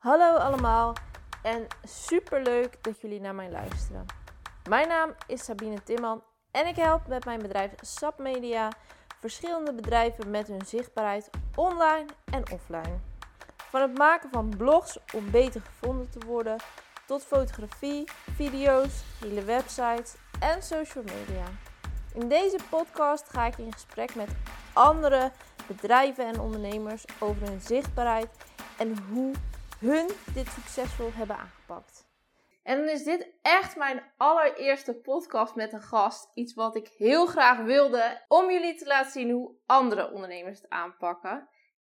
Hallo 0.00 0.36
allemaal 0.36 0.94
en 1.42 1.66
super 1.84 2.42
leuk 2.42 2.82
dat 2.82 3.00
jullie 3.00 3.20
naar 3.20 3.34
mij 3.34 3.50
luisteren. 3.50 4.06
Mijn 4.68 4.88
naam 4.88 5.14
is 5.26 5.44
Sabine 5.44 5.82
Timman 5.82 6.22
en 6.50 6.66
ik 6.66 6.76
help 6.76 7.06
met 7.06 7.24
mijn 7.24 7.42
bedrijf 7.42 7.72
SAP 7.80 8.18
Media 8.18 8.68
verschillende 9.18 9.72
bedrijven 9.74 10.30
met 10.30 10.46
hun 10.46 10.66
zichtbaarheid 10.66 11.30
online 11.54 12.06
en 12.24 12.50
offline. 12.50 12.98
Van 13.56 13.80
het 13.80 13.98
maken 13.98 14.30
van 14.30 14.54
blogs 14.56 14.98
om 15.14 15.30
beter 15.30 15.60
gevonden 15.60 16.10
te 16.10 16.26
worden 16.26 16.56
tot 17.06 17.24
fotografie, 17.24 18.08
video's, 18.34 19.02
hele 19.18 19.44
websites 19.44 20.14
en 20.38 20.62
social 20.62 21.04
media. 21.04 21.44
In 22.14 22.28
deze 22.28 22.58
podcast 22.70 23.28
ga 23.28 23.46
ik 23.46 23.58
in 23.58 23.72
gesprek 23.72 24.14
met 24.14 24.30
andere 24.72 25.32
bedrijven 25.66 26.26
en 26.26 26.40
ondernemers 26.40 27.04
over 27.18 27.48
hun 27.48 27.60
zichtbaarheid 27.60 28.28
en 28.78 28.98
hoe 29.12 29.34
hun 29.80 30.06
dit 30.34 30.48
succesvol 30.48 31.12
hebben 31.12 31.36
aangepakt. 31.36 32.08
En 32.62 32.78
dan 32.78 32.88
is 32.88 33.04
dit 33.04 33.28
echt 33.42 33.76
mijn 33.76 34.02
allereerste 34.16 34.94
podcast 34.94 35.54
met 35.54 35.72
een 35.72 35.82
gast. 35.82 36.30
Iets 36.34 36.54
wat 36.54 36.76
ik 36.76 36.88
heel 36.88 37.26
graag 37.26 37.58
wilde 37.58 38.24
om 38.28 38.50
jullie 38.50 38.74
te 38.74 38.86
laten 38.86 39.10
zien 39.10 39.30
hoe 39.30 39.56
andere 39.66 40.12
ondernemers 40.12 40.60
het 40.60 40.70
aanpakken. 40.70 41.48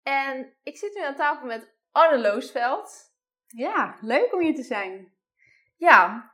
En 0.04 0.54
ik 0.64 0.78
zit 0.78 0.94
nu 0.94 1.02
aan 1.02 1.16
tafel 1.16 1.46
met 1.46 1.74
Anne 1.92 2.20
Loosveld. 2.20 3.12
Ja, 3.48 3.98
leuk 4.02 4.34
om 4.34 4.40
hier 4.40 4.56
te 4.56 4.64
zijn. 4.64 5.14
Ja, 5.76 6.32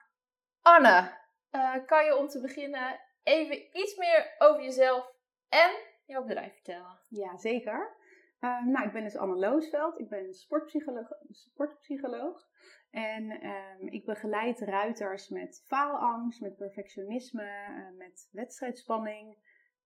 Anne, 0.62 1.18
uh, 1.52 1.76
kan 1.86 2.06
je 2.06 2.18
om 2.18 2.28
te 2.28 2.42
beginnen 2.42 3.00
even 3.24 3.78
iets 3.78 3.96
meer 3.96 4.36
over 4.38 4.64
jezelf 4.64 5.12
en 5.50 5.72
jouw 6.06 6.24
bedrijf 6.24 6.54
vertellen? 6.54 7.00
Ja, 7.08 7.38
zeker. 7.38 7.98
Uh, 8.42 8.66
nou, 8.66 8.86
ik 8.86 8.94
ben 8.94 9.04
dus 9.04 9.18
Anne 9.18 9.36
Loosveld. 9.36 10.00
Ik 10.00 10.10
ben 10.10 10.34
sportpsycholoog. 10.34 11.08
sportpsycholoog. 11.30 12.48
En 12.90 13.46
um, 13.46 13.88
ik 13.88 14.06
begeleid 14.06 14.60
ruiters 14.60 15.30
met 15.30 15.64
faalangst, 15.66 16.42
met 16.42 16.56
perfectionisme, 16.56 17.44
uh, 17.44 17.98
met 17.98 18.30
wedstrijdspanning. 18.32 19.38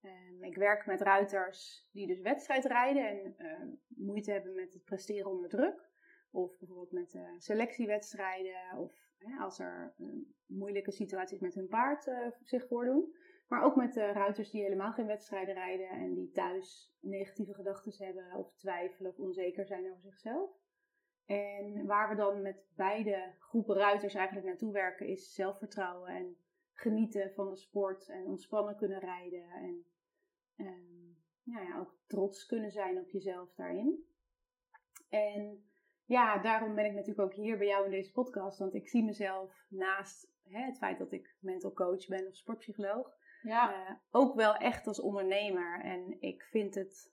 Um, 0.02 0.44
ik 0.44 0.56
werk 0.56 0.86
met 0.86 1.02
ruiters 1.02 1.90
die 1.92 2.08
dus 2.08 2.20
wedstrijd 2.20 2.66
rijden 2.66 3.38
en 3.38 3.82
moeite 3.88 4.32
hebben 4.32 4.56
met 4.56 4.74
het 4.74 4.84
presteren 4.84 5.32
onder 5.32 5.50
druk. 5.50 5.92
Of 6.32 6.58
bijvoorbeeld 6.60 6.92
met 6.92 7.18
selectiewedstrijden 7.38 8.78
of 8.78 8.94
als 9.40 9.60
er 9.60 9.94
moeilijke 10.46 10.92
situaties 10.92 11.40
met 11.40 11.54
hun 11.54 11.68
paard 11.68 12.12
zich 12.44 12.68
voordoen. 12.68 13.14
Maar 13.54 13.64
ook 13.64 13.76
met 13.76 13.96
ruiters 13.96 14.50
die 14.52 14.62
helemaal 14.62 14.92
geen 14.92 15.06
wedstrijden 15.06 15.54
rijden 15.54 15.90
en 15.90 16.14
die 16.14 16.32
thuis 16.32 16.96
negatieve 17.00 17.54
gedachten 17.54 18.06
hebben 18.06 18.36
of 18.36 18.56
twijfelen 18.56 19.12
of 19.12 19.18
onzeker 19.18 19.66
zijn 19.66 19.92
over 19.92 20.02
zichzelf. 20.02 20.52
En 21.26 21.86
waar 21.86 22.10
we 22.10 22.16
dan 22.16 22.42
met 22.42 22.66
beide 22.76 23.34
groepen 23.40 23.76
ruiters 23.76 24.14
eigenlijk 24.14 24.48
naartoe 24.48 24.72
werken 24.72 25.08
is 25.08 25.34
zelfvertrouwen 25.34 26.10
en 26.10 26.38
genieten 26.74 27.34
van 27.34 27.50
de 27.50 27.56
sport 27.56 28.10
en 28.10 28.26
ontspannen 28.26 28.76
kunnen 28.76 29.00
rijden 29.00 29.50
en, 29.50 29.86
en 30.56 31.16
nou 31.44 31.68
ja, 31.68 31.80
ook 31.80 31.98
trots 32.08 32.46
kunnen 32.46 32.72
zijn 32.72 33.00
op 33.00 33.10
jezelf 33.10 33.54
daarin. 33.56 34.06
En 35.10 35.70
ja, 36.06 36.42
daarom 36.42 36.76
ben 36.76 36.86
ik 36.86 36.94
natuurlijk 36.94 37.32
ook 37.32 37.34
hier 37.34 37.58
bij 37.58 37.68
jou 37.68 37.86
in 37.86 37.92
deze 37.92 38.12
podcast, 38.12 38.60
want 38.60 38.74
ik 38.74 38.88
zie 38.88 39.04
mezelf 39.04 39.66
naast 39.70 40.32
hè, 40.44 40.60
het 40.60 40.78
feit 40.78 40.98
dat 40.98 41.12
ik 41.12 41.36
mental 41.40 41.74
coach 41.74 42.08
ben 42.08 42.28
of 42.28 42.36
sportpsycholoog, 42.36 43.22
ja. 43.44 43.74
Uh, 43.74 43.96
ook 44.12 44.36
wel 44.36 44.56
echt 44.56 44.88
als 44.88 45.02
ondernemer. 45.02 45.82
En 45.84 46.22
ik 46.22 46.44
vind 46.44 46.76
het 46.76 47.12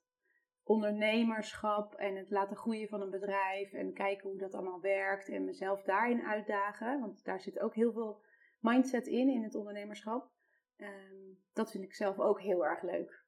ondernemerschap 0.65 1.95
en 1.95 2.17
het 2.17 2.31
laten 2.31 2.57
groeien 2.57 2.89
van 2.89 3.01
een 3.01 3.11
bedrijf 3.11 3.73
en 3.73 3.93
kijken 3.93 4.29
hoe 4.29 4.39
dat 4.39 4.55
allemaal 4.55 4.81
werkt 4.81 5.29
en 5.29 5.45
mezelf 5.45 5.83
daarin 5.83 6.23
uitdagen, 6.23 7.01
want 7.01 7.25
daar 7.25 7.41
zit 7.41 7.61
ook 7.61 7.75
heel 7.75 7.93
veel 7.93 8.23
mindset 8.59 9.07
in, 9.07 9.29
in 9.29 9.43
het 9.43 9.55
ondernemerschap. 9.55 10.31
Um, 10.77 11.39
dat 11.53 11.71
vind 11.71 11.85
ik 11.85 11.95
zelf 11.95 12.19
ook 12.19 12.41
heel 12.41 12.67
erg 12.67 12.83
leuk. 12.83 13.25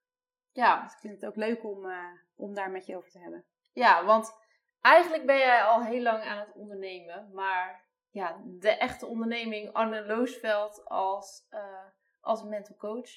Ja. 0.52 0.82
Dus 0.82 0.92
ik 0.92 0.98
vind 0.98 1.14
het 1.14 1.26
ook 1.26 1.36
leuk 1.36 1.64
om, 1.64 1.84
uh, 1.84 2.04
om 2.36 2.54
daar 2.54 2.70
met 2.70 2.86
je 2.86 2.96
over 2.96 3.10
te 3.10 3.18
hebben. 3.18 3.44
Ja, 3.72 4.04
want 4.04 4.34
eigenlijk 4.80 5.26
ben 5.26 5.38
jij 5.38 5.62
al 5.62 5.84
heel 5.84 6.02
lang 6.02 6.22
aan 6.22 6.38
het 6.38 6.52
ondernemen, 6.54 7.30
maar 7.32 7.84
ja, 8.10 8.42
de 8.44 8.70
echte 8.70 9.06
onderneming 9.06 9.72
Anne 9.72 10.06
Loosveld 10.06 10.84
als 10.84 11.46
uh, 11.50 11.84
als 12.22 12.42
mental 12.42 12.76
coach, 12.76 13.10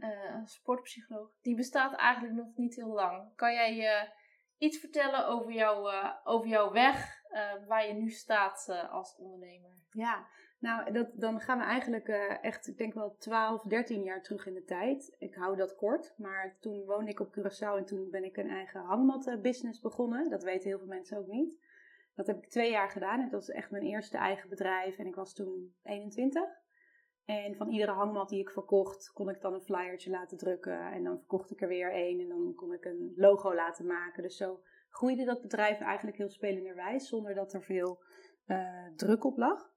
uh, 0.00 0.40
sportpsycholoog, 0.44 1.30
die 1.42 1.56
bestaat 1.56 1.94
eigenlijk 1.94 2.34
nog 2.34 2.56
niet 2.56 2.74
heel 2.74 2.92
lang. 2.92 3.34
Kan 3.36 3.52
jij 3.52 3.74
je 3.74 4.12
iets 4.58 4.78
vertellen 4.78 5.26
over, 5.26 5.52
jou, 5.52 5.92
uh, 5.92 6.10
over 6.24 6.48
jouw 6.48 6.72
weg, 6.72 7.22
uh, 7.30 7.66
waar 7.66 7.86
je 7.86 7.92
nu 7.92 8.10
staat 8.10 8.68
als 8.90 9.16
ondernemer? 9.16 9.70
Ja, 9.90 10.26
nou, 10.58 10.92
dat, 10.92 11.08
dan 11.14 11.40
gaan 11.40 11.58
we 11.58 11.64
eigenlijk 11.64 12.08
echt, 12.42 12.66
ik 12.66 12.76
denk 12.76 12.94
wel 12.94 13.16
12, 13.16 13.62
13 13.62 14.02
jaar 14.02 14.22
terug 14.22 14.46
in 14.46 14.54
de 14.54 14.64
tijd. 14.64 15.16
Ik 15.18 15.34
hou 15.34 15.56
dat 15.56 15.74
kort, 15.74 16.14
maar 16.16 16.56
toen 16.60 16.84
woonde 16.84 17.10
ik 17.10 17.20
op 17.20 17.36
Curaçao 17.38 17.76
en 17.76 17.84
toen 17.84 18.10
ben 18.10 18.24
ik 18.24 18.36
een 18.36 18.50
eigen 18.50 18.80
hangmat-business 18.80 19.80
begonnen. 19.80 20.30
Dat 20.30 20.42
weten 20.42 20.68
heel 20.68 20.78
veel 20.78 20.86
mensen 20.86 21.18
ook 21.18 21.26
niet. 21.26 21.62
Dat 22.14 22.26
heb 22.26 22.36
ik 22.36 22.50
twee 22.50 22.70
jaar 22.70 22.90
gedaan 22.90 23.20
en 23.20 23.30
dat 23.30 23.46
was 23.46 23.50
echt 23.50 23.70
mijn 23.70 23.82
eerste 23.82 24.18
eigen 24.18 24.48
bedrijf 24.48 24.98
en 24.98 25.06
ik 25.06 25.14
was 25.14 25.34
toen 25.34 25.74
21. 25.82 26.63
En 27.24 27.56
van 27.56 27.68
iedere 27.68 27.92
hangmat 27.92 28.28
die 28.28 28.40
ik 28.40 28.50
verkocht, 28.50 29.12
kon 29.12 29.28
ik 29.28 29.40
dan 29.40 29.54
een 29.54 29.62
flyertje 29.62 30.10
laten 30.10 30.38
drukken. 30.38 30.92
En 30.92 31.04
dan 31.04 31.18
verkocht 31.18 31.50
ik 31.50 31.60
er 31.60 31.68
weer 31.68 31.92
één 31.92 32.20
en 32.20 32.28
dan 32.28 32.52
kon 32.56 32.72
ik 32.72 32.84
een 32.84 33.12
logo 33.16 33.54
laten 33.54 33.86
maken. 33.86 34.22
Dus 34.22 34.36
zo 34.36 34.60
groeide 34.88 35.24
dat 35.24 35.40
bedrijf 35.40 35.80
eigenlijk 35.80 36.16
heel 36.16 36.30
spelenderwijs, 36.30 37.08
zonder 37.08 37.34
dat 37.34 37.52
er 37.52 37.62
veel 37.62 38.02
uh, 38.46 38.86
druk 38.96 39.24
op 39.24 39.36
lag. 39.36 39.72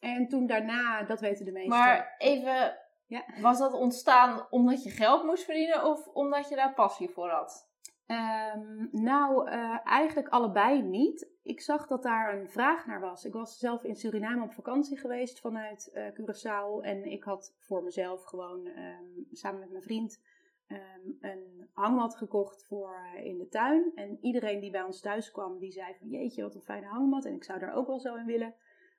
En 0.00 0.28
toen 0.28 0.46
daarna, 0.46 1.02
dat 1.02 1.20
weten 1.20 1.44
de 1.44 1.52
meesten. 1.52 1.78
Maar 1.78 2.14
even, 2.18 2.78
ja. 3.06 3.24
was 3.40 3.58
dat 3.58 3.72
ontstaan 3.72 4.46
omdat 4.50 4.82
je 4.82 4.90
geld 4.90 5.24
moest 5.24 5.44
verdienen 5.44 5.84
of 5.84 6.06
omdat 6.06 6.48
je 6.48 6.56
daar 6.56 6.74
passie 6.74 7.08
voor 7.08 7.28
had? 7.28 7.67
Um, 8.10 8.88
nou, 8.92 9.50
uh, 9.50 9.78
eigenlijk 9.84 10.28
allebei 10.28 10.82
niet. 10.82 11.28
Ik 11.42 11.60
zag 11.60 11.86
dat 11.86 12.02
daar 12.02 12.38
een 12.38 12.48
vraag 12.48 12.86
naar 12.86 13.00
was. 13.00 13.24
Ik 13.24 13.32
was 13.32 13.58
zelf 13.58 13.84
in 13.84 13.96
Suriname 13.96 14.42
op 14.42 14.52
vakantie 14.52 14.98
geweest 14.98 15.40
vanuit 15.40 15.90
uh, 15.94 16.06
Curaçao. 16.06 16.84
En 16.84 17.04
ik 17.04 17.22
had 17.22 17.54
voor 17.58 17.82
mezelf 17.82 18.24
gewoon 18.24 18.66
um, 18.66 19.26
samen 19.32 19.60
met 19.60 19.70
mijn 19.70 19.82
vriend 19.82 20.22
um, 20.68 21.16
een 21.20 21.68
hangmat 21.72 22.16
gekocht 22.16 22.64
voor 22.66 22.96
uh, 23.16 23.24
in 23.24 23.38
de 23.38 23.48
tuin. 23.48 23.92
En 23.94 24.18
iedereen 24.20 24.60
die 24.60 24.70
bij 24.70 24.82
ons 24.82 25.00
thuis 25.00 25.30
kwam, 25.30 25.58
die 25.58 25.72
zei 25.72 25.94
van 25.98 26.08
jeetje, 26.08 26.42
wat 26.42 26.54
een 26.54 26.60
fijne 26.60 26.86
hangmat. 26.86 27.24
En 27.24 27.34
ik 27.34 27.44
zou 27.44 27.58
daar 27.58 27.74
ook 27.74 27.86
wel 27.86 28.00
zo 28.00 28.14
in 28.14 28.26
willen. 28.26 28.54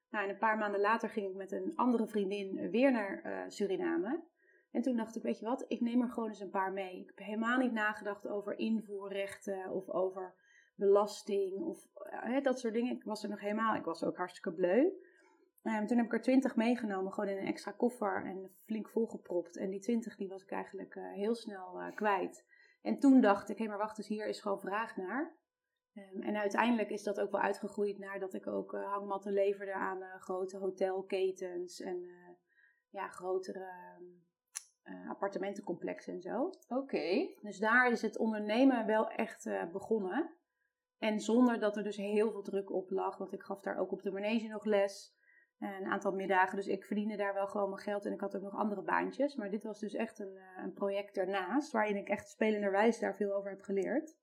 Nou, 0.09 0.23
en 0.23 0.29
een 0.29 0.37
paar 0.37 0.57
maanden 0.57 0.81
later 0.81 1.09
ging 1.09 1.29
ik 1.29 1.35
met 1.35 1.51
een 1.51 1.71
andere 1.75 2.07
vriendin 2.07 2.69
weer 2.69 2.91
naar 2.91 3.45
Suriname. 3.47 4.21
En 4.71 4.81
toen 4.81 4.95
dacht 4.95 5.15
ik, 5.15 5.23
weet 5.23 5.39
je 5.39 5.45
wat, 5.45 5.65
ik 5.67 5.81
neem 5.81 6.01
er 6.01 6.09
gewoon 6.09 6.29
eens 6.29 6.39
een 6.39 6.49
paar 6.49 6.73
mee. 6.73 6.99
Ik 6.99 7.07
heb 7.07 7.17
helemaal 7.17 7.57
niet 7.57 7.71
nagedacht 7.71 8.27
over 8.27 8.57
invoerrechten 8.57 9.69
of 9.69 9.89
over 9.89 10.35
belasting 10.75 11.61
of 11.61 11.87
uh, 12.25 12.43
dat 12.43 12.59
soort 12.59 12.73
dingen. 12.73 12.95
Ik 12.95 13.03
was 13.03 13.23
er 13.23 13.29
nog 13.29 13.39
helemaal, 13.39 13.75
ik 13.75 13.83
was 13.83 14.03
ook 14.03 14.17
hartstikke 14.17 14.53
bleu. 14.53 14.91
Um, 15.63 15.87
toen 15.87 15.97
heb 15.97 16.05
ik 16.05 16.13
er 16.13 16.21
twintig 16.21 16.55
meegenomen, 16.55 17.13
gewoon 17.13 17.29
in 17.29 17.37
een 17.37 17.45
extra 17.45 17.71
koffer 17.71 18.25
en 18.25 18.55
flink 18.65 18.89
volgepropt. 18.89 19.57
En 19.57 19.69
die 19.69 19.79
twintig 19.79 20.15
die 20.15 20.27
was 20.27 20.43
ik 20.43 20.51
eigenlijk 20.51 20.95
uh, 20.95 21.13
heel 21.13 21.35
snel 21.35 21.81
uh, 21.81 21.95
kwijt. 21.95 22.45
En 22.81 22.99
toen 22.99 23.21
dacht 23.21 23.49
ik, 23.49 23.57
hé 23.57 23.67
maar 23.67 23.77
wacht 23.77 23.97
eens, 23.97 24.07
hier 24.07 24.27
is 24.27 24.41
gewoon 24.41 24.59
vraag 24.59 24.97
naar. 24.97 25.37
Um, 25.93 26.21
en 26.21 26.35
uiteindelijk 26.35 26.89
is 26.89 27.03
dat 27.03 27.19
ook 27.19 27.31
wel 27.31 27.41
uitgegroeid 27.41 27.97
naar 27.97 28.19
dat 28.19 28.33
ik 28.33 28.47
ook 28.47 28.71
hangmatten 28.71 29.33
leverde 29.33 29.73
aan 29.73 30.01
grote 30.19 30.57
hotelketens 30.57 31.81
en 31.81 32.09
ja, 32.89 33.07
grotere... 33.07 33.95
Um, 33.99 34.27
uh, 34.83 35.09
appartementencomplexen 35.09 36.13
en 36.13 36.21
zo. 36.21 36.49
Oké. 36.67 37.33
Dus 37.41 37.59
daar 37.59 37.91
is 37.91 38.01
het 38.01 38.17
ondernemen 38.17 38.85
wel 38.85 39.09
echt 39.09 39.45
uh, 39.45 39.71
begonnen. 39.71 40.33
En 40.97 41.19
zonder 41.19 41.59
dat 41.59 41.77
er 41.77 41.83
dus 41.83 41.97
heel 41.97 42.31
veel 42.31 42.41
druk 42.41 42.71
op 42.71 42.89
lag. 42.89 43.17
Want 43.17 43.33
ik 43.33 43.41
gaf 43.41 43.61
daar 43.61 43.77
ook 43.77 43.91
op 43.91 44.01
de 44.01 44.11
manege 44.11 44.47
nog 44.47 44.65
les. 44.65 45.17
Een 45.59 45.85
aantal 45.85 46.11
middagen. 46.11 46.55
Dus 46.55 46.67
ik 46.67 46.85
verdiende 46.85 47.15
daar 47.15 47.33
wel 47.33 47.47
gewoon 47.47 47.69
mijn 47.69 47.81
geld. 47.81 48.05
En 48.05 48.13
ik 48.13 48.19
had 48.19 48.35
ook 48.35 48.41
nog 48.41 48.55
andere 48.55 48.81
baantjes. 48.81 49.35
Maar 49.35 49.49
dit 49.49 49.63
was 49.63 49.79
dus 49.79 49.93
echt 49.93 50.19
een, 50.19 50.35
uh, 50.35 50.63
een 50.63 50.73
project 50.73 51.15
daarnaast. 51.15 51.71
Waarin 51.71 51.95
ik 51.95 52.09
echt 52.09 52.29
spelenderwijs 52.29 52.99
daar 52.99 53.15
veel 53.15 53.33
over 53.33 53.49
heb 53.49 53.61
geleerd. 53.61 54.17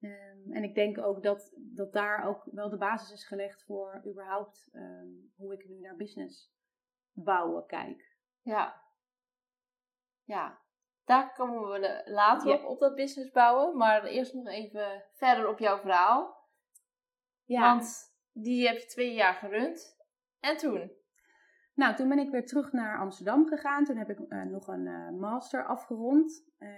Um, 0.00 0.52
en 0.52 0.62
ik 0.62 0.74
denk 0.74 0.98
ook 0.98 1.22
dat, 1.22 1.52
dat 1.56 1.92
daar 1.92 2.24
ook 2.24 2.44
wel 2.44 2.70
de 2.70 2.76
basis 2.76 3.12
is 3.12 3.26
gelegd 3.26 3.64
voor 3.64 4.02
überhaupt 4.06 4.68
um, 4.72 5.32
hoe 5.36 5.52
ik 5.52 5.68
nu 5.68 5.80
naar 5.80 5.96
business 5.96 6.54
bouwen 7.12 7.66
kijk. 7.66 8.16
Ja, 8.40 8.82
ja, 10.28 10.58
daar 11.04 11.32
komen 11.32 11.68
we 11.68 12.02
later 12.04 12.52
op, 12.52 12.64
op 12.64 12.78
dat 12.78 12.94
business 12.94 13.30
bouwen. 13.30 13.76
Maar 13.76 14.04
eerst 14.04 14.34
nog 14.34 14.46
even 14.46 15.04
verder 15.12 15.48
op 15.48 15.58
jouw 15.58 15.78
verhaal. 15.78 16.46
Ja. 17.44 17.60
Want 17.60 18.14
die 18.32 18.66
heb 18.66 18.78
je 18.78 18.86
twee 18.86 19.14
jaar 19.14 19.34
gerund. 19.34 19.96
En 20.40 20.56
toen? 20.56 20.92
Nou, 21.74 21.94
toen 21.94 22.08
ben 22.08 22.18
ik 22.18 22.30
weer 22.30 22.46
terug 22.46 22.72
naar 22.72 22.98
Amsterdam 22.98 23.46
gegaan. 23.46 23.84
Toen 23.84 23.96
heb 23.96 24.10
ik 24.10 24.18
uh, 24.18 24.42
nog 24.42 24.68
een 24.68 24.86
uh, 24.86 25.10
master 25.10 25.66
afgerond. 25.66 26.44
Uh, 26.58 26.70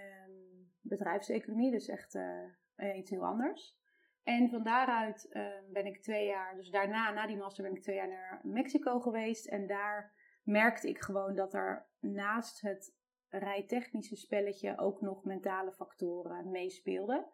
bedrijfseconomie, 0.81 1.70
dus 1.70 1.88
echt 1.88 2.14
uh, 2.14 2.97
iets 2.97 3.11
heel 3.11 3.25
anders. 3.25 3.79
En 4.23 4.50
van 4.50 4.62
daaruit 4.62 5.29
ehm, 5.31 5.73
ben 5.73 5.87
ik 5.87 6.02
twee 6.02 6.26
jaar, 6.26 6.56
dus 6.56 6.70
daarna, 6.70 7.11
na 7.11 7.26
die 7.26 7.37
master, 7.37 7.64
ben 7.64 7.75
ik 7.75 7.82
twee 7.82 7.97
jaar 7.97 8.08
naar 8.08 8.41
Mexico 8.43 9.00
geweest. 9.00 9.47
En 9.47 9.67
daar 9.67 10.12
merkte 10.43 10.88
ik 10.88 10.99
gewoon 10.99 11.35
dat 11.35 11.55
er 11.55 11.87
naast 12.00 12.61
het 12.61 13.00
rijtechnische 13.30 14.16
spelletje 14.16 14.78
ook 14.78 15.00
nog 15.00 15.24
mentale 15.24 15.72
factoren 15.72 16.50
meespeelden. 16.50 17.26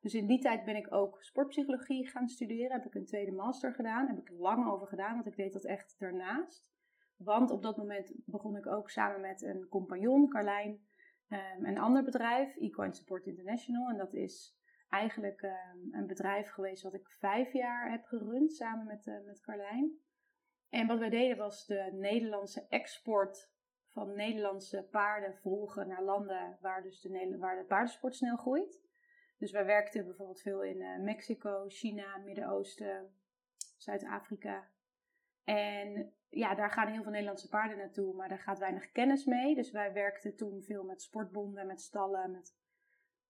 Dus 0.00 0.14
in 0.14 0.26
die 0.26 0.40
tijd 0.40 0.64
ben 0.64 0.76
ik 0.76 0.92
ook 0.92 1.22
sportpsychologie 1.22 2.08
gaan 2.08 2.28
studeren. 2.28 2.72
Heb 2.72 2.86
ik 2.86 2.94
een 2.94 3.06
tweede 3.06 3.32
master 3.32 3.74
gedaan. 3.74 4.06
Heb 4.06 4.18
ik 4.18 4.30
lang 4.30 4.70
over 4.70 4.86
gedaan, 4.86 5.14
want 5.14 5.26
ik 5.26 5.36
deed 5.36 5.52
dat 5.52 5.64
echt 5.64 5.98
daarnaast. 5.98 6.70
Want 7.16 7.50
op 7.50 7.62
dat 7.62 7.76
moment 7.76 8.12
begon 8.24 8.56
ik 8.56 8.66
ook 8.66 8.90
samen 8.90 9.20
met 9.20 9.42
een 9.42 9.66
compagnon, 9.68 10.28
Carlijn, 10.28 10.86
um, 11.28 11.64
een 11.64 11.78
ander 11.78 12.04
bedrijf, 12.04 12.56
Equine 12.56 12.94
Support 12.94 13.26
International. 13.26 13.88
En 13.88 13.96
dat 13.96 14.14
is 14.14 14.58
eigenlijk 14.88 15.42
ehm, 15.42 15.78
een 15.90 16.06
bedrijf 16.06 16.50
geweest 16.50 16.82
wat 16.82 16.94
ik 16.94 17.10
vijf 17.10 17.52
jaar 17.52 17.90
heb 17.90 18.04
gerund 18.04 18.52
samen 18.52 18.86
met, 18.86 19.06
uh, 19.06 19.24
met 19.24 19.40
Carlijn. 19.40 19.92
En 20.68 20.86
wat 20.86 20.98
wij 20.98 21.10
deden 21.10 21.36
was 21.36 21.66
de 21.66 21.90
Nederlandse 21.92 22.66
export 22.68 23.51
van 23.92 24.14
Nederlandse 24.14 24.88
paarden 24.90 25.36
volgen 25.36 25.88
naar 25.88 26.02
landen 26.02 26.58
waar, 26.60 26.82
dus 26.82 27.00
de, 27.00 27.36
waar 27.38 27.56
de 27.56 27.64
paardensport 27.64 28.14
snel 28.14 28.36
groeit. 28.36 28.80
Dus 29.38 29.50
wij 29.50 29.64
werkten 29.64 30.04
bijvoorbeeld 30.04 30.40
veel 30.40 30.62
in 30.62 30.80
uh, 30.80 30.98
Mexico, 30.98 31.64
China, 31.68 32.16
Midden-Oosten, 32.16 33.14
Zuid-Afrika. 33.76 34.68
En 35.44 36.12
ja, 36.28 36.54
daar 36.54 36.70
gaan 36.70 36.88
heel 36.88 37.02
veel 37.02 37.10
Nederlandse 37.10 37.48
paarden 37.48 37.76
naartoe, 37.76 38.14
maar 38.14 38.28
daar 38.28 38.38
gaat 38.38 38.58
weinig 38.58 38.92
kennis 38.92 39.24
mee. 39.24 39.54
Dus 39.54 39.70
wij 39.70 39.92
werkten 39.92 40.36
toen 40.36 40.62
veel 40.62 40.84
met 40.84 41.02
sportbonden, 41.02 41.66
met 41.66 41.80
stallen, 41.80 42.30
met 42.30 42.56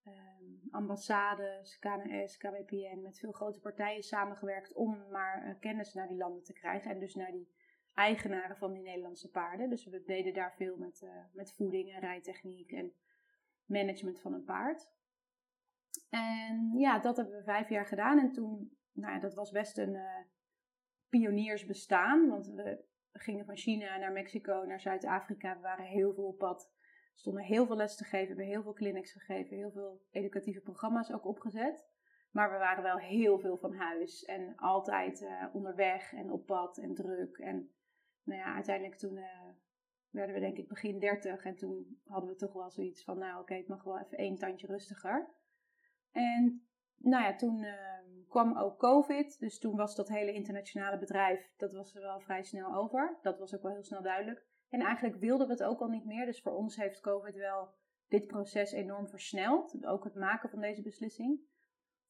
um, 0.06 0.60
ambassades, 0.70 1.78
KNS, 1.78 2.36
KWPN, 2.36 3.00
met 3.02 3.18
veel 3.18 3.32
grote 3.32 3.60
partijen 3.60 4.02
samengewerkt 4.02 4.72
om 4.72 5.10
maar 5.10 5.46
uh, 5.46 5.54
kennis 5.60 5.94
naar 5.94 6.08
die 6.08 6.16
landen 6.16 6.42
te 6.42 6.52
krijgen. 6.52 6.90
En 6.90 6.98
dus 6.98 7.14
naar 7.14 7.32
die 7.32 7.48
eigenaren 7.94 8.56
van 8.56 8.72
die 8.72 8.82
Nederlandse 8.82 9.30
paarden. 9.30 9.70
Dus 9.70 9.84
we 9.84 10.02
deden 10.02 10.34
daar 10.34 10.54
veel 10.54 10.76
met, 10.76 11.00
uh, 11.04 11.10
met 11.32 11.52
voeding 11.52 11.92
en 11.92 12.00
rijtechniek 12.00 12.72
en 12.72 12.92
management 13.64 14.20
van 14.20 14.32
een 14.32 14.44
paard. 14.44 14.90
En 16.10 16.72
ja, 16.74 16.98
dat 16.98 17.16
hebben 17.16 17.36
we 17.36 17.42
vijf 17.42 17.68
jaar 17.68 17.86
gedaan. 17.86 18.18
En 18.18 18.32
toen, 18.32 18.76
nou 18.92 19.12
ja, 19.12 19.18
dat 19.18 19.34
was 19.34 19.50
best 19.50 19.78
een 19.78 19.94
uh, 19.94 20.18
pioniersbestaan. 21.08 22.28
Want 22.28 22.46
we 22.46 22.84
gingen 23.12 23.44
van 23.44 23.56
China 23.56 23.96
naar 23.96 24.12
Mexico, 24.12 24.64
naar 24.64 24.80
Zuid-Afrika. 24.80 25.54
We 25.54 25.60
waren 25.60 25.84
heel 25.84 26.14
veel 26.14 26.26
op 26.26 26.38
pad. 26.38 26.72
stonden 27.14 27.42
heel 27.42 27.66
veel 27.66 27.76
les 27.76 27.96
te 27.96 28.04
geven, 28.04 28.26
hebben 28.26 28.46
heel 28.46 28.62
veel 28.62 28.72
clinics 28.72 29.12
gegeven, 29.12 29.56
heel 29.56 29.70
veel 29.70 30.02
educatieve 30.10 30.60
programma's 30.60 31.12
ook 31.12 31.24
opgezet. 31.24 31.90
Maar 32.30 32.50
we 32.50 32.58
waren 32.58 32.82
wel 32.82 32.98
heel 32.98 33.38
veel 33.38 33.56
van 33.56 33.74
huis 33.74 34.24
en 34.24 34.56
altijd 34.56 35.22
uh, 35.22 35.44
onderweg 35.52 36.12
en 36.12 36.30
op 36.30 36.46
pad 36.46 36.78
en 36.78 36.94
druk. 36.94 37.38
En 37.38 37.70
nou 38.24 38.40
ja, 38.40 38.54
uiteindelijk 38.54 38.98
toen 38.98 39.16
uh, 39.16 39.48
werden 40.10 40.34
we 40.34 40.40
denk 40.40 40.56
ik 40.56 40.68
begin 40.68 40.98
30 40.98 41.44
en 41.44 41.56
toen 41.56 42.00
hadden 42.06 42.30
we 42.30 42.36
toch 42.36 42.52
wel 42.52 42.70
zoiets 42.70 43.04
van, 43.04 43.18
nou 43.18 43.40
oké, 43.40 43.54
het 43.54 43.68
mag 43.68 43.84
wel 43.84 43.98
even 43.98 44.18
één 44.18 44.38
tandje 44.38 44.66
rustiger. 44.66 45.34
En 46.10 46.66
nou 46.96 47.24
ja, 47.24 47.34
toen 47.34 47.62
uh, 47.62 47.74
kwam 48.28 48.58
ook 48.58 48.78
COVID. 48.78 49.38
Dus 49.38 49.58
toen 49.58 49.76
was 49.76 49.96
dat 49.96 50.08
hele 50.08 50.32
internationale 50.32 50.98
bedrijf, 50.98 51.52
dat 51.56 51.72
was 51.72 51.94
er 51.94 52.00
wel 52.00 52.20
vrij 52.20 52.42
snel 52.42 52.74
over. 52.74 53.18
Dat 53.22 53.38
was 53.38 53.54
ook 53.54 53.62
wel 53.62 53.72
heel 53.72 53.84
snel 53.84 54.02
duidelijk. 54.02 54.46
En 54.68 54.80
eigenlijk 54.80 55.16
wilden 55.16 55.46
we 55.46 55.52
het 55.52 55.62
ook 55.62 55.80
al 55.80 55.88
niet 55.88 56.04
meer. 56.04 56.26
Dus 56.26 56.42
voor 56.42 56.52
ons 56.52 56.76
heeft 56.76 57.00
COVID 57.00 57.36
wel 57.36 57.74
dit 58.08 58.26
proces 58.26 58.72
enorm 58.72 59.08
versneld. 59.08 59.84
Ook 59.86 60.04
het 60.04 60.14
maken 60.14 60.50
van 60.50 60.60
deze 60.60 60.82
beslissing. 60.82 61.40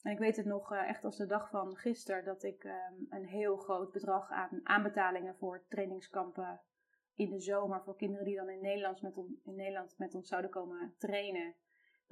En 0.03 0.13
ik 0.13 0.19
weet 0.19 0.37
het 0.37 0.47
nog 0.47 0.73
uh, 0.73 0.89
echt 0.89 1.05
als 1.05 1.17
de 1.17 1.27
dag 1.27 1.51
van 1.51 1.77
gisteren 1.77 2.25
dat 2.25 2.43
ik 2.43 2.65
um, 2.65 3.07
een 3.09 3.27
heel 3.27 3.57
groot 3.57 3.93
bedrag 3.93 4.31
aan 4.31 4.61
aanbetalingen 4.63 5.37
voor 5.37 5.65
trainingskampen 5.69 6.61
in 7.15 7.31
de 7.31 7.41
zomer 7.41 7.83
voor 7.83 7.97
kinderen 7.97 8.25
die 8.25 8.37
dan 8.37 8.49
in 8.49 8.61
Nederland 8.61 9.03
met, 9.03 9.17
in 9.45 9.55
Nederland 9.55 9.99
met 9.99 10.15
ons 10.15 10.29
zouden 10.29 10.51
komen 10.51 10.95
trainen 10.99 11.55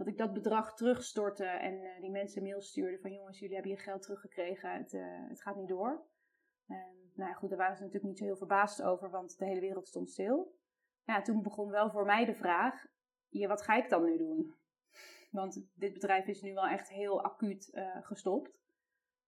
dat 0.00 0.06
ik 0.06 0.18
dat 0.18 0.32
bedrag 0.32 0.74
terugstortte 0.74 1.44
en 1.44 1.74
uh, 1.74 2.00
die 2.00 2.10
mensen 2.10 2.42
mail 2.42 2.60
stuurde 2.60 2.98
van 2.98 3.12
jongens, 3.12 3.38
jullie 3.38 3.54
hebben 3.54 3.72
je 3.72 3.78
geld 3.78 4.02
teruggekregen, 4.02 4.72
het, 4.72 4.92
uh, 4.92 5.28
het 5.28 5.42
gaat 5.42 5.56
niet 5.56 5.68
door. 5.68 6.06
En, 6.66 7.10
nou 7.14 7.30
ja, 7.30 7.36
goed, 7.36 7.48
daar 7.48 7.58
waren 7.58 7.76
ze 7.76 7.82
natuurlijk 7.82 8.08
niet 8.08 8.18
zo 8.18 8.24
heel 8.24 8.36
verbaasd 8.36 8.82
over, 8.82 9.10
want 9.10 9.38
de 9.38 9.44
hele 9.44 9.60
wereld 9.60 9.88
stond 9.88 10.10
stil. 10.10 10.54
Ja, 11.04 11.22
toen 11.22 11.42
begon 11.42 11.70
wel 11.70 11.90
voor 11.90 12.04
mij 12.04 12.24
de 12.24 12.34
vraag, 12.34 12.86
ja, 13.28 13.48
wat 13.48 13.62
ga 13.62 13.74
ik 13.74 13.88
dan 13.88 14.04
nu 14.04 14.16
doen? 14.16 14.54
Want 15.30 15.68
dit 15.74 15.92
bedrijf 15.92 16.26
is 16.26 16.42
nu 16.42 16.54
wel 16.54 16.66
echt 16.66 16.88
heel 16.88 17.24
acuut 17.24 17.70
uh, 17.72 17.96
gestopt. 18.00 18.58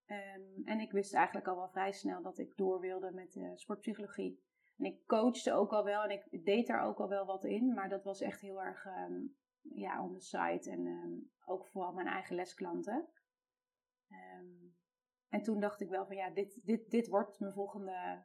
Um, 0.06 0.64
en 0.64 0.80
ik 0.80 0.92
wist 0.92 1.14
eigenlijk 1.14 1.48
al 1.48 1.56
wel 1.56 1.68
vrij 1.68 1.92
snel 1.92 2.22
dat 2.22 2.38
ik 2.38 2.56
door 2.56 2.80
wilde 2.80 3.12
met 3.12 3.40
sportpsychologie. 3.54 4.42
En 4.76 4.84
ik 4.84 5.06
coachte 5.06 5.52
ook 5.52 5.72
al 5.72 5.84
wel 5.84 6.02
en 6.02 6.10
ik 6.10 6.44
deed 6.44 6.66
daar 6.66 6.82
ook 6.82 6.98
al 6.98 7.08
wel 7.08 7.26
wat 7.26 7.44
in, 7.44 7.74
maar 7.74 7.88
dat 7.88 8.04
was 8.04 8.20
echt 8.20 8.40
heel 8.40 8.62
erg 8.62 8.86
um, 8.86 9.36
ja, 9.62 10.02
on 10.02 10.12
the 10.12 10.20
site 10.20 10.70
en 10.70 10.86
um, 10.86 11.30
ook 11.44 11.66
vooral 11.66 11.92
mijn 11.92 12.06
eigen 12.06 12.36
lesklanten. 12.36 13.08
En 15.32 15.42
toen 15.42 15.60
dacht 15.60 15.80
ik 15.80 15.88
wel 15.88 16.06
van 16.06 16.16
ja, 16.16 16.30
dit, 16.30 16.60
dit, 16.64 16.90
dit 16.90 17.08
wordt 17.08 17.40
mijn 17.40 17.52
volgende 17.52 18.24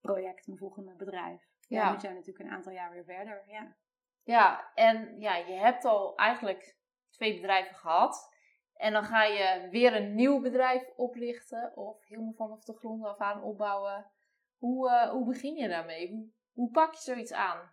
project, 0.00 0.46
mijn 0.46 0.58
volgende 0.58 0.94
bedrijf. 0.94 1.48
Ja, 1.68 1.82
ja 1.82 1.92
nu 1.92 2.00
zijn 2.00 2.12
we 2.12 2.18
natuurlijk 2.18 2.46
een 2.46 2.56
aantal 2.56 2.72
jaar 2.72 2.90
weer 2.90 3.04
verder. 3.04 3.44
Ja. 3.46 3.76
ja, 4.22 4.72
en 4.74 5.20
ja, 5.20 5.36
je 5.36 5.52
hebt 5.52 5.84
al 5.84 6.16
eigenlijk 6.16 6.76
twee 7.14 7.34
bedrijven 7.34 7.74
gehad. 7.74 8.32
En 8.74 8.92
dan 8.92 9.04
ga 9.04 9.24
je 9.24 9.68
weer 9.70 9.96
een 9.96 10.14
nieuw 10.14 10.40
bedrijf 10.40 10.90
oprichten 10.96 11.76
of 11.76 12.04
helemaal 12.04 12.34
vanaf 12.34 12.64
de 12.64 12.72
grond 12.72 13.04
af 13.04 13.18
aan 13.18 13.42
opbouwen. 13.42 14.10
Hoe, 14.58 14.88
uh, 14.88 15.10
hoe 15.10 15.26
begin 15.26 15.54
je 15.54 15.68
daarmee? 15.68 16.10
Hoe, 16.10 16.28
hoe 16.52 16.70
pak 16.70 16.94
je 16.94 17.00
zoiets 17.00 17.32
aan? 17.32 17.72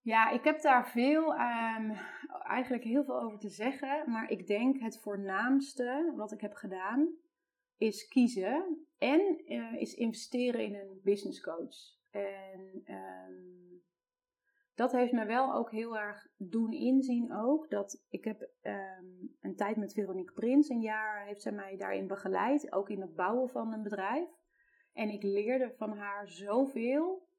Ja, 0.00 0.30
ik 0.30 0.44
heb 0.44 0.60
daar 0.60 0.88
veel, 0.88 1.32
um, 1.32 1.98
eigenlijk 2.42 2.84
heel 2.84 3.04
veel 3.04 3.20
over 3.20 3.38
te 3.38 3.48
zeggen. 3.48 4.10
Maar 4.10 4.30
ik 4.30 4.46
denk 4.46 4.80
het 4.80 5.00
voornaamste 5.00 6.12
wat 6.16 6.32
ik 6.32 6.40
heb 6.40 6.54
gedaan 6.54 7.16
is 7.76 8.08
kiezen 8.08 8.86
en 8.98 9.42
uh, 9.52 9.80
is 9.80 9.94
investeren 9.94 10.64
in 10.64 10.74
een 10.74 11.00
business 11.02 11.40
coach. 11.40 11.76
En 12.10 12.82
um, 12.86 13.82
dat 14.74 14.92
heeft 14.92 15.12
me 15.12 15.26
wel 15.26 15.54
ook 15.54 15.70
heel 15.70 15.98
erg 15.98 16.28
doen 16.36 16.72
inzien 16.72 17.34
ook. 17.34 17.70
Dat 17.70 18.04
ik 18.08 18.24
heb 18.24 18.48
um, 18.62 19.36
een 19.40 19.56
tijd 19.56 19.76
met 19.76 19.92
Veronique 19.92 20.34
Prins, 20.34 20.68
een 20.68 20.80
jaar 20.80 21.26
heeft 21.26 21.42
zij 21.42 21.52
mij 21.52 21.76
daarin 21.76 22.06
begeleid. 22.06 22.72
Ook 22.72 22.88
in 22.90 23.00
het 23.00 23.14
bouwen 23.14 23.48
van 23.48 23.72
een 23.72 23.82
bedrijf. 23.82 24.28
En 24.92 25.08
ik 25.08 25.22
leerde 25.22 25.74
van 25.76 25.96
haar 25.96 26.28
zoveel. 26.28 27.30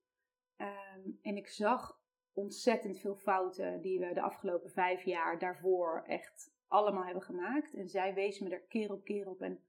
en 1.22 1.38
ik 1.38 1.48
zag 1.48 2.02
ontzettend 2.34 3.00
veel 3.00 3.16
fouten 3.16 3.82
die 3.82 4.00
we 4.00 4.13
de 4.13 4.22
afgelopen 4.22 4.72
vijf 4.72 5.04
jaar 5.04 5.40
daarvoor 5.40 6.04
echt 6.08 6.54
allemaal 6.68 7.04
hebben 7.04 7.24
gemaakt. 7.24 7.74
En 7.74 7.90
zij 7.90 8.13
wees 8.13 8.40
me 8.40 8.50
er 8.50 8.62
keer 8.62 8.92
op 8.92 9.04
keer 9.04 9.28
op. 9.28 9.42
En 9.42 9.60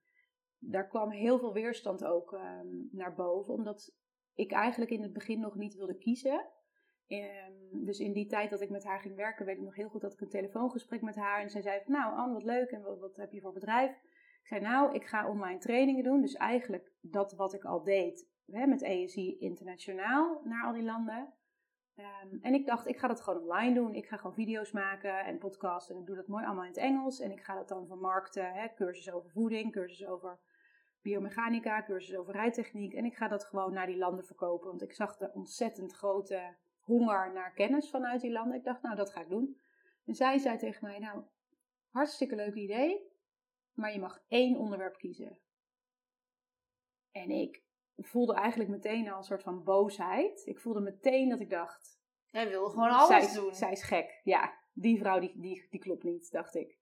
daar 0.58 0.88
kwam 0.88 1.10
heel 1.10 1.38
veel 1.38 1.52
weerstand 1.52 2.04
ook 2.04 2.32
um, 2.32 2.88
naar 2.92 3.14
boven, 3.14 3.54
omdat 3.54 3.94
ik 4.34 4.52
eigenlijk 4.52 4.90
in 4.90 5.02
het 5.02 5.12
begin 5.12 5.40
nog 5.40 5.54
niet 5.54 5.74
wilde 5.74 5.98
kiezen. 5.98 6.46
Um, 7.08 7.84
dus 7.84 7.98
in 7.98 8.12
die 8.12 8.26
tijd 8.26 8.50
dat 8.50 8.60
ik 8.60 8.70
met 8.70 8.84
haar 8.84 9.00
ging 9.00 9.16
werken, 9.16 9.46
weet 9.46 9.56
ik 9.56 9.62
nog 9.62 9.74
heel 9.74 9.88
goed 9.88 10.00
dat 10.00 10.12
ik 10.12 10.20
een 10.20 10.28
telefoongesprek 10.28 11.02
met 11.02 11.16
haar. 11.16 11.40
En 11.40 11.50
zij 11.50 11.62
zei: 11.62 11.82
Nou, 11.86 12.16
Anne, 12.16 12.34
wat 12.34 12.44
leuk 12.44 12.70
en 12.70 12.82
wat, 12.82 12.98
wat 12.98 13.16
heb 13.16 13.32
je 13.32 13.40
voor 13.40 13.52
bedrijf? 13.52 13.90
Ik 14.40 14.46
zei: 14.46 14.60
Nou, 14.60 14.94
ik 14.94 15.06
ga 15.06 15.28
online 15.28 15.58
trainingen 15.58 16.04
doen. 16.04 16.20
Dus 16.20 16.34
eigenlijk 16.34 16.92
dat 17.00 17.32
wat 17.32 17.54
ik 17.54 17.64
al 17.64 17.82
deed 17.82 18.28
hè, 18.46 18.66
met 18.66 18.82
ESI 18.82 19.38
internationaal 19.38 20.40
naar 20.44 20.64
al 20.64 20.72
die 20.72 20.82
landen. 20.82 21.32
Um, 21.96 22.38
en 22.42 22.54
ik 22.54 22.66
dacht, 22.66 22.86
ik 22.86 22.98
ga 22.98 23.08
dat 23.08 23.20
gewoon 23.20 23.40
online 23.40 23.74
doen. 23.74 23.94
Ik 23.94 24.06
ga 24.06 24.16
gewoon 24.16 24.34
video's 24.34 24.72
maken 24.72 25.24
en 25.24 25.38
podcasten. 25.38 25.94
En 25.94 26.00
ik 26.00 26.06
doe 26.06 26.16
dat 26.16 26.26
mooi 26.26 26.44
allemaal 26.44 26.64
in 26.64 26.68
het 26.68 26.78
Engels. 26.78 27.20
En 27.20 27.30
ik 27.30 27.40
ga 27.40 27.54
dat 27.54 27.68
dan 27.68 27.86
vermarkten. 27.86 28.52
Hè, 28.52 28.74
cursus 28.74 29.12
over 29.12 29.30
voeding, 29.30 29.72
cursus 29.72 30.06
over 30.06 30.38
biomechanica, 31.02 31.82
cursus 31.82 32.16
over 32.16 32.32
rijtechniek. 32.32 32.94
En 32.94 33.04
ik 33.04 33.16
ga 33.16 33.28
dat 33.28 33.44
gewoon 33.44 33.72
naar 33.72 33.86
die 33.86 33.98
landen 33.98 34.24
verkopen. 34.24 34.68
Want 34.68 34.82
ik 34.82 34.92
zag 34.92 35.16
de 35.16 35.30
ontzettend 35.32 35.92
grote 35.92 36.56
honger 36.84 37.32
naar 37.32 37.52
kennis 37.52 37.90
vanuit 37.90 38.20
die 38.20 38.32
landen. 38.32 38.56
Ik 38.56 38.64
dacht, 38.64 38.82
nou, 38.82 38.96
dat 38.96 39.10
ga 39.10 39.20
ik 39.20 39.28
doen. 39.28 39.60
En 40.04 40.14
zij 40.14 40.38
zei 40.38 40.58
tegen 40.58 40.86
mij, 40.86 40.98
nou, 40.98 41.22
hartstikke 41.90 42.34
leuk 42.34 42.54
idee. 42.54 43.12
Maar 43.72 43.92
je 43.92 44.00
mag 44.00 44.24
één 44.28 44.56
onderwerp 44.56 44.96
kiezen. 44.96 45.38
En 47.10 47.30
ik 47.30 47.62
voelde 47.96 48.34
eigenlijk 48.34 48.70
meteen 48.70 49.08
al 49.08 49.16
een 49.16 49.24
soort 49.24 49.42
van 49.42 49.64
boosheid. 49.64 50.46
Ik 50.46 50.60
voelde 50.60 50.80
meteen 50.80 51.28
dat 51.28 51.40
ik 51.40 51.50
dacht... 51.50 52.02
Jij 52.30 52.48
wil 52.48 52.68
gewoon 52.68 52.90
alles 52.90 53.32
zij, 53.32 53.40
doen. 53.40 53.54
Zij 53.54 53.72
is 53.72 53.82
gek. 53.82 54.20
Ja, 54.24 54.58
die 54.72 54.98
vrouw 54.98 55.20
die, 55.20 55.32
die, 55.40 55.66
die 55.70 55.80
klopt 55.80 56.02
niet, 56.02 56.30
dacht 56.30 56.54
ik. 56.54 56.78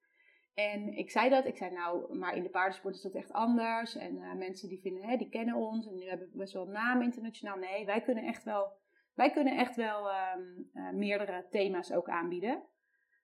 En 0.54 0.96
ik 0.96 1.10
zei 1.10 1.30
dat. 1.30 1.46
Ik 1.46 1.56
zei 1.56 1.70
nou, 1.70 2.18
maar 2.18 2.36
in 2.36 2.42
de 2.42 2.50
paardensport 2.50 2.94
is 2.94 3.02
dat 3.02 3.14
echt 3.14 3.32
anders. 3.32 3.96
En 3.96 4.16
uh, 4.16 4.34
mensen 4.34 4.68
die 4.68 4.80
vinden, 4.80 5.02
hè, 5.02 5.16
die 5.16 5.28
kennen 5.28 5.54
ons. 5.54 5.86
En 5.86 5.94
nu 5.94 6.08
hebben 6.08 6.30
we 6.30 6.38
best 6.38 6.52
wel 6.52 6.66
naam 6.66 7.02
internationaal. 7.02 7.56
Nee, 7.56 7.84
wij 7.84 8.02
kunnen 8.02 8.24
echt 8.24 8.44
wel, 8.44 8.72
wij 9.14 9.30
kunnen 9.30 9.56
echt 9.56 9.76
wel 9.76 10.10
um, 10.10 10.70
uh, 10.74 10.90
meerdere 10.90 11.46
thema's 11.50 11.92
ook 11.92 12.08
aanbieden. 12.08 12.62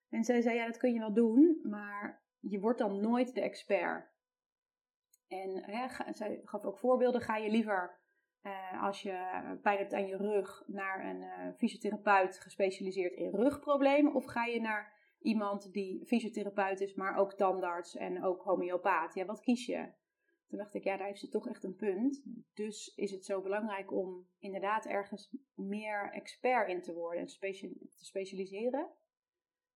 En 0.09 0.25
zij 0.25 0.41
zei, 0.41 0.57
ja, 0.57 0.67
dat 0.67 0.77
kun 0.77 0.93
je 0.93 0.99
wel 0.99 1.15
doen. 1.15 1.61
Maar 1.63 2.23
je 2.41 2.61
wordt 2.61 2.79
dan 2.79 3.01
nooit 3.01 3.35
de 3.35 3.41
expert. 3.41 4.17
En 5.29 5.65
zij 6.15 6.41
gaf 6.45 6.65
ook 6.65 6.79
voorbeelden. 6.79 7.21
Ga 7.21 7.37
je 7.37 7.51
liever 7.51 8.01
uh, 8.43 8.83
als 8.83 9.03
je 9.03 9.59
pijn 9.63 9.79
hebt 9.79 9.95
aan 9.95 10.07
je 10.07 10.17
rug 10.17 10.63
naar 10.67 11.05
een 11.05 11.21
uh, 11.21 11.55
fysiotherapeut 11.57 12.41
gespecialiseerd 12.41 13.13
in 13.13 13.35
rugproblemen? 13.35 14.15
Of 14.15 14.25
ga 14.25 14.45
je 14.45 14.61
naar 14.61 14.93
iemand 15.19 15.73
die 15.73 16.07
fysiotherapeut 16.07 16.81
is, 16.81 16.95
maar 16.95 17.17
ook 17.17 17.35
tandarts 17.35 17.97
en 17.97 18.25
ook 18.25 18.43
homeopaat? 18.43 19.15
Ja, 19.15 19.25
wat 19.25 19.41
kies 19.41 19.67
je? 19.67 19.93
Toen 20.49 20.59
dacht 20.59 20.75
ik, 20.75 20.85
ja, 20.85 20.97
daar 20.97 21.07
heeft 21.07 21.21
ze 21.21 21.29
toch 21.29 21.49
echt 21.49 21.65
een 21.65 21.77
punt. 21.77 22.23
Dus 22.55 22.95
is 22.95 23.11
het 23.11 23.25
zo 23.25 23.43
belangrijk 23.43 23.93
om 23.93 24.29
inderdaad 24.39 24.87
ergens 24.87 25.37
meer 25.55 26.11
expert 26.13 26.69
in 26.69 26.83
te 26.83 26.93
worden 26.93 27.21
en 27.21 27.27
te 27.27 28.05
specialiseren. 28.05 28.91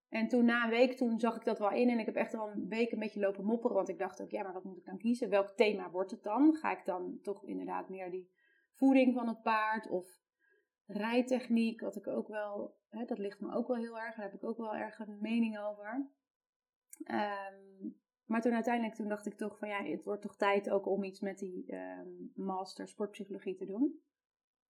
En 0.09 0.27
toen 0.27 0.45
na 0.45 0.63
een 0.63 0.69
week, 0.69 0.97
toen 0.97 1.19
zag 1.19 1.35
ik 1.35 1.43
dat 1.43 1.59
wel 1.59 1.71
in 1.71 1.89
en 1.89 1.99
ik 1.99 2.05
heb 2.05 2.15
echt 2.15 2.33
al 2.33 2.49
een 2.49 2.67
week 2.67 2.91
een 2.91 2.99
beetje 2.99 3.19
lopen 3.19 3.45
mopperen. 3.45 3.75
Want 3.75 3.89
ik 3.89 3.97
dacht 3.99 4.21
ook, 4.21 4.29
ja, 4.29 4.43
maar 4.43 4.53
wat 4.53 4.63
moet 4.63 4.77
ik 4.77 4.85
dan 4.85 4.97
kiezen? 4.97 5.29
Welk 5.29 5.49
thema 5.49 5.91
wordt 5.91 6.11
het 6.11 6.23
dan? 6.23 6.55
Ga 6.55 6.77
ik 6.77 6.85
dan 6.85 7.19
toch 7.21 7.45
inderdaad 7.45 7.89
meer 7.89 8.11
die 8.11 8.31
voeding 8.71 9.13
van 9.13 9.27
het 9.27 9.41
paard 9.41 9.89
of 9.89 10.21
rijtechniek? 10.85 11.81
Wat 11.81 11.95
ik 11.95 12.07
ook 12.07 12.27
wel, 12.27 12.77
hè, 12.89 13.05
dat 13.05 13.17
ligt 13.17 13.39
me 13.39 13.53
ook 13.53 13.67
wel 13.67 13.77
heel 13.77 13.99
erg. 13.99 14.15
Daar 14.15 14.25
heb 14.25 14.33
ik 14.33 14.43
ook 14.43 14.57
wel 14.57 14.75
erg 14.75 14.99
een 14.99 15.17
mening 15.21 15.59
over. 15.59 16.11
Um, 17.05 18.01
maar 18.25 18.41
toen 18.41 18.53
uiteindelijk 18.53 18.95
toen 18.95 19.07
dacht 19.07 19.25
ik 19.25 19.37
toch 19.37 19.57
van 19.57 19.67
ja, 19.67 19.83
het 19.83 20.03
wordt 20.03 20.21
toch 20.21 20.35
tijd 20.35 20.69
ook 20.69 20.85
om 20.85 21.03
iets 21.03 21.19
met 21.19 21.39
die 21.39 21.75
um, 21.75 22.31
master 22.35 22.87
sportpsychologie 22.87 23.55
te 23.55 23.65
doen. 23.65 24.01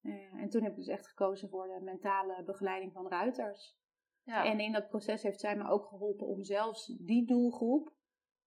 Uh, 0.01 0.33
en 0.33 0.49
toen 0.49 0.63
heb 0.63 0.71
ik 0.71 0.77
dus 0.77 0.87
echt 0.87 1.07
gekozen 1.07 1.49
voor 1.49 1.67
de 1.67 1.79
mentale 1.83 2.43
begeleiding 2.43 2.93
van 2.93 3.07
ruiters. 3.07 3.77
Ja. 4.23 4.45
En 4.45 4.59
in 4.59 4.71
dat 4.71 4.89
proces 4.89 5.23
heeft 5.23 5.39
zij 5.39 5.57
me 5.57 5.69
ook 5.69 5.85
geholpen 5.85 6.27
om 6.27 6.43
zelfs 6.43 6.85
die 6.99 7.25
doelgroep 7.25 7.93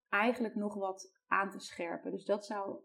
eigenlijk 0.08 0.54
nog 0.54 0.75
wat 0.75 1.14
aan 1.26 1.50
te 1.50 1.58
scherpen. 1.58 2.10
Dus 2.10 2.25
dat 2.25 2.46
zou 2.46 2.80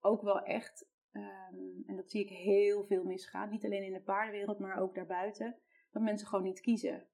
ook 0.00 0.22
wel 0.22 0.40
echt, 0.40 0.88
um, 1.12 1.82
en 1.86 1.96
dat 1.96 2.10
zie 2.10 2.20
ik 2.20 2.30
heel 2.30 2.84
veel 2.84 3.04
misgaan, 3.04 3.50
niet 3.50 3.64
alleen 3.64 3.84
in 3.84 3.92
de 3.92 4.02
paardenwereld, 4.02 4.58
maar 4.58 4.78
ook 4.78 4.94
daarbuiten, 4.94 5.58
dat 5.90 6.02
mensen 6.02 6.26
gewoon 6.26 6.44
niet 6.44 6.60
kiezen. 6.60 7.08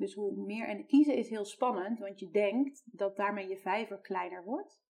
Dus 0.00 0.14
hoe 0.14 0.36
meer, 0.36 0.68
en 0.68 0.86
kiezen 0.86 1.14
is 1.14 1.28
heel 1.28 1.44
spannend, 1.44 1.98
want 1.98 2.20
je 2.20 2.30
denkt 2.30 2.82
dat 2.84 3.16
daarmee 3.16 3.48
je 3.48 3.56
vijver 3.56 4.00
kleiner 4.00 4.44
wordt. 4.44 4.80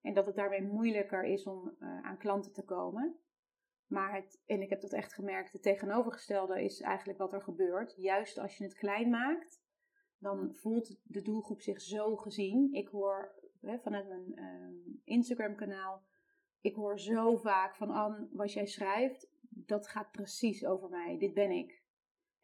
En 0.00 0.14
dat 0.14 0.26
het 0.26 0.34
daarmee 0.34 0.62
moeilijker 0.62 1.24
is 1.24 1.46
om 1.46 1.76
uh, 1.78 2.00
aan 2.02 2.18
klanten 2.18 2.52
te 2.52 2.64
komen. 2.64 3.16
Maar 3.86 4.14
het, 4.14 4.42
en 4.46 4.62
ik 4.62 4.70
heb 4.70 4.80
dat 4.80 4.92
echt 4.92 5.12
gemerkt, 5.12 5.52
het 5.52 5.62
tegenovergestelde 5.62 6.64
is 6.64 6.80
eigenlijk 6.80 7.18
wat 7.18 7.32
er 7.32 7.42
gebeurt. 7.42 7.94
Juist 7.96 8.38
als 8.38 8.56
je 8.56 8.64
het 8.64 8.74
klein 8.74 9.10
maakt, 9.10 9.62
dan 10.18 10.54
voelt 10.54 11.00
de 11.02 11.22
doelgroep 11.22 11.60
zich 11.60 11.80
zo 11.80 12.16
gezien. 12.16 12.72
Ik 12.72 12.88
hoor 12.88 13.34
hè, 13.60 13.78
vanuit 13.78 14.08
mijn 14.08 14.32
uh, 14.34 14.94
Instagram 15.04 15.54
kanaal, 15.54 16.02
ik 16.60 16.74
hoor 16.74 17.00
zo 17.00 17.36
vaak 17.36 17.76
van 17.76 17.90
Anne, 17.90 18.28
wat 18.32 18.52
jij 18.52 18.66
schrijft, 18.66 19.30
dat 19.48 19.88
gaat 19.88 20.10
precies 20.10 20.64
over 20.64 20.88
mij. 20.88 21.18
Dit 21.18 21.34
ben 21.34 21.50
ik. 21.50 21.83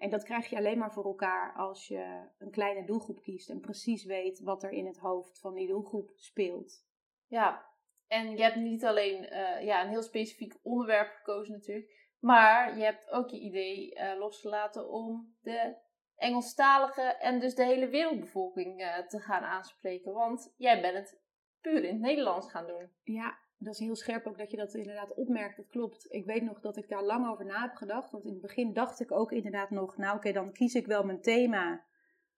En 0.00 0.10
dat 0.10 0.24
krijg 0.24 0.50
je 0.50 0.56
alleen 0.56 0.78
maar 0.78 0.92
voor 0.92 1.04
elkaar 1.04 1.54
als 1.56 1.88
je 1.88 2.28
een 2.38 2.50
kleine 2.50 2.84
doelgroep 2.84 3.22
kiest 3.22 3.50
en 3.50 3.60
precies 3.60 4.04
weet 4.04 4.40
wat 4.40 4.62
er 4.62 4.70
in 4.70 4.86
het 4.86 4.98
hoofd 4.98 5.40
van 5.40 5.54
die 5.54 5.66
doelgroep 5.66 6.12
speelt. 6.14 6.86
Ja, 7.26 7.66
en 8.06 8.36
je 8.36 8.42
hebt 8.42 8.56
niet 8.56 8.84
alleen 8.84 9.22
uh, 9.22 9.64
ja, 9.64 9.82
een 9.82 9.88
heel 9.88 10.02
specifiek 10.02 10.54
onderwerp 10.62 11.08
gekozen 11.08 11.52
natuurlijk, 11.52 12.14
maar 12.18 12.76
je 12.78 12.84
hebt 12.84 13.10
ook 13.10 13.28
je 13.28 13.40
idee 13.40 13.94
uh, 13.94 14.18
losgelaten 14.18 14.88
om 14.88 15.36
de 15.42 15.76
Engelstalige 16.16 17.02
en 17.02 17.40
dus 17.40 17.54
de 17.54 17.64
hele 17.64 17.88
wereldbevolking 17.88 18.80
uh, 18.80 18.98
te 18.98 19.20
gaan 19.20 19.42
aanspreken. 19.42 20.12
Want 20.12 20.54
jij 20.56 20.80
bent 20.80 20.96
het 20.96 21.20
puur 21.60 21.84
in 21.84 21.92
het 21.92 22.00
Nederlands 22.00 22.50
gaan 22.50 22.66
doen. 22.66 22.90
Ja, 23.02 23.38
dat 23.62 23.74
is 23.74 23.80
heel 23.80 23.96
scherp 23.96 24.26
ook 24.26 24.38
dat 24.38 24.50
je 24.50 24.56
dat 24.56 24.74
inderdaad 24.74 25.14
opmerkt. 25.14 25.56
Dat 25.56 25.68
klopt. 25.68 26.06
Ik 26.12 26.24
weet 26.24 26.42
nog 26.42 26.60
dat 26.60 26.76
ik 26.76 26.88
daar 26.88 27.04
lang 27.04 27.28
over 27.30 27.44
na 27.44 27.60
heb 27.60 27.74
gedacht. 27.74 28.10
Want 28.10 28.24
in 28.24 28.32
het 28.32 28.40
begin 28.40 28.72
dacht 28.72 29.00
ik 29.00 29.12
ook 29.12 29.32
inderdaad 29.32 29.70
nog, 29.70 29.96
nou 29.96 30.16
oké, 30.16 30.32
dan 30.32 30.52
kies 30.52 30.74
ik 30.74 30.86
wel 30.86 31.04
mijn 31.04 31.20
thema. 31.20 31.84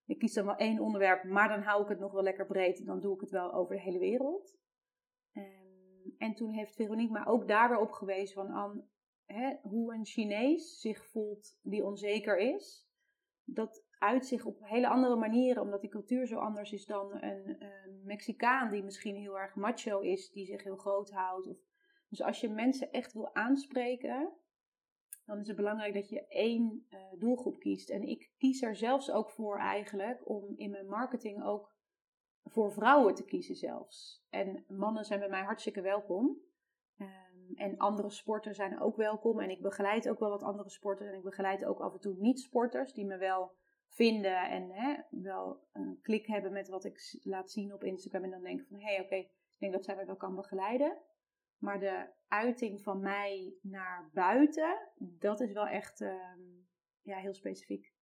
Ik 0.07 0.19
kies 0.19 0.35
dan 0.35 0.45
wel 0.45 0.57
één 0.57 0.81
onderwerp, 0.81 1.25
maar 1.25 1.49
dan 1.49 1.62
hou 1.62 1.83
ik 1.83 1.88
het 1.88 1.99
nog 1.99 2.12
wel 2.12 2.23
lekker 2.23 2.47
breed. 2.47 2.87
Dan 2.87 3.00
doe 3.00 3.14
ik 3.14 3.21
het 3.21 3.31
wel 3.31 3.52
over 3.52 3.75
de 3.75 3.81
hele 3.81 3.99
wereld. 3.99 4.59
Um, 5.35 6.14
en 6.19 6.35
toen 6.35 6.50
heeft 6.50 6.75
Veronique 6.75 7.12
me 7.12 7.26
ook 7.26 7.49
daar 7.49 7.69
weer 7.69 7.81
op 7.81 7.91
gewezen 7.91 8.35
van 8.35 8.50
Anne, 8.50 8.85
hè, 9.26 9.57
hoe 9.62 9.95
een 9.95 10.05
Chinees 10.05 10.81
zich 10.81 11.07
voelt 11.07 11.59
die 11.62 11.85
onzeker 11.85 12.38
is. 12.38 12.88
Dat 13.45 13.85
uit 14.02 14.26
zich 14.26 14.44
op 14.44 14.59
hele 14.62 14.88
andere 14.88 15.16
manieren, 15.16 15.62
omdat 15.62 15.80
die 15.80 15.90
cultuur 15.90 16.26
zo 16.26 16.38
anders 16.38 16.73
is 16.73 16.87
dan 16.87 17.23
een, 17.23 17.56
Mexicaan 18.04 18.71
die 18.71 18.82
misschien 18.82 19.16
heel 19.16 19.38
erg 19.38 19.54
macho 19.54 20.00
is, 20.00 20.30
die 20.30 20.47
zich 20.47 20.62
heel 20.62 20.76
groot 20.76 21.11
houdt. 21.11 21.47
Of, 21.47 21.56
dus 22.09 22.23
als 22.23 22.40
je 22.40 22.49
mensen 22.49 22.92
echt 22.92 23.12
wil 23.12 23.35
aanspreken, 23.35 24.32
dan 25.26 25.38
is 25.40 25.47
het 25.47 25.56
belangrijk 25.56 25.94
dat 25.94 26.09
je 26.09 26.26
één 26.26 26.87
uh, 26.90 26.99
doelgroep 27.18 27.59
kiest. 27.59 27.90
En 27.90 28.02
ik 28.02 28.30
kies 28.38 28.62
er 28.62 28.76
zelfs 28.76 29.11
ook 29.11 29.30
voor 29.30 29.59
eigenlijk 29.59 30.28
om 30.28 30.54
in 30.56 30.71
mijn 30.71 30.88
marketing 30.88 31.44
ook 31.44 31.75
voor 32.44 32.73
vrouwen 32.73 33.14
te 33.14 33.25
kiezen 33.25 33.56
zelfs. 33.56 34.26
En 34.30 34.64
mannen 34.68 35.04
zijn 35.04 35.21
bij 35.21 35.28
mij 35.28 35.42
hartstikke 35.42 35.80
welkom. 35.80 36.40
Um, 36.99 37.09
en 37.54 37.78
andere 37.78 38.11
sporten 38.11 38.54
zijn 38.54 38.80
ook 38.80 38.97
welkom. 38.97 39.40
En 39.40 39.50
ik 39.50 39.62
begeleid 39.62 40.09
ook 40.09 40.18
wel 40.18 40.30
wat 40.30 40.42
andere 40.42 40.71
sporters. 40.71 41.09
En 41.09 41.16
ik 41.16 41.23
begeleid 41.23 41.64
ook 41.64 41.80
af 41.80 41.92
en 41.92 42.00
toe 42.00 42.16
niet-sporters 42.18 42.92
die 42.92 43.06
me 43.06 43.16
wel 43.16 43.61
vinden 43.94 44.50
en 44.50 44.70
hè, 44.70 44.96
wel 45.11 45.68
een 45.72 45.99
klik 46.02 46.26
hebben 46.26 46.52
met 46.52 46.68
wat 46.68 46.84
ik 46.84 47.18
laat 47.22 47.50
zien 47.50 47.72
op 47.72 47.84
Instagram. 47.84 48.25
En 48.25 48.30
dan 48.30 48.42
denk 48.42 48.61
ik 48.61 48.66
van, 48.66 48.78
hé, 48.78 48.94
hey, 48.94 49.00
oké, 49.00 49.14
ik 49.14 49.58
denk 49.58 49.72
dat 49.72 49.84
zij 49.84 49.94
mij 49.94 50.06
wel 50.06 50.16
kan 50.16 50.34
begeleiden. 50.34 50.99
Maar 51.58 51.80
de 51.80 52.06
uiting 52.28 52.82
van 52.82 53.00
mij 53.00 53.54
naar 53.62 54.11
buiten, 54.12 54.88
dat 54.99 55.40
is 55.40 55.52
wel 55.52 55.66
echt 55.66 56.00
uh, 56.00 56.34
ja, 57.00 57.18
heel 57.18 57.34
specifiek. 57.34 57.92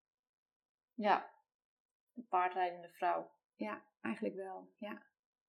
Ja, 0.95 1.31
een 2.15 2.27
paardrijdende 2.29 2.89
vrouw. 2.89 3.31
Ja, 3.55 3.85
eigenlijk 4.01 4.35
wel, 4.35 4.71
ja. 4.79 5.03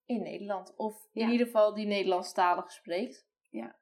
In 0.05 0.21
Nederland. 0.21 0.75
Of 0.75 1.07
in 1.11 1.29
ieder 1.29 1.45
geval 1.45 1.73
die 1.73 1.85
Nederlandstalig 1.85 2.71
spreekt. 2.71 3.29
Ja. 3.49 3.79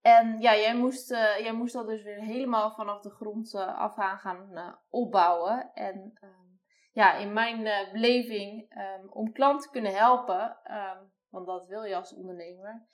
En 0.00 0.40
ja, 0.40 0.56
jij 0.56 0.76
moest, 0.76 1.10
uh, 1.10 1.38
jij 1.38 1.52
moest 1.52 1.72
dat 1.72 1.86
dus 1.86 2.02
weer 2.02 2.20
helemaal 2.20 2.70
vanaf 2.70 3.00
de 3.00 3.10
grond 3.10 3.54
uh, 3.54 3.78
af 3.78 3.98
aan 3.98 4.18
gaan 4.18 4.48
uh, 4.52 4.72
opbouwen. 4.90 5.70
En 5.74 6.18
um, 6.22 6.60
ja, 6.92 7.14
in 7.14 7.32
mijn 7.32 7.90
beleving, 7.92 8.76
um, 8.78 9.12
om 9.12 9.32
klanten 9.32 9.66
te 9.66 9.70
kunnen 9.70 9.94
helpen, 9.94 10.58
um, 10.70 11.12
want 11.28 11.46
dat 11.46 11.66
wil 11.66 11.82
je 11.82 11.96
als 11.96 12.14
ondernemer, 12.14 12.86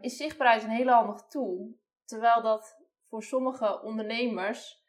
is 0.00 0.16
zichtbaarheid 0.16 0.62
een 0.62 0.70
hele 0.70 0.90
handig 0.90 1.26
tool. 1.26 1.78
Terwijl 2.04 2.42
dat 2.42 2.82
voor 3.08 3.22
sommige 3.22 3.82
ondernemers 3.82 4.82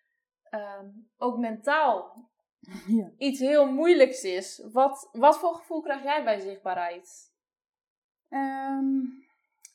ook 1.17 1.38
mentaal 1.38 2.29
ja. 2.88 3.12
iets 3.17 3.39
heel 3.39 3.72
moeilijks 3.72 4.24
is. 4.24 4.70
Wat, 4.72 5.10
wat 5.12 5.39
voor 5.39 5.55
gevoel 5.55 5.82
krijg 5.82 6.03
jij 6.03 6.24
bij 6.24 6.39
zichtbaarheid? 6.39 7.34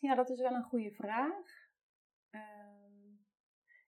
Ja, 0.01 0.15
dat 0.15 0.31
is 0.31 0.41
wel 0.41 0.55
een 0.55 0.63
goede 0.63 0.91
vraag. 0.91 1.69
Ehm, 2.31 3.15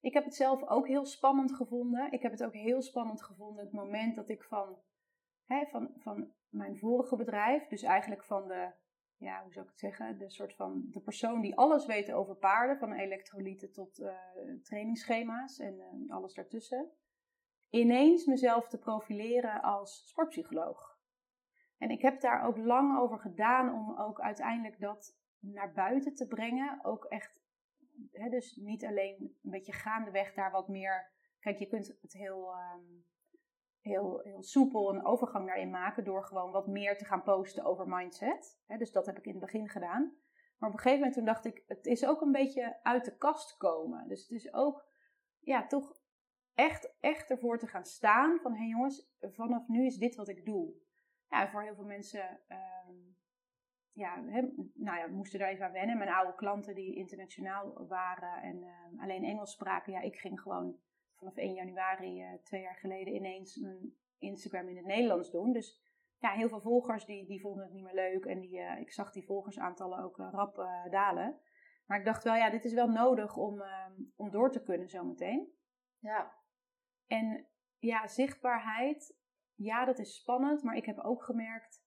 ik 0.01 0.13
heb 0.13 0.25
het 0.25 0.35
zelf 0.35 0.63
ook 0.69 0.87
heel 0.87 1.05
spannend 1.05 1.55
gevonden. 1.55 2.13
Ik 2.13 2.23
heb 2.23 2.33
het 2.33 2.45
ook 2.45 2.55
heel 2.55 2.83
spannend 2.83 3.23
gevonden 3.23 3.65
het 3.65 3.73
moment 3.73 4.15
dat 4.15 4.29
ik 4.29 4.43
van, 4.43 4.79
hè, 5.45 5.67
van, 5.67 5.91
van 5.97 6.33
mijn 6.49 6.79
vorige 6.79 7.17
bedrijf, 7.17 7.67
dus 7.67 7.83
eigenlijk 7.83 8.25
van 8.25 8.49
de, 8.49 8.73
ja, 9.17 9.43
hoe 9.43 9.53
zou 9.53 9.65
ik 9.65 9.71
het 9.71 9.81
zeggen, 9.81 10.19
de 10.19 10.31
soort 10.31 10.55
van 10.55 10.87
de 10.91 11.01
persoon 11.01 11.41
die 11.41 11.57
alles 11.57 11.87
weet 11.87 12.13
over 12.13 12.37
paarden, 12.37 12.79
van 12.79 12.93
elektrolyten 12.93 13.73
tot 13.73 13.99
uh, 13.99 14.15
trainingsschema's 14.63 15.59
en 15.59 15.75
uh, 15.75 16.15
alles 16.15 16.35
daartussen, 16.35 16.91
ineens 17.71 18.25
mezelf 18.25 18.69
te 18.69 18.79
profileren 18.79 19.63
als 19.63 20.09
sportpsycholoog. 20.09 20.99
En 21.79 21.91
ik 21.91 22.03
heb 22.03 22.21
daar 22.21 22.47
ook 22.47 22.57
lang 22.57 22.99
over 22.99 23.19
gedaan 23.19 23.75
om 23.75 23.99
ook 23.99 24.21
uiteindelijk 24.21 24.81
dat 24.81 25.21
naar 25.43 25.73
buiten 25.73 26.15
te 26.15 26.27
brengen. 26.27 26.85
Ook 26.85 27.05
echt, 27.05 27.43
hè, 28.11 28.29
dus 28.29 28.57
niet 28.57 28.85
alleen 28.85 29.39
een 29.43 29.51
beetje 29.51 29.73
gaandeweg 29.73 30.35
daar 30.35 30.51
wat 30.51 30.69
meer. 30.69 31.11
Kijk, 31.41 31.59
je 31.59 31.67
kunt 31.67 31.99
het 32.01 32.13
heel, 32.13 32.55
um, 32.55 33.05
heel, 33.81 34.21
heel 34.21 34.43
soepel 34.43 34.95
een 34.95 35.05
overgang 35.05 35.47
daarin 35.47 35.71
maken 35.71 36.05
door 36.05 36.25
gewoon 36.25 36.53
wat 36.53 36.67
meer 36.67 36.99
te 36.99 37.05
gaan 37.05 37.23
posten 37.23 37.65
over 37.65 37.89
mindset. 37.89 38.63
Hè, 38.67 38.77
dus 38.77 38.93
dat 38.93 39.07
heb 39.07 39.19
ik 39.19 39.25
in 39.25 39.33
het 39.33 39.41
begin 39.41 39.69
gedaan. 39.69 40.17
Maar 40.59 40.71
op 40.71 40.77
een 40.77 40.83
gegeven 40.83 40.99
moment 40.99 41.15
toen 41.15 41.25
dacht 41.25 41.45
ik, 41.45 41.65
het 41.67 41.87
is 41.87 42.07
ook 42.07 42.21
een 42.21 42.33
beetje 42.33 42.83
uit 42.83 43.05
de 43.05 43.17
kast 43.17 43.57
komen. 43.57 44.09
Dus 44.09 44.21
het 44.21 44.31
is 44.31 44.53
ook, 44.53 44.87
ja, 45.39 45.67
toch 45.67 46.01
echt, 46.55 46.95
echt 47.01 47.31
ervoor 47.31 47.59
te 47.59 47.67
gaan 47.67 47.85
staan 47.85 48.39
van, 48.41 48.53
hé 48.53 48.59
hey 48.59 48.69
jongens, 48.69 49.15
vanaf 49.21 49.69
nu 49.69 49.87
is 49.87 49.97
dit 49.97 50.15
wat 50.15 50.29
ik 50.29 50.45
doe. 50.45 50.75
Ja, 51.29 51.49
voor 51.49 51.63
heel 51.63 51.75
veel 51.75 51.85
mensen 51.85 52.41
um, 52.49 53.17
ja, 53.93 54.25
he, 54.25 54.41
nou 54.75 54.99
ja, 54.99 55.07
we 55.07 55.15
moesten 55.15 55.39
daar 55.39 55.49
even 55.49 55.67
aan 55.67 55.73
wennen. 55.73 55.99
Mijn 55.99 56.11
oude 56.11 56.35
klanten 56.35 56.75
die 56.75 56.95
internationaal 56.95 57.87
waren 57.87 58.43
en 58.43 58.63
uh, 58.63 59.03
alleen 59.03 59.25
Engels 59.25 59.53
spraken. 59.53 59.93
Ja, 59.93 60.01
ik 60.01 60.17
ging 60.17 60.41
gewoon 60.41 60.77
vanaf 61.15 61.37
1 61.37 61.55
januari 61.55 62.23
uh, 62.23 62.33
twee 62.43 62.63
jaar 62.63 62.77
geleden 62.77 63.15
ineens 63.15 63.57
mijn 63.57 63.95
Instagram 64.19 64.69
in 64.69 64.77
het 64.77 64.87
Nederlands 64.87 65.31
doen. 65.31 65.53
Dus 65.53 65.81
ja, 66.19 66.31
heel 66.31 66.49
veel 66.49 66.61
volgers 66.61 67.05
die, 67.05 67.27
die 67.27 67.41
vonden 67.41 67.65
het 67.65 67.73
niet 67.73 67.85
meer 67.85 67.95
leuk. 67.95 68.25
En 68.25 68.41
die, 68.41 68.61
ik 68.81 68.93
zag 68.93 69.13
die 69.13 69.25
volgersaantallen 69.25 69.99
ook 69.99 70.17
rap 70.17 70.57
dalen. 70.91 71.41
Maar 71.87 71.99
ik 71.99 72.05
dacht 72.05 72.25
wel, 72.25 72.35
ja, 72.35 72.51
dit 72.51 72.65
is 72.65 72.73
wel 72.73 72.89
nodig 72.89 73.37
om, 73.37 73.61
ehm, 73.61 73.93
om 74.17 74.31
door 74.31 74.51
te 74.51 74.63
kunnen 74.63 74.89
zometeen. 74.89 75.53
Ja. 75.99 76.33
En 77.07 77.47
ja, 77.79 78.07
zichtbaarheid, 78.07 79.19
ja, 79.55 79.85
dat 79.85 79.99
is 79.99 80.15
spannend. 80.15 80.63
Maar 80.63 80.77
ik 80.77 80.87
heb 80.87 80.99
ook 80.99 81.25
gemerkt, 81.25 81.82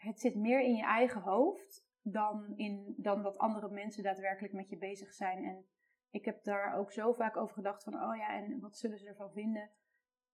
het 0.00 0.20
zit 0.20 0.34
meer 0.34 0.60
in 0.60 0.74
je 0.74 0.84
eigen 0.84 1.20
hoofd 1.20 1.88
dan, 2.02 2.56
in, 2.56 2.94
dan 2.96 3.22
dat 3.22 3.38
andere 3.38 3.70
mensen 3.70 4.02
daadwerkelijk 4.02 4.52
met 4.54 4.68
je 4.68 4.76
bezig 4.76 5.12
zijn. 5.12 5.44
En 5.44 5.66
ik 6.10 6.24
heb 6.24 6.44
daar 6.44 6.74
ook 6.74 6.92
zo 6.92 7.12
vaak 7.12 7.36
over 7.36 7.54
gedacht 7.54 7.82
van, 7.82 7.94
oh 7.94 8.16
ja, 8.16 8.34
en 8.34 8.60
wat 8.60 8.76
zullen 8.76 8.98
ze 8.98 9.08
ervan 9.08 9.32
vinden? 9.32 9.70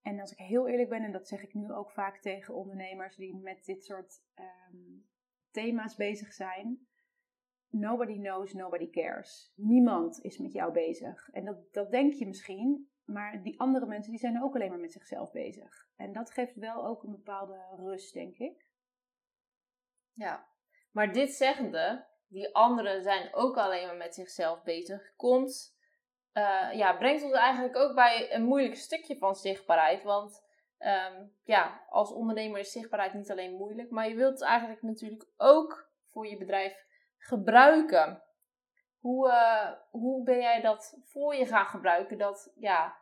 En 0.03 0.21
als 0.21 0.33
ik 0.33 0.39
heel 0.39 0.69
eerlijk 0.69 0.89
ben, 0.89 1.03
en 1.03 1.13
dat 1.13 1.29
zeg 1.29 1.43
ik 1.43 1.55
nu 1.55 1.73
ook 1.73 1.91
vaak 1.91 2.19
tegen 2.19 2.55
ondernemers 2.55 3.17
die 3.17 3.37
met 3.37 3.65
dit 3.65 3.85
soort 3.85 4.23
ehm, 4.35 4.99
thema's 5.51 5.97
bezig 5.97 6.33
zijn. 6.33 6.87
Nobody 7.69 8.19
knows, 8.19 8.53
nobody 8.53 8.91
cares. 8.91 9.53
Niemand 9.57 10.21
is 10.21 10.39
met 10.39 10.53
jou 10.53 10.73
bezig. 10.73 11.29
En 11.31 11.45
dat, 11.45 11.73
dat 11.73 11.91
denk 11.91 12.13
je 12.13 12.27
misschien, 12.27 12.91
maar 13.05 13.43
die 13.43 13.61
andere 13.61 13.87
mensen 13.87 14.11
die 14.11 14.21
zijn 14.21 14.43
ook 14.43 14.55
alleen 14.55 14.71
maar 14.71 14.81
met 14.81 14.93
zichzelf 14.93 15.33
bezig. 15.33 15.89
En 15.97 16.13
dat 16.13 16.31
geeft 16.31 16.57
wel 16.57 16.87
ook 16.87 17.03
een 17.03 17.11
bepaalde 17.11 17.61
rust, 17.77 18.15
denk 18.15 18.37
ik. 18.37 18.66
Ja, 20.17 20.49
maar 20.91 21.13
dit 21.13 21.31
zeggende, 21.31 22.07
die 22.29 22.55
anderen 22.55 23.03
zijn 23.03 23.35
ook 23.35 23.57
alleen 23.57 23.87
maar 23.87 23.97
met 23.97 24.15
zichzelf 24.15 24.63
bezig, 24.63 25.17
komt, 25.17 25.77
uh, 26.33 26.73
ja, 26.73 26.97
brengt 26.97 27.23
ons 27.23 27.33
eigenlijk 27.33 27.77
ook 27.77 27.95
bij 27.95 28.35
een 28.35 28.45
moeilijk 28.45 28.77
stukje 28.77 29.19
van 29.19 29.35
zichtbaarheid. 29.35 30.03
Want 30.03 30.45
um, 30.79 31.37
ja, 31.45 31.85
als 31.89 32.13
ondernemer 32.13 32.61
is 32.61 32.73
zichtbaarheid 32.73 33.15
niet 33.15 33.31
alleen 33.31 33.57
moeilijk, 33.57 33.91
maar 33.91 34.09
je 34.09 34.15
wilt 34.15 34.33
het 34.33 34.49
eigenlijk 34.49 34.83
natuurlijk 34.83 35.27
ook 35.37 35.91
voor 36.05 36.27
je 36.27 36.37
bedrijf 36.37 36.85
gebruiken. 37.19 38.23
Hoe, 38.99 39.29
uh, 39.29 39.73
hoe 39.91 40.25
ben 40.25 40.39
jij 40.39 40.61
dat 40.61 40.99
voor 41.03 41.35
je 41.35 41.47
gaan 41.47 41.67
gebruiken? 41.67 42.19
Dat 42.19 42.53
ja, 42.55 42.97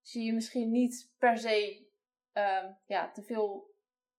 zie 0.00 0.24
je 0.24 0.32
misschien 0.32 0.70
niet 0.70 1.14
per 1.18 1.38
se 1.38 1.88
uh, 2.34 2.64
ja, 2.86 3.10
te 3.10 3.22
veel 3.22 3.74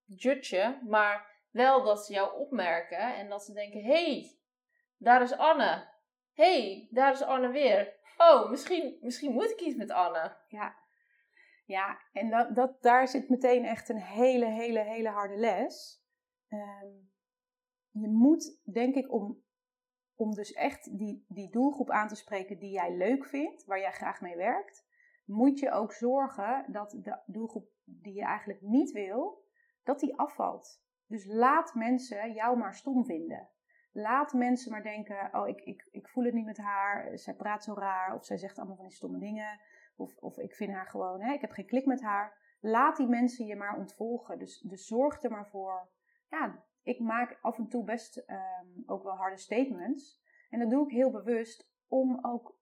judgen, 0.06 0.80
maar 0.88 1.31
wel 1.52 1.84
dat 1.84 2.06
ze 2.06 2.14
jou 2.14 2.40
opmerken 2.40 3.16
en 3.16 3.30
dat 3.30 3.44
ze 3.44 3.54
denken: 3.54 3.84
hey, 3.84 4.40
daar 4.98 5.22
is 5.22 5.38
Anne. 5.38 5.90
Hey, 6.34 6.88
daar 6.92 7.12
is 7.12 7.22
Anne 7.22 7.52
weer. 7.52 8.00
Oh, 8.18 8.50
misschien, 8.50 8.98
misschien 9.02 9.34
moet 9.34 9.52
ik 9.52 9.62
iets 9.62 9.76
met 9.76 9.92
Anne. 9.92 10.38
Ja, 10.48 10.76
ja 11.66 12.00
en 12.14 12.30
dat, 12.30 12.56
dat, 12.56 12.82
daar 12.82 13.08
zit 13.08 13.30
meteen 13.30 13.66
echt 13.66 13.90
een 13.90 14.02
hele, 14.02 14.46
hele, 14.46 14.80
hele 14.80 15.10
harde 15.10 15.36
les. 15.36 16.04
Um, 16.50 17.12
je 17.92 18.08
moet, 18.08 18.60
denk 18.74 18.96
ik, 18.96 19.12
om, 19.12 19.44
om 20.16 20.34
dus 20.34 20.54
echt 20.54 20.98
die, 20.98 21.26
die 21.28 21.50
doelgroep 21.50 21.90
aan 21.90 22.08
te 22.08 22.16
spreken 22.16 22.60
die 22.60 22.72
jij 22.72 22.98
leuk 22.98 23.26
vindt, 23.26 23.66
waar 23.66 23.80
jij 23.80 23.92
graag 23.92 24.22
mee 24.22 24.36
werkt, 24.36 24.86
moet 25.26 25.60
je 25.60 25.72
ook 25.72 25.94
zorgen 25.94 26.66
dat 26.72 26.92
de 26.92 27.22
doelgroep 27.26 27.70
die 27.84 28.14
je 28.14 28.24
eigenlijk 28.24 28.62
niet 28.62 28.92
wil, 28.92 29.46
dat 29.84 30.00
die 30.00 30.18
afvalt. 30.18 30.84
Dus 31.12 31.26
laat 31.26 31.74
mensen 31.74 32.34
jou 32.34 32.58
maar 32.58 32.76
stom 32.76 33.06
vinden. 33.06 33.50
Laat 33.92 34.34
mensen 34.34 34.72
maar 34.72 34.84
denken: 34.84 35.30
oh, 35.32 35.48
ik, 35.48 35.62
ik, 35.62 35.88
ik 35.92 36.10
voel 36.10 36.24
het 36.24 36.34
niet 36.34 36.46
met 36.46 36.58
haar, 36.58 37.18
zij 37.18 37.34
praat 37.34 37.64
zo 37.64 37.74
raar, 37.74 38.16
of 38.16 38.26
zij 38.26 38.38
zegt 38.38 38.58
allemaal 38.58 38.76
van 38.76 38.86
die 38.86 38.96
stomme 38.96 39.20
dingen, 39.20 39.60
of, 39.96 40.18
of 40.18 40.38
ik 40.38 40.56
vind 40.56 40.74
haar 40.74 40.88
gewoon, 40.88 41.22
hè, 41.22 41.34
ik 41.34 41.42
heb 41.42 41.52
geen 41.52 41.66
klik 41.66 41.86
met 41.86 42.02
haar. 42.02 42.40
Laat 42.60 42.98
die 42.98 43.08
mensen 43.08 43.46
je 43.46 43.56
maar 43.56 43.78
ontvolgen. 43.78 44.40
Dus, 44.40 44.60
dus 44.60 44.86
zorg 44.86 45.24
er 45.24 45.32
maar 45.32 45.48
voor. 45.48 45.90
Ja, 46.30 46.64
ik 46.84 47.00
maak 47.00 47.38
af 47.42 47.58
en 47.58 47.68
toe 47.68 47.84
best 47.84 48.18
ehm, 48.18 48.68
ook 48.86 49.04
wel 49.04 49.16
harde 49.16 49.38
statements. 49.38 50.22
En 50.50 50.60
dat 50.60 50.70
doe 50.70 50.86
ik 50.86 50.92
heel 50.92 51.12
bewust 51.12 51.72
om 51.88 52.20
ook. 52.22 52.60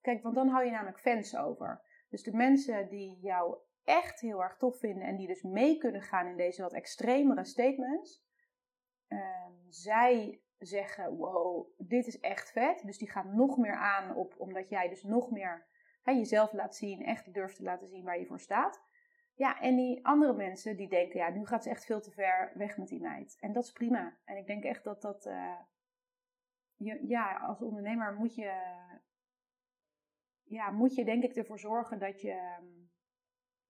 Kijk, 0.00 0.22
want 0.22 0.34
dan 0.34 0.48
hou 0.48 0.64
je 0.64 0.70
namelijk 0.70 1.00
fans 1.00 1.36
over. 1.36 1.82
Dus 2.08 2.22
de 2.22 2.36
mensen 2.36 2.88
die 2.88 3.18
jou 3.18 3.58
echt 3.90 4.20
heel 4.20 4.42
erg 4.42 4.56
tof 4.56 4.78
vinden 4.78 5.06
en 5.06 5.16
die 5.16 5.26
dus 5.26 5.42
mee 5.42 5.78
kunnen 5.78 6.02
gaan 6.02 6.26
in 6.26 6.36
deze 6.36 6.62
wat 6.62 6.72
extremere 6.72 7.44
statements, 7.44 8.24
um, 9.08 9.66
zij 9.68 10.40
zeggen: 10.58 11.16
Wow, 11.16 11.66
dit 11.78 12.06
is 12.06 12.20
echt 12.20 12.52
vet. 12.52 12.82
Dus 12.84 12.98
die 12.98 13.10
gaan 13.10 13.36
nog 13.36 13.56
meer 13.56 13.76
aan 13.76 14.14
op, 14.16 14.34
omdat 14.38 14.68
jij 14.68 14.88
dus 14.88 15.02
nog 15.02 15.30
meer 15.30 15.68
jezelf 16.04 16.52
laat 16.52 16.76
zien, 16.76 17.04
echt 17.04 17.34
durft 17.34 17.56
te 17.56 17.62
laten 17.62 17.88
zien 17.88 18.04
waar 18.04 18.18
je 18.18 18.26
voor 18.26 18.40
staat. 18.40 18.82
Ja, 19.34 19.60
en 19.60 19.76
die 19.76 20.06
andere 20.06 20.32
mensen 20.32 20.76
die 20.76 20.88
denken: 20.88 21.18
Ja, 21.18 21.28
nu 21.28 21.46
gaat 21.46 21.62
ze 21.62 21.70
echt 21.70 21.84
veel 21.84 22.00
te 22.00 22.10
ver 22.10 22.52
weg 22.54 22.76
met 22.76 22.88
die 22.88 23.00
meid. 23.00 23.36
En 23.40 23.52
dat 23.52 23.64
is 23.64 23.72
prima. 23.72 24.16
En 24.24 24.36
ik 24.36 24.46
denk 24.46 24.64
echt 24.64 24.84
dat 24.84 25.02
dat. 25.02 25.26
Uh, 25.26 25.60
je, 26.76 27.06
ja, 27.06 27.36
als 27.36 27.62
ondernemer 27.62 28.14
moet 28.14 28.34
je. 28.34 28.78
Ja, 30.42 30.70
moet 30.70 30.94
je 30.94 31.04
denk 31.04 31.22
ik 31.22 31.36
ervoor 31.36 31.58
zorgen 31.58 31.98
dat 31.98 32.20
je. 32.20 32.58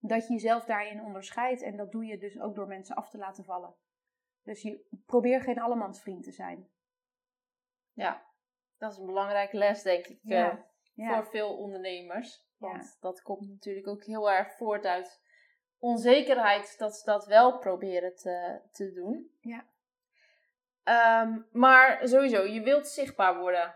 Ehm, 0.01 0.07
dat 0.07 0.27
je 0.27 0.33
jezelf 0.33 0.65
daarin 0.65 1.01
onderscheidt. 1.03 1.61
En 1.61 1.77
dat 1.77 1.91
doe 1.91 2.05
je 2.05 2.17
dus 2.17 2.39
ook 2.39 2.55
door 2.55 2.67
mensen 2.67 2.95
af 2.95 3.09
te 3.09 3.17
laten 3.17 3.43
vallen. 3.43 3.75
Dus 4.43 4.61
je 4.61 4.85
probeer 5.05 5.41
geen 5.41 5.59
allemansvriend 5.59 6.23
te 6.23 6.31
zijn. 6.31 6.69
Ja, 7.93 8.25
dat 8.77 8.91
is 8.91 8.97
een 8.97 9.05
belangrijke 9.05 9.57
les, 9.57 9.81
denk 9.81 10.05
ik, 10.05 10.19
ja. 10.23 10.69
Uh, 10.95 11.13
voor 11.13 11.25
veel 11.25 11.57
ondernemers. 11.57 12.49
Want 12.57 12.83
ja. 12.83 12.97
dat 12.99 13.21
komt 13.21 13.47
natuurlijk 13.49 13.87
ook 13.87 14.03
heel 14.03 14.31
erg 14.31 14.53
voort 14.57 14.85
uit 14.85 15.21
onzekerheid 15.77 16.77
dat 16.77 16.95
ze 16.95 17.05
dat 17.05 17.25
wel 17.25 17.57
proberen 17.57 18.15
te, 18.15 18.61
te 18.71 18.91
doen. 18.91 19.31
Ja. 19.39 19.65
Um, 21.23 21.47
maar 21.51 22.07
sowieso, 22.07 22.43
je 22.43 22.61
wilt 22.61 22.87
zichtbaar 22.87 23.39
worden. 23.39 23.75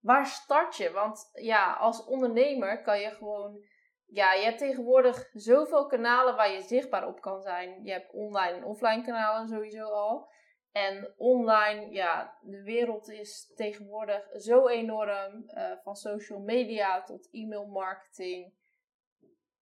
Waar 0.00 0.26
start 0.26 0.76
je? 0.76 0.90
Want 0.90 1.30
ja, 1.32 1.72
als 1.72 2.04
ondernemer 2.04 2.82
kan 2.82 3.00
je 3.00 3.10
gewoon 3.10 3.64
ja, 4.10 4.32
je 4.32 4.44
hebt 4.44 4.58
tegenwoordig 4.58 5.30
zoveel 5.32 5.86
kanalen 5.86 6.36
waar 6.36 6.52
je 6.52 6.60
zichtbaar 6.60 7.06
op 7.06 7.20
kan 7.20 7.40
zijn. 7.40 7.84
Je 7.84 7.92
hebt 7.92 8.12
online 8.12 8.56
en 8.56 8.64
offline 8.64 9.02
kanalen 9.02 9.48
sowieso 9.48 9.84
al. 9.84 10.30
En 10.72 11.14
online, 11.16 11.90
ja, 11.90 12.38
de 12.40 12.62
wereld 12.62 13.08
is 13.08 13.52
tegenwoordig 13.54 14.28
zo 14.32 14.68
enorm. 14.68 15.44
Uh, 15.46 15.76
van 15.82 15.96
social 15.96 16.40
media 16.40 17.02
tot 17.02 17.28
e-mail 17.30 17.66
marketing. 17.66 18.54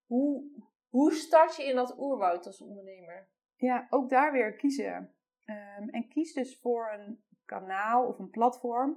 Hoe, 0.06 0.44
hoe 0.88 1.12
start 1.12 1.56
je 1.56 1.64
in 1.64 1.76
dat 1.76 1.98
oerwoud 1.98 2.46
als 2.46 2.61
ondernemer? 2.61 3.28
Ja, 3.56 3.87
ook 3.90 4.11
daar 4.11 4.32
weer 4.32 4.56
kiezen. 4.56 5.14
Um, 5.44 5.88
en 5.88 6.09
kies 6.09 6.32
dus 6.32 6.61
voor 6.61 6.92
een 6.92 7.24
kanaal 7.44 8.06
of 8.06 8.18
een 8.18 8.30
platform. 8.30 8.90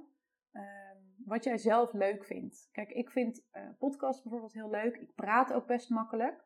Um, 0.52 0.89
wat 1.24 1.44
jij 1.44 1.58
zelf 1.58 1.92
leuk 1.92 2.24
vindt. 2.24 2.68
Kijk, 2.72 2.90
ik 2.90 3.10
vind 3.10 3.46
uh, 3.52 3.68
podcast 3.78 4.22
bijvoorbeeld 4.22 4.52
heel 4.52 4.70
leuk. 4.70 4.96
Ik 4.96 5.14
praat 5.14 5.52
ook 5.52 5.66
best 5.66 5.90
makkelijk. 5.90 6.44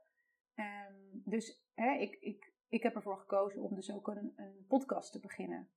Um, 0.54 1.22
dus 1.24 1.64
hè, 1.74 1.92
ik, 1.92 2.16
ik, 2.20 2.52
ik 2.68 2.82
heb 2.82 2.94
ervoor 2.94 3.18
gekozen 3.18 3.62
om 3.62 3.74
dus 3.74 3.92
ook 3.92 4.08
een, 4.08 4.32
een 4.36 4.64
podcast 4.68 5.12
te 5.12 5.20
beginnen. 5.20 5.70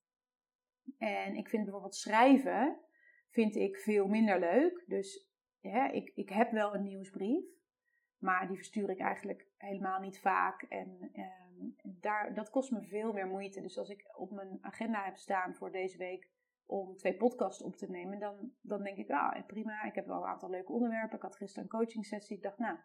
En 0.98 1.36
ik 1.36 1.50
vind 1.50 1.64
bijvoorbeeld 1.64 1.96
schrijven 1.96 2.80
vind 3.30 3.56
ik 3.56 3.78
veel 3.78 4.08
minder 4.08 4.40
leuk. 4.40 4.84
Dus 4.88 5.30
ik, 5.92 6.12
ik 6.16 6.30
heb 6.30 6.52
wel 6.52 6.76
een 6.76 6.84
nieuwsbrief. 6.84 7.46
Maar 8.18 8.48
die 8.48 8.58
verstuur 8.58 8.90
ik 8.90 9.00
eigenlijk 9.00 9.48
helemaal 9.58 10.00
niet 10.00 10.20
vaak. 10.20 10.62
En 10.62 11.12
um, 11.16 11.76
daar, 11.84 12.34
dat 12.34 12.50
kost 12.50 12.72
me 12.72 12.82
veel 12.82 13.14
meer 13.14 13.28
moeite. 13.28 13.62
Dus 13.62 13.78
als 13.78 13.90
ik 13.90 14.18
op 14.18 14.32
mijn 14.32 14.58
agenda 14.62 15.04
heb 15.04 15.18
staan 15.18 15.56
voor 15.56 15.72
deze 15.72 15.98
week 15.98 16.30
om 16.68 16.96
twee 16.96 17.16
podcasts 17.16 17.64
op 17.64 17.76
te 17.76 17.90
nemen, 17.90 18.20
dan, 18.20 18.52
dan 18.62 18.84
denk 18.84 18.98
ik, 18.98 19.10
ah, 19.10 19.46
prima, 19.46 19.84
ik 19.84 19.96
heb 19.96 20.06
wel 20.06 20.18
een 20.18 20.30
aantal 20.30 20.50
leuke 20.50 20.72
onderwerpen. 20.72 21.16
Ik 21.16 21.24
had 21.24 21.36
gisteren 21.36 21.64
een 21.64 21.80
coaching 21.80 22.06
sessie. 22.06 22.36
Ik 22.36 22.44
dacht, 22.44 22.58
nou, 22.58 22.78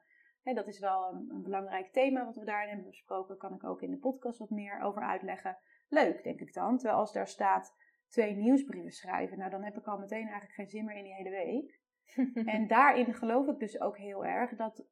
hè, 0.43 0.55
dat 0.55 0.67
is 0.67 0.79
wel 0.79 1.13
een, 1.13 1.31
een, 1.31 1.43
belangrijk 1.43 1.93
thema 1.93 2.25
wat 2.25 2.37
we 2.37 2.45
daarin 2.45 2.69
hebben 2.69 2.87
besproken. 2.87 3.37
Kan 3.37 3.55
ik 3.55 3.65
ook 3.65 3.83
in 3.83 3.91
de 3.91 3.99
podcast 3.99 4.39
wat 4.39 4.51
meer 4.51 4.81
over 4.81 5.03
uitleggen. 5.03 5.59
Leuk, 5.89 6.23
denk 6.23 6.41
ik 6.41 6.53
dan. 6.53 6.79
Terwijl 6.79 7.01
als 7.01 7.13
daar 7.13 7.29
staat 7.29 7.75
twee 8.09 8.35
nieuwsbrieven 8.35 8.93
schrijven, 8.93 9.39
nou, 9.39 9.51
dan 9.51 9.63
heb 9.63 9.77
ik 9.77 9.87
al 9.87 9.99
meteen 9.99 10.23
eigenlijk 10.23 10.53
geen 10.53 10.69
zin 10.69 10.85
meer 10.85 10.97
in 10.97 11.05
die 11.05 11.15
hele 11.15 11.31
week. 11.31 11.81
en 12.55 12.67
daarin 12.67 13.15
geloof 13.15 13.47
ik 13.49 13.59
dus 13.59 13.81
ook 13.81 13.99
heel 13.99 14.25
erg 14.25 14.57
dat 14.57 14.87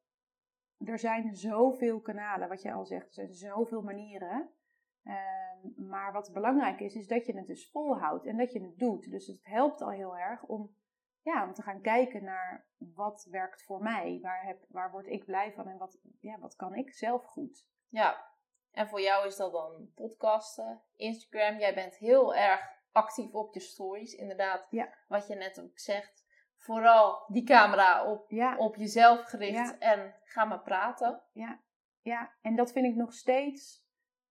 er 0.77 0.99
zijn 0.99 1.35
zoveel 1.35 2.01
kanalen, 2.01 2.49
wat 2.49 2.61
jij 2.61 2.73
al 2.73 2.85
zegt, 2.85 3.05
er 3.05 3.11
zijn 3.11 3.33
zoveel 3.33 3.81
manieren. 3.81 4.49
Ehm, 5.03 5.87
maar 5.87 6.11
wat 6.11 6.33
belangrijk 6.33 6.79
is, 6.79 6.95
is 6.95 7.07
dat 7.07 7.25
je 7.25 7.37
het 7.37 7.47
dus 7.47 7.69
volhoudt 7.71 8.25
en 8.25 8.37
dat 8.37 8.51
je 8.51 8.61
het 8.61 8.77
doet. 8.77 9.11
Dus 9.11 9.27
het 9.27 9.45
helpt 9.45 9.81
al 9.81 9.91
heel 9.91 10.17
erg 10.17 10.43
om, 10.43 10.75
ja, 11.21 11.45
om 11.47 11.53
te 11.53 11.61
gaan 11.61 11.81
kijken 11.81 12.23
naar 12.23 12.67
wat 12.77 13.27
werkt 13.29 13.63
voor 13.63 13.81
mij. 13.81 14.19
Waar, 14.21 14.45
heb, 14.45 14.65
waar 14.69 14.91
word 14.91 15.07
ik 15.07 15.25
blij 15.25 15.53
van 15.53 15.67
en 15.67 15.77
wat, 15.77 15.99
ja, 16.19 16.39
wat 16.39 16.55
kan 16.55 16.75
ik 16.75 16.93
zelf 16.93 17.23
goed. 17.23 17.67
Ja, 17.87 18.31
en 18.71 18.87
voor 18.87 19.01
jou 19.01 19.27
is 19.27 19.35
dat 19.35 19.51
dan 19.51 19.91
podcasten, 19.95 20.81
Instagram. 20.95 21.59
Jij 21.59 21.73
bent 21.73 21.95
heel 21.95 22.35
erg 22.35 22.79
actief 22.91 23.33
op 23.33 23.53
je 23.53 23.59
stories, 23.59 24.13
inderdaad. 24.13 24.67
Ja. 24.69 24.93
Wat 25.07 25.27
je 25.27 25.35
net 25.35 25.61
ook 25.61 25.79
zegt. 25.79 26.29
Vooral 26.55 27.23
die 27.27 27.43
camera 27.43 28.11
op, 28.11 28.31
ja. 28.31 28.57
op 28.57 28.75
jezelf 28.75 29.23
gericht 29.23 29.77
en 29.77 30.15
ga 30.23 30.45
maar 30.45 30.61
praten. 30.61 31.21
Ja. 31.31 31.61
ja, 32.01 32.33
en 32.41 32.55
dat 32.55 32.71
vind 32.71 32.85
ik 32.85 32.95
nog 32.95 33.13
steeds 33.13 33.80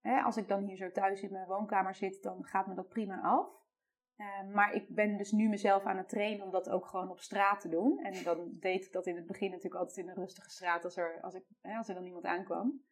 hè, 0.01 0.21
als 0.21 0.37
ik 0.37 0.49
dan 0.49 0.65
hier 0.65 0.77
zo 0.77 0.91
thuis 0.91 1.23
in 1.23 1.33
mijn 1.33 1.47
woonkamer 1.47 1.95
zit, 1.95 2.23
dan 2.23 2.45
gaat 2.45 2.67
me 2.67 2.75
dat 2.75 2.89
prima 2.89 3.21
af. 3.21 3.59
Ehm, 4.17 4.51
maar 4.51 4.73
ik 4.73 4.95
ben 4.95 5.17
dus 5.17 5.33
nu 5.33 5.49
mezelf 5.49 5.85
aan 5.85 5.97
het 5.97 6.09
trainen 6.09 6.45
om 6.45 6.51
dat 6.51 6.71
ook 6.71 6.87
gewoon 6.87 7.11
op 7.11 7.21
straat 7.21 7.61
te 7.61 7.69
doen. 7.69 7.99
En 7.99 8.25
dan 8.25 8.57
deed 8.59 8.85
ik 8.85 8.93
dat 8.93 9.07
in 9.07 9.17
het 9.17 9.27
begin 9.27 9.51
natuurlijk 9.51 9.81
altijd 9.81 9.97
in 9.97 10.09
een 10.09 10.15
rustige 10.15 10.51
straat 10.51 10.85
als 10.85 10.97
er, 10.97 11.21
als 11.21 11.35
ik, 11.35 11.45
hè, 11.61 11.77
als 11.77 11.89
er 11.89 11.95
dan 11.95 12.05
iemand 12.05 12.25
aankwam. 12.25 12.85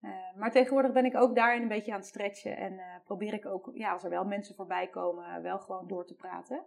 Ehm, 0.00 0.38
maar 0.38 0.50
tegenwoordig 0.50 0.92
ben 0.92 1.04
ik 1.04 1.16
ook 1.16 1.34
daarin 1.34 1.62
een 1.62 1.68
beetje 1.68 1.92
aan 1.92 1.98
het 1.98 2.08
stretchen. 2.08 2.56
En 2.56 2.72
uh, 2.72 2.96
probeer 3.04 3.32
ik 3.32 3.46
ook, 3.46 3.70
ja, 3.74 3.92
als 3.92 4.04
er 4.04 4.10
wel 4.10 4.24
mensen 4.24 4.54
voorbij 4.54 4.88
komen, 4.88 5.42
wel 5.42 5.58
gewoon 5.58 5.88
door 5.88 6.06
te 6.06 6.14
praten. 6.14 6.66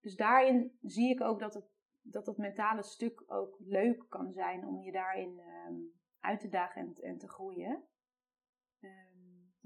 Dus 0.00 0.16
daarin 0.16 0.78
zie 0.82 1.10
ik 1.10 1.20
ook 1.20 1.40
dat 1.40 1.54
het, 1.54 1.70
dat 2.00 2.26
het 2.26 2.36
mentale 2.36 2.82
stuk 2.82 3.24
ook 3.26 3.56
leuk 3.58 4.06
kan 4.08 4.32
zijn 4.32 4.66
om 4.66 4.80
je 4.80 4.92
daarin 4.92 5.40
um, 5.68 5.92
uit 6.20 6.40
te 6.40 6.48
dagen 6.48 6.80
en, 6.82 6.94
en 7.00 7.18
te 7.18 7.28
groeien. 7.28 7.84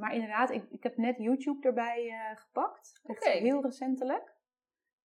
Maar 0.02 0.14
inderdaad, 0.14 0.50
ik, 0.50 0.70
ik 0.70 0.82
heb 0.82 0.96
net 0.96 1.18
YouTube 1.18 1.66
erbij 1.66 2.04
uh, 2.04 2.36
gepakt. 2.36 3.00
Okay. 3.02 3.38
heel 3.38 3.62
recentelijk. 3.62 4.34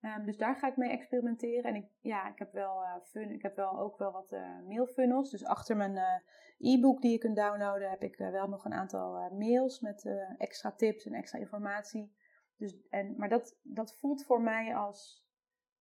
Um, 0.01 0.25
dus 0.25 0.37
daar 0.37 0.55
ga 0.55 0.67
ik 0.67 0.77
mee 0.77 0.89
experimenteren. 0.89 1.63
En 1.63 1.75
ik, 1.75 1.89
ja, 1.99 2.29
ik 2.29 2.39
heb 2.39 2.51
wel 2.51 2.83
uh, 2.83 2.95
fun, 3.03 3.31
ik 3.31 3.41
heb 3.41 3.55
wel 3.55 3.79
ook 3.79 3.97
wel 3.97 4.11
wat 4.11 4.31
uh, 4.31 4.59
mailfunnels. 4.67 5.31
Dus 5.31 5.45
achter 5.45 5.77
mijn 5.77 6.23
e-book 6.57 7.01
die 7.01 7.11
je 7.11 7.17
kunt 7.17 7.35
downloaden, 7.35 7.89
heb 7.89 8.03
ik 8.03 8.17
wel 8.17 8.47
nog 8.47 8.65
een 8.65 8.73
aantal 8.73 9.31
mails 9.31 9.79
met 9.79 10.09
extra 10.37 10.71
tips 10.71 11.05
en 11.05 11.13
extra 11.13 11.39
informatie. 11.39 12.15
Dus, 12.55 12.87
en, 12.89 13.13
maar 13.17 13.29
dat, 13.29 13.59
dat 13.63 13.97
voelt 13.97 14.25
voor 14.25 14.41
mij 14.41 14.75
als 14.75 15.27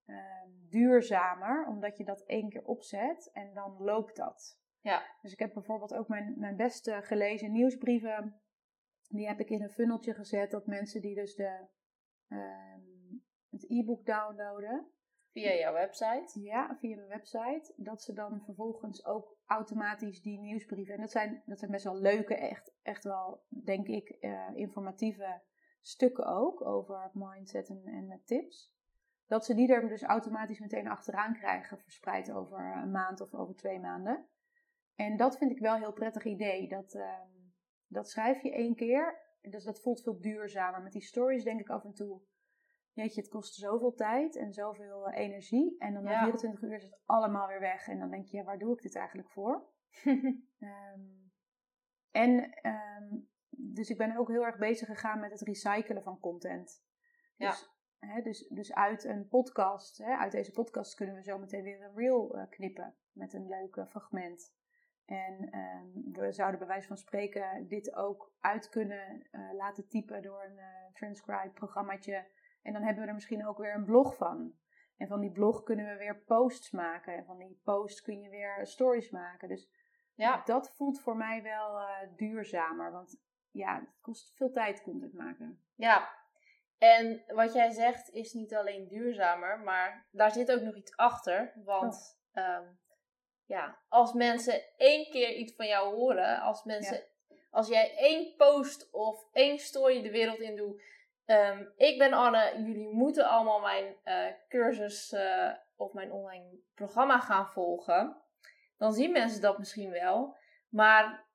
ehm, 0.05 0.51
duurzamer, 0.69 1.67
omdat 1.67 1.97
je 1.97 2.05
dat 2.05 2.23
één 2.27 2.49
keer 2.49 2.65
opzet 2.65 3.31
en 3.33 3.55
dan 3.55 3.77
loopt 3.79 4.17
dat. 4.17 4.61
Ja. 4.81 5.03
Dus 5.23 5.33
ik 5.33 5.39
heb 5.39 5.53
bijvoorbeeld 5.53 5.95
ook 5.95 6.09
mijn, 6.09 6.35
mijn 6.39 6.57
beste 6.57 7.03
gelezen 7.03 7.53
nieuwsbrieven 7.53 8.41
die 9.09 9.27
heb 9.27 9.41
ik 9.41 9.51
in 9.51 9.63
een 9.63 9.71
funneltje 9.71 10.15
gezet 10.15 10.51
dat 10.51 10.67
mensen 10.67 11.01
die 11.01 11.15
dus 11.15 11.35
de, 11.35 11.67
um, 12.29 13.25
het 13.51 13.71
e-book 13.71 14.07
downloaden. 14.07 14.91
Via 15.33 15.55
jouw 15.55 15.73
website? 15.73 16.41
Ja, 16.41 16.77
via 16.79 16.97
mijn 16.97 17.09
website. 17.09 17.73
Dat 17.77 18.03
ze 18.03 18.13
dan 18.13 18.43
vervolgens 18.45 19.05
ook 19.05 19.37
automatisch 19.47 20.23
die 20.23 20.39
nieuwsbrieven. 20.39 20.95
En 20.95 21.01
dat 21.01 21.11
zijn, 21.11 21.43
dat 21.47 21.59
zijn 21.59 21.71
best 21.71 21.85
wel 21.85 22.01
leuke, 22.01 22.35
echt, 22.35 22.75
echt 22.83 23.05
wel, 23.05 23.45
denk 23.49 23.87
ik, 23.87 24.17
uh, 24.21 24.51
informatieve 24.55 25.43
stukken 25.81 26.27
ook 26.27 26.67
over 26.67 27.11
mindset 27.13 27.69
en, 27.69 27.83
en 27.85 28.07
met 28.07 28.27
tips. 28.27 28.75
Dat 29.27 29.45
ze 29.45 29.55
die 29.55 29.73
er 29.73 29.89
dus 29.89 30.03
automatisch 30.03 30.61
meteen 30.61 30.89
achteraan 30.89 31.35
krijgen, 31.35 31.79
verspreid 31.79 32.33
over 32.33 32.77
een 32.83 32.91
maand 32.91 33.21
of 33.21 33.35
over 33.35 33.57
twee 33.57 33.81
maanden. 33.81 34.27
En 34.95 35.17
dat 35.17 35.39
vind 35.39 35.51
ik 35.51 35.59
wel 35.59 35.75
een 35.75 35.81
heel 35.81 35.93
prettig 35.93 36.25
idee. 36.25 36.69
Dat, 36.69 36.95
uh, 36.95 37.19
dat 37.89 38.11
schrijf 38.11 38.43
je 38.43 38.53
één 38.53 38.75
keer. 38.75 39.25
Dus 39.41 39.65
dat 39.65 39.81
voelt 39.81 40.03
veel 40.03 40.21
duurzamer. 40.21 40.83
Met 40.83 40.93
die 40.93 41.03
stories 41.03 41.45
denk 41.45 41.61
ik 41.61 41.69
af 41.69 41.85
en 41.85 41.95
toe. 41.95 42.21
Weet 42.93 43.15
je, 43.15 43.21
het 43.21 43.31
kost 43.31 43.55
zoveel 43.55 43.95
tijd 43.95 44.37
en 44.37 44.53
zoveel 44.53 45.09
eh, 45.09 45.25
energie. 45.25 45.77
En 45.79 45.95
dan 45.95 46.03
na 46.03 46.23
24 46.23 46.63
uur 46.63 46.75
is 46.75 46.83
het 46.83 46.99
allemaal 47.05 47.49
weer 47.49 47.61
weg. 47.61 47.89
En 47.89 47.99
dan 47.99 48.11
denk 48.11 48.27
je, 48.27 48.37
ja, 48.37 48.45
waar 48.45 48.59
doe 48.59 48.73
ik 48.73 48.83
dit 48.83 48.97
eigenlijk 48.97 49.31
voor? 49.31 49.69
um, 50.05 51.33
en 52.11 52.59
um, 52.63 53.29
dus 53.51 53.91
ik 53.91 53.99
ben 53.99 54.17
ook 54.17 54.29
heel 54.29 54.45
erg 54.45 54.59
bezig 54.59 54.89
gegaan 54.89 55.21
met 55.21 55.31
het 55.31 55.41
recyclen 55.41 56.03
van 56.03 56.21
content. 56.21 56.85
Ja. 57.37 57.51
Dus, 57.51 57.71
hè, 57.99 58.23
dus, 58.23 58.49
dus 58.49 58.75
uit 58.75 59.05
een 59.05 59.29
podcast, 59.29 59.99
hè, 59.99 60.17
uit 60.17 60.33
deze 60.33 60.53
podcast 60.53 60.95
kunnen 60.95 61.15
we 61.15 61.23
zo 61.23 61.39
meteen 61.39 61.63
weer 61.63 61.83
een 61.83 61.97
reel 61.97 62.37
uh, 62.37 62.43
knippen. 62.49 62.95
Met 63.13 63.33
een 63.33 63.49
leuk 63.49 63.87
fragment. 63.89 64.55
En 65.07 65.59
um, 65.59 66.13
we 66.13 66.33
zouden 66.33 66.59
bij 66.59 66.69
wijze 66.69 66.87
van 66.87 66.97
spreken 66.97 67.67
dit 67.69 67.95
ook 67.95 68.33
uit 68.41 68.69
kunnen 68.69 69.29
uh, 69.33 69.53
laten 69.53 69.89
typen 69.89 70.23
door 70.23 70.45
een 70.45 70.57
uh, 70.57 70.93
transcribe 70.93 71.51
programmaatje. 71.55 72.27
En 72.63 72.73
dan 72.73 72.83
hebben 72.83 73.03
we 73.03 73.09
er 73.09 73.15
misschien 73.15 73.47
ook 73.47 73.59
weer 73.59 73.75
een 73.75 73.85
blog 73.85 74.17
van. 74.17 74.55
En 74.97 75.09
van 75.09 75.21
die 75.21 75.33
blog 75.33 75.63
kunnen 75.63 75.87
we 75.87 75.97
weer 75.97 76.23
posts 76.23 76.71
maken. 76.71 77.17
En 77.17 77.25
van 77.25 77.39
die 77.39 77.61
posts 77.65 78.01
kun 78.01 78.21
je 78.21 78.31
weer 78.31 78.67
stories 78.67 79.11
maken. 79.11 79.49
Dus 79.49 79.71
ja. 80.15 80.43
dat 80.45 80.75
voelt 80.77 81.01
voor 81.01 81.17
mij 81.17 81.43
wel 81.43 81.81
uh, 81.81 81.89
duurzamer. 82.17 82.93
Want 82.93 83.21
ja, 83.51 83.81
het 83.81 84.01
kost 84.01 84.37
veel 84.37 84.51
tijd 84.51 84.83
content 84.83 85.13
maken. 85.13 85.65
Ja, 85.75 86.09
en 86.79 87.23
wat 87.27 87.53
jij 87.53 87.71
zegt 87.71 88.11
is 88.11 88.33
niet 88.33 88.55
alleen 88.55 88.89
duurzamer, 88.89 89.61
maar 89.61 90.07
daar 90.11 90.31
zit 90.31 90.53
ook 90.53 90.61
nog 90.61 90.77
iets 90.77 90.97
achter. 90.97 91.53
Want 91.65 92.21
oh. 92.33 92.45
um, 92.45 92.79
ja, 93.47 93.79
als 93.89 94.13
mensen 94.13 94.63
één 94.77 95.11
keer 95.11 95.35
iets 95.35 95.55
van 95.55 95.67
jou 95.67 95.95
horen, 95.95 96.41
als 96.41 96.65
mensen, 96.65 97.03
als 97.51 97.69
jij 97.69 97.97
één 97.97 98.35
post 98.37 98.91
of 98.93 99.25
één 99.33 99.59
story 99.59 100.03
de 100.03 100.11
wereld 100.11 100.39
in 100.39 100.57
doet, 100.57 100.83
ehm, 101.25 101.65
ik 101.77 101.99
ben 101.99 102.13
Anne, 102.13 102.53
jullie 102.57 102.89
moeten 102.89 103.29
allemaal 103.29 103.61
mijn 103.61 103.97
uh, 104.05 104.27
cursus 104.49 105.13
uh, 105.13 105.53
of 105.77 105.93
mijn 105.93 106.13
online 106.13 106.59
programma 106.75 107.19
gaan 107.19 107.47
volgen, 107.47 108.17
dan 108.79 108.93
zien 108.93 109.13
mensen 109.13 109.41
dat 109.41 109.59
misschien 109.59 109.91
wel, 109.91 110.37
maar 110.69 111.27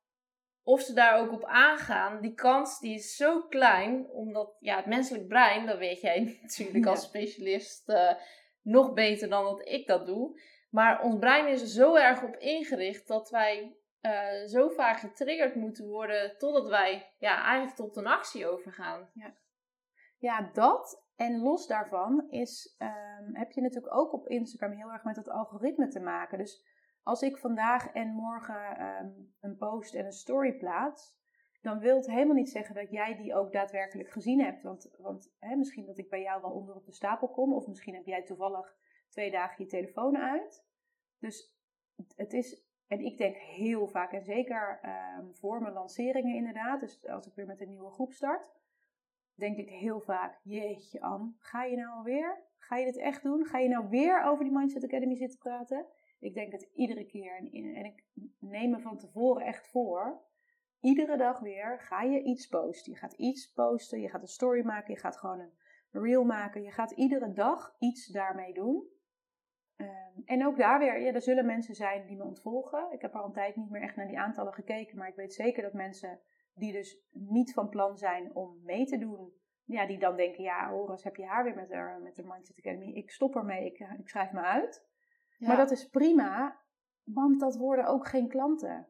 of 0.64 0.82
ze 0.82 0.94
daar 0.94 1.20
ook 1.20 1.32
op 1.32 1.46
aangaan, 1.46 2.22
die 2.22 2.34
kans 2.34 2.80
die 2.80 2.94
is 2.94 3.16
zo 3.16 3.42
klein, 3.42 4.10
omdat 4.10 4.56
ja, 4.60 4.76
het 4.76 4.86
menselijk 4.86 5.28
brein, 5.28 5.66
dat 5.66 5.78
weet 5.78 6.02
jij 6.02 6.20
natuurlijk 6.42 6.86
als 6.86 7.04
specialist 7.04 7.90
uh, 7.90 8.14
nog 8.62 8.94
beter 8.94 9.30
dan 9.30 9.44
dat 9.44 9.68
ik 9.68 9.88
dat 9.88 10.06
doe. 10.06 10.40
Maar 10.72 11.02
ons 11.02 11.20
brein 11.20 11.48
is 11.48 11.62
er 11.62 11.68
zo 11.68 11.96
erg 11.96 12.24
op 12.24 12.36
ingericht 12.36 13.08
dat 13.08 13.30
wij 13.30 13.76
uh, 14.02 14.46
zo 14.46 14.70
vaak 14.70 14.98
getriggerd 15.00 15.56
moeten 15.56 15.88
worden 15.88 16.38
totdat 16.38 16.68
wij 16.68 17.14
ja, 17.18 17.44
eigenlijk 17.44 17.76
tot 17.76 17.96
een 17.96 18.08
actie 18.08 18.48
overgaan. 18.48 19.10
Ja, 19.14 19.34
ja 20.18 20.50
dat. 20.54 21.10
En 21.16 21.40
los 21.40 21.68
daarvan 21.68 22.30
is, 22.30 22.76
um, 22.80 23.36
heb 23.36 23.52
je 23.52 23.62
natuurlijk 23.62 23.96
ook 23.96 24.14
op 24.14 24.28
Instagram 24.28 24.72
heel 24.72 24.92
erg 24.92 25.04
met 25.04 25.16
het 25.16 25.30
algoritme 25.30 25.88
te 25.88 26.00
maken. 26.00 26.38
Dus 26.38 26.66
als 27.04 27.22
ik 27.22 27.38
vandaag 27.38 27.92
en 27.92 28.08
morgen 28.08 28.86
um, 28.86 29.34
een 29.40 29.58
post 29.58 29.96
en 29.96 30.06
een 30.06 30.12
story 30.12 30.58
plaats, 30.58 31.20
dan 31.62 31.80
wil 31.80 31.96
het 31.96 32.08
helemaal 32.08 32.36
niet 32.36 32.50
zeggen 32.50 32.76
dat 32.76 32.90
jij 32.90 33.16
die 33.16 33.36
ook 33.36 33.52
daadwerkelijk 33.52 34.10
gezien 34.10 34.42
hebt. 34.42 34.64
Want, 34.64 34.96
want 34.98 35.36
hè, 35.40 35.56
misschien 35.56 35.86
dat 35.86 35.98
ik 35.98 36.10
bij 36.10 36.22
jou 36.22 36.42
wel 36.42 36.52
onder 36.52 36.76
op 36.76 36.86
de 36.86 36.94
stapel 36.94 37.30
kom, 37.30 37.54
of 37.54 37.68
misschien 37.68 37.96
heb 37.96 38.06
jij 38.06 38.24
toevallig 38.24 38.76
twee 39.12 39.32
dagen 39.32 39.64
je 39.64 39.70
telefoon 39.70 40.18
uit. 40.18 40.66
Dus 41.20 41.56
het 42.16 42.34
is, 42.34 42.64
en 42.88 43.00
ik 43.00 43.18
denk 43.18 43.36
heel 43.36 43.88
vaak, 43.88 44.12
en 44.12 44.24
zeker 44.24 44.80
um, 45.20 45.36
voor 45.36 45.62
mijn 45.62 45.74
lanceringen 45.74 46.36
inderdaad, 46.36 46.80
dus 46.80 47.08
als 47.08 47.28
ik 47.28 47.34
weer 47.34 47.46
met 47.46 47.62
een 47.62 47.70
nieuwe 47.70 47.92
groep 47.92 48.12
start, 48.12 48.52
denk 49.34 49.58
ik 49.58 49.70
heel 49.70 50.00
vaak, 50.00 50.40
jeetje 50.44 51.02
Anne, 51.02 51.34
ga 51.38 51.64
je 51.64 51.76
nou 51.76 51.98
alweer? 51.98 52.50
Ga 52.58 52.78
je 52.78 52.86
dit 52.86 52.98
echt 52.98 53.24
doen? 53.24 53.46
Ga 53.46 53.58
je 53.58 53.70
nou 53.70 53.90
weer 53.90 54.24
over 54.24 54.44
die 54.44 54.54
Mindset 54.54 54.84
Academy 54.84 55.16
zitten 55.16 55.40
praten? 55.40 55.86
Ik 56.20 56.34
denk 56.34 56.52
het 56.52 56.70
iedere 56.74 57.06
keer, 57.06 57.38
en, 57.38 57.52
en 57.76 57.86
ik 57.86 58.06
neem 58.40 58.70
me 58.70 58.80
van 58.80 58.98
tevoren 58.98 59.46
echt 59.46 59.68
voor, 59.68 60.22
iedere 60.80 61.18
dag 61.18 61.40
weer 61.40 61.80
ga 61.80 62.02
je 62.02 62.24
iets 62.24 62.48
posten. 62.48 62.92
Je 62.92 62.98
gaat 62.98 63.14
iets 63.14 63.52
posten, 63.52 64.02
je 64.02 64.10
gaat 64.10 64.22
een 64.22 64.28
story 64.28 64.66
maken, 64.66 64.94
je 64.94 65.00
gaat 65.00 65.18
gewoon 65.18 65.40
een 65.40 65.54
reel 65.92 66.24
maken. 66.24 66.64
Je 66.64 66.72
gaat 66.72 66.92
iedere 66.92 67.34
dag 67.34 67.76
iets 67.80 68.08
daarmee 68.08 68.54
doen. 68.54 68.88
Um, 69.84 70.24
en 70.26 70.46
ook 70.46 70.58
daar 70.58 70.80
weer, 70.80 71.02
ja, 71.02 71.14
er 71.14 71.22
zullen 71.22 71.46
mensen 71.46 71.76
zijn 71.76 72.08
die 72.08 72.18
me 72.18 72.24
ontvolgen. 72.24 72.92
Ik 72.92 73.02
heb 73.02 73.16
al 73.16 73.26
een 73.26 73.34
tijd 73.34 73.56
niet 73.56 73.70
meer 73.70 73.82
echt 73.82 73.96
naar 73.96 74.08
die 74.08 74.20
aantallen 74.20 74.54
gekeken, 74.54 74.98
maar 74.98 75.08
ik 75.08 75.16
weet 75.16 75.34
zeker 75.34 75.64
dat 75.64 75.74
mensen 75.74 76.20
die 76.54 76.72
dus 76.72 77.02
niet 77.12 77.54
van 77.54 77.70
plan 77.70 77.98
zijn 77.98 78.36
om 78.36 78.60
mee 78.64 78.86
te 78.86 78.98
doen, 78.98 79.34
ja, 79.66 79.86
die 79.86 80.00
dan 80.00 80.16
denken, 80.16 80.44
ja, 80.44 80.70
Horus, 80.70 81.04
heb 81.04 81.16
je 81.16 81.26
haar 81.26 81.44
weer 81.44 81.56
met 81.56 81.70
de, 81.70 82.00
met 82.04 82.16
de 82.16 82.24
Mindset 82.24 82.58
Academy? 82.58 82.92
Ik 82.94 83.12
stop 83.12 83.36
ermee, 83.36 83.66
ik, 83.66 83.80
ik 83.80 84.10
schrijf 84.10 84.32
me 84.32 84.42
uit. 84.42 84.86
Ja. 85.38 85.48
Maar 85.48 85.58
dat 85.58 85.72
is 85.72 85.90
prima, 85.90 86.62
want 87.04 87.40
dat 87.40 87.58
worden 87.58 87.86
ook 87.86 88.08
geen 88.08 88.28
klanten. 88.28 88.88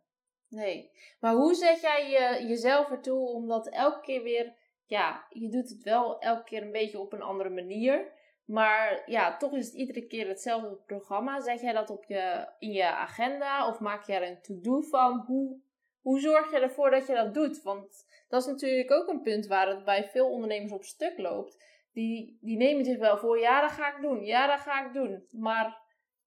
Nee, 0.49 0.91
maar 1.19 1.33
hoe 1.33 1.53
zet 1.53 1.81
jij 1.81 2.09
je, 2.09 2.47
jezelf 2.47 2.89
ertoe 2.89 3.27
om 3.27 3.47
dat 3.47 3.69
elke 3.69 4.01
keer 4.01 4.23
weer, 4.23 4.55
ja, 4.85 5.25
je 5.29 5.49
doet 5.49 5.69
het 5.69 5.83
wel 5.83 6.19
elke 6.19 6.43
keer 6.43 6.61
een 6.61 6.71
beetje 6.71 6.99
op 6.99 7.13
een 7.13 7.21
andere 7.21 7.49
manier. 7.49 8.11
Maar 8.51 9.01
ja, 9.05 9.37
toch 9.37 9.53
is 9.53 9.65
het 9.65 9.75
iedere 9.75 10.07
keer 10.07 10.27
hetzelfde 10.27 10.75
programma. 10.85 11.39
Zet 11.39 11.61
jij 11.61 11.73
dat 11.73 11.89
op 11.89 12.05
je, 12.05 12.47
in 12.59 12.71
je 12.71 12.85
agenda 12.85 13.67
of 13.67 13.79
maak 13.79 14.03
je 14.03 14.13
er 14.13 14.27
een 14.27 14.41
to-do 14.41 14.81
van? 14.81 15.23
Hoe, 15.27 15.59
hoe 16.01 16.19
zorg 16.19 16.51
je 16.51 16.59
ervoor 16.59 16.89
dat 16.89 17.07
je 17.07 17.13
dat 17.13 17.33
doet? 17.33 17.61
Want 17.61 18.05
dat 18.27 18.41
is 18.41 18.47
natuurlijk 18.47 18.91
ook 18.91 19.07
een 19.07 19.21
punt 19.21 19.47
waar 19.47 19.67
het 19.67 19.85
bij 19.85 20.09
veel 20.09 20.31
ondernemers 20.31 20.71
op 20.71 20.83
stuk 20.83 21.17
loopt. 21.17 21.63
Die, 21.93 22.37
die 22.41 22.57
nemen 22.57 22.85
zich 22.85 22.97
wel 22.97 23.17
voor, 23.17 23.39
ja, 23.39 23.61
dat 23.61 23.71
ga 23.71 23.95
ik 23.95 24.01
doen, 24.01 24.25
ja, 24.25 24.47
dat 24.47 24.59
ga 24.59 24.85
ik 24.85 24.93
doen. 24.93 25.25
Maar 25.31 25.81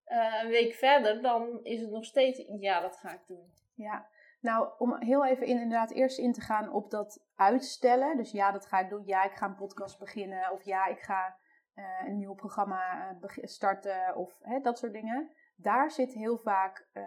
uh, 0.06 0.42
een 0.42 0.50
week 0.50 0.74
verder, 0.74 1.22
dan 1.22 1.60
is 1.62 1.80
het 1.80 1.90
nog 1.90 2.04
steeds, 2.04 2.44
ja, 2.58 2.80
dat 2.80 2.96
ga 2.96 3.12
ik 3.12 3.26
doen. 3.26 3.52
Ja, 3.74 4.06
nou, 4.40 4.68
om 4.78 4.96
heel 5.02 5.26
even 5.26 5.46
in, 5.46 5.60
inderdaad 5.60 5.90
eerst 5.90 6.18
in 6.18 6.32
te 6.32 6.40
gaan 6.40 6.72
op 6.72 6.90
dat 6.90 7.24
uitstellen. 7.37 8.16
Dus 8.16 8.30
ja, 8.30 8.52
dat 8.52 8.66
ga 8.66 8.78
ik 8.78 8.88
doen. 8.88 9.02
Ja, 9.06 9.24
ik 9.24 9.32
ga 9.32 9.46
een 9.46 9.54
podcast 9.54 9.98
beginnen. 9.98 10.52
Of 10.52 10.64
ja, 10.64 10.87
ik 10.87 10.98
ga 10.98 11.37
uh, 11.74 11.84
een 12.06 12.16
nieuw 12.16 12.34
programma 12.34 13.10
uh, 13.22 13.44
starten 13.44 14.16
of 14.16 14.38
hè, 14.42 14.60
dat 14.60 14.78
soort 14.78 14.92
dingen. 14.92 15.30
Daar 15.56 15.90
zit 15.90 16.12
heel 16.12 16.38
vaak 16.38 16.88
uh, 16.92 17.02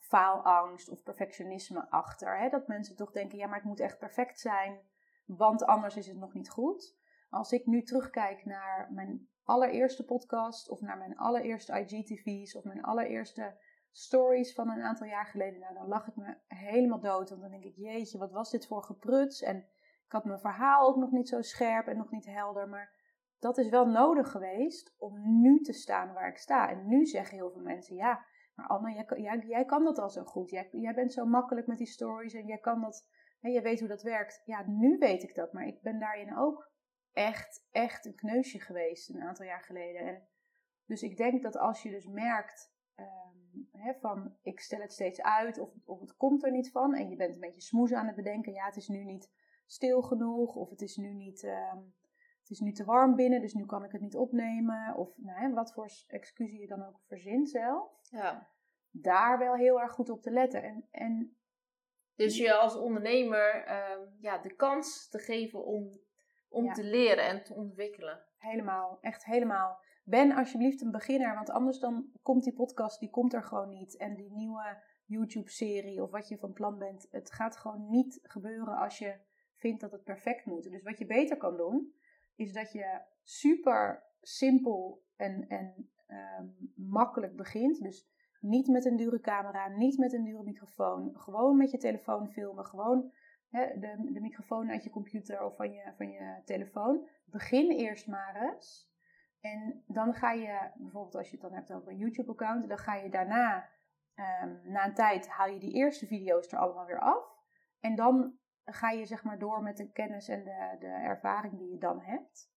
faalangst 0.00 0.88
of 0.88 1.02
perfectionisme 1.02 1.90
achter. 1.90 2.38
Hè? 2.38 2.48
Dat 2.48 2.68
mensen 2.68 2.96
toch 2.96 3.10
denken, 3.10 3.38
ja, 3.38 3.46
maar 3.46 3.58
het 3.58 3.64
moet 3.64 3.80
echt 3.80 3.98
perfect 3.98 4.40
zijn, 4.40 4.80
want 5.26 5.64
anders 5.64 5.96
is 5.96 6.06
het 6.06 6.16
nog 6.16 6.34
niet 6.34 6.50
goed. 6.50 6.96
Als 7.30 7.52
ik 7.52 7.66
nu 7.66 7.82
terugkijk 7.82 8.44
naar 8.44 8.88
mijn 8.92 9.28
allereerste 9.44 10.04
podcast 10.04 10.68
of 10.68 10.80
naar 10.80 10.98
mijn 10.98 11.16
allereerste 11.16 11.72
IGTV's 11.72 12.56
of 12.56 12.64
mijn 12.64 12.82
allereerste 12.82 13.56
stories 13.90 14.54
van 14.54 14.70
een 14.70 14.82
aantal 14.82 15.06
jaar 15.06 15.26
geleden, 15.26 15.60
nou, 15.60 15.74
dan 15.74 15.88
lach 15.88 16.08
ik 16.08 16.16
me 16.16 16.36
helemaal 16.48 17.00
dood. 17.00 17.28
Want 17.28 17.40
dan 17.40 17.50
denk 17.50 17.64
ik, 17.64 17.76
jeetje, 17.76 18.18
wat 18.18 18.32
was 18.32 18.50
dit 18.50 18.66
voor 18.66 18.82
gepruts? 18.82 19.42
En 19.42 19.56
ik 20.04 20.12
had 20.12 20.24
mijn 20.24 20.40
verhaal 20.40 20.88
ook 20.88 20.96
nog 20.96 21.10
niet 21.10 21.28
zo 21.28 21.42
scherp 21.42 21.86
en 21.86 21.96
nog 21.96 22.10
niet 22.10 22.26
helder. 22.26 22.68
Maar 22.68 22.92
dat 23.44 23.58
is 23.58 23.68
wel 23.68 23.86
nodig 23.86 24.30
geweest 24.30 24.94
om 24.98 25.40
nu 25.40 25.60
te 25.60 25.72
staan 25.72 26.12
waar 26.12 26.28
ik 26.28 26.38
sta. 26.38 26.70
En 26.70 26.86
nu 26.86 27.06
zeggen 27.06 27.36
heel 27.36 27.50
veel 27.50 27.62
mensen, 27.62 27.96
ja, 27.96 28.24
maar 28.54 28.66
Anna, 28.66 28.90
jij, 28.90 29.20
jij, 29.20 29.38
jij 29.38 29.64
kan 29.64 29.84
dat 29.84 29.98
al 29.98 30.10
zo 30.10 30.24
goed. 30.24 30.50
Jij, 30.50 30.68
jij 30.70 30.94
bent 30.94 31.12
zo 31.12 31.24
makkelijk 31.24 31.66
met 31.66 31.78
die 31.78 31.86
stories 31.86 32.34
en 32.34 32.46
jij 32.46 32.58
kan 32.58 32.80
dat, 32.80 33.08
hè, 33.40 33.48
je 33.48 33.60
weet 33.60 33.78
hoe 33.78 33.88
dat 33.88 34.02
werkt. 34.02 34.42
Ja, 34.44 34.64
nu 34.66 34.98
weet 34.98 35.22
ik 35.22 35.34
dat, 35.34 35.52
maar 35.52 35.66
ik 35.66 35.80
ben 35.82 35.98
daarin 35.98 36.36
ook 36.36 36.70
echt, 37.12 37.66
echt 37.70 38.04
een 38.04 38.14
kneusje 38.14 38.60
geweest 38.60 39.08
een 39.08 39.22
aantal 39.22 39.46
jaar 39.46 39.62
geleden. 39.62 40.00
En 40.00 40.28
dus 40.86 41.02
ik 41.02 41.16
denk 41.16 41.42
dat 41.42 41.56
als 41.56 41.82
je 41.82 41.90
dus 41.90 42.06
merkt 42.06 42.72
hè, 43.72 43.94
van 44.00 44.36
ik 44.42 44.60
stel 44.60 44.80
het 44.80 44.92
steeds 44.92 45.22
uit 45.22 45.58
of, 45.58 45.70
of 45.84 46.00
het 46.00 46.16
komt 46.16 46.44
er 46.44 46.50
niet 46.50 46.70
van 46.70 46.94
en 46.94 47.08
je 47.08 47.16
bent 47.16 47.34
een 47.34 47.40
beetje 47.40 47.60
smoes 47.60 47.92
aan 47.92 48.06
het 48.06 48.16
bedenken, 48.16 48.52
ja, 48.52 48.64
het 48.64 48.76
is 48.76 48.88
nu 48.88 49.04
niet 49.04 49.32
stil 49.66 50.02
genoeg 50.02 50.54
of 50.54 50.70
het 50.70 50.80
is 50.80 50.96
nu 50.96 51.14
niet. 51.14 51.42
Um, 51.42 51.94
het 52.44 52.52
is 52.52 52.60
nu 52.60 52.72
te 52.72 52.84
warm 52.84 53.16
binnen, 53.16 53.40
dus 53.40 53.54
nu 53.54 53.66
kan 53.66 53.84
ik 53.84 53.92
het 53.92 54.00
niet 54.00 54.16
opnemen. 54.16 54.94
Of 54.96 55.16
nou, 55.16 55.54
wat 55.54 55.72
voor 55.72 55.88
excuus 56.06 56.50
je 56.50 56.66
dan 56.66 56.86
ook 56.86 57.00
verzint 57.06 57.50
zelf. 57.50 57.90
Ja. 58.10 58.48
Daar 58.90 59.38
wel 59.38 59.54
heel 59.54 59.80
erg 59.80 59.92
goed 59.92 60.10
op 60.10 60.22
te 60.22 60.30
letten. 60.30 60.62
En, 60.62 60.88
en 60.90 61.36
dus 62.16 62.36
je 62.36 62.54
als 62.54 62.76
ondernemer 62.76 63.68
uh, 63.68 64.06
ja, 64.20 64.38
de 64.38 64.54
kans 64.54 65.08
te 65.08 65.18
geven 65.18 65.64
om, 65.64 66.00
om 66.48 66.72
te 66.72 66.84
leren 66.84 67.24
en 67.24 67.44
te 67.44 67.54
ontwikkelen. 67.54 68.24
Helemaal, 68.38 68.98
echt 69.00 69.24
helemaal. 69.24 69.78
Ben 70.02 70.32
alsjeblieft 70.32 70.80
een 70.80 70.90
beginner, 70.90 71.34
want 71.34 71.50
anders 71.50 71.78
dan 71.78 72.10
komt 72.22 72.44
die 72.44 72.54
podcast, 72.54 73.00
die 73.00 73.10
komt 73.10 73.34
er 73.34 73.42
gewoon 73.42 73.70
niet. 73.70 73.96
En 73.96 74.14
die 74.14 74.32
nieuwe 74.32 74.82
YouTube-serie 75.04 76.02
of 76.02 76.10
wat 76.10 76.28
je 76.28 76.38
van 76.38 76.52
plan 76.52 76.78
bent, 76.78 77.08
het 77.10 77.32
gaat 77.32 77.56
gewoon 77.56 77.90
niet 77.90 78.18
gebeuren 78.22 78.76
als 78.76 78.98
je 78.98 79.16
vindt 79.54 79.80
dat 79.80 79.92
het 79.92 80.04
perfect 80.04 80.44
moet. 80.44 80.70
Dus 80.70 80.82
wat 80.82 80.98
je 80.98 81.06
beter 81.06 81.36
kan 81.36 81.56
doen, 81.56 81.94
is 82.36 82.52
dat 82.52 82.72
je 82.72 83.00
super 83.22 84.02
simpel 84.20 85.04
en, 85.16 85.48
en 85.48 85.90
ehm, 86.06 86.46
makkelijk 86.74 87.36
begint. 87.36 87.82
Dus 87.82 88.08
niet 88.40 88.68
met 88.68 88.84
een 88.84 88.96
dure 88.96 89.20
camera, 89.20 89.68
niet 89.68 89.98
met 89.98 90.12
een 90.12 90.24
dure 90.24 90.42
microfoon. 90.42 91.10
Gewoon 91.14 91.56
met 91.56 91.70
je 91.70 91.78
telefoon 91.78 92.28
filmen. 92.28 92.66
Gewoon 92.66 93.12
de, 93.50 94.10
de 94.12 94.20
microfoon 94.20 94.70
uit 94.70 94.84
je 94.84 94.90
computer 94.90 95.44
of 95.44 95.56
van 95.56 95.72
je, 95.72 95.92
van 95.96 96.10
je 96.10 96.42
telefoon. 96.44 97.08
Begin 97.24 97.70
eerst 97.70 98.06
maar 98.06 98.52
eens. 98.52 98.92
En 99.40 99.84
dan 99.86 100.14
ga 100.14 100.32
je, 100.32 100.70
bijvoorbeeld 100.74 101.14
als 101.14 101.30
je 101.30 101.32
het 101.32 101.42
dan 101.42 101.54
hebt 101.54 101.72
over 101.72 101.88
een 101.92 101.98
YouTube-account, 101.98 102.68
dan 102.68 102.78
ga 102.78 102.94
je 102.94 103.10
daarna, 103.10 103.68
um, 104.14 104.60
na 104.64 104.86
een 104.86 104.94
tijd, 104.94 105.28
haal 105.28 105.48
je 105.48 105.58
die 105.58 105.74
eerste 105.74 106.06
video's 106.06 106.52
er 106.52 106.58
allemaal 106.58 106.86
weer 106.86 107.00
af. 107.00 107.24
En 107.80 107.94
dan 107.94 108.38
ga 108.64 108.90
je 108.90 109.06
zeg 109.06 109.24
maar 109.24 109.38
door 109.38 109.62
met 109.62 109.76
de 109.76 109.90
kennis 109.90 110.28
en 110.28 110.44
de, 110.44 110.76
de 110.78 110.86
ervaring 110.86 111.58
die 111.58 111.70
je 111.70 111.78
dan 111.78 112.00
hebt. 112.00 112.52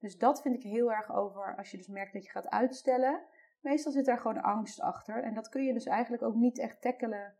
Dus 0.00 0.18
dat 0.18 0.42
vind 0.42 0.54
ik 0.54 0.62
heel 0.62 0.92
erg 0.92 1.12
over 1.12 1.56
als 1.56 1.70
je 1.70 1.76
dus 1.76 1.88
merkt 1.88 2.12
dat 2.12 2.24
je 2.24 2.30
gaat 2.30 2.48
uitstellen. 2.48 3.22
Meestal 3.60 3.92
zit 3.92 4.04
daar 4.04 4.18
gewoon 4.18 4.42
angst 4.42 4.80
achter. 4.80 5.22
En 5.22 5.34
dat 5.34 5.48
kun 5.48 5.64
je 5.64 5.72
dus 5.72 5.86
eigenlijk 5.86 6.22
ook 6.22 6.34
niet 6.34 6.58
echt 6.58 6.80
tackelen 6.80 7.36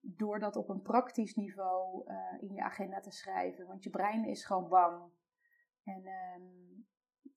door 0.00 0.38
dat 0.38 0.56
op 0.56 0.68
een 0.68 0.82
praktisch 0.82 1.34
niveau 1.34 2.10
uh, 2.10 2.16
in 2.40 2.52
je 2.52 2.62
agenda 2.62 3.00
te 3.00 3.10
schrijven. 3.10 3.66
Want 3.66 3.84
je 3.84 3.90
brein 3.90 4.24
is 4.24 4.44
gewoon 4.44 4.68
bang. 4.68 5.10
En 5.84 6.06
um, 6.06 6.86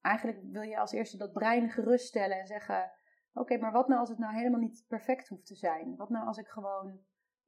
eigenlijk 0.02 0.40
wil 0.44 0.62
je 0.62 0.80
als 0.80 0.92
eerste 0.92 1.18
dat 1.18 1.34
brein 1.34 1.70
geruststellen 1.70 2.40
en 2.40 2.48
zeggen: 2.48 2.92
Oké, 3.34 3.58
maar 3.58 3.72
wat 3.72 3.88
nou 3.88 4.00
als 4.00 4.10
het 4.10 4.18
nou 4.18 4.34
helemaal 4.34 4.60
niet 4.60 4.86
perfect 4.88 5.28
hoeft 5.28 5.46
te 5.46 5.56
zijn? 5.56 5.96
Wat 5.96 6.10
nou 6.10 6.28
als 6.28 6.38
ik 6.38 6.48
gewoon 6.48 7.00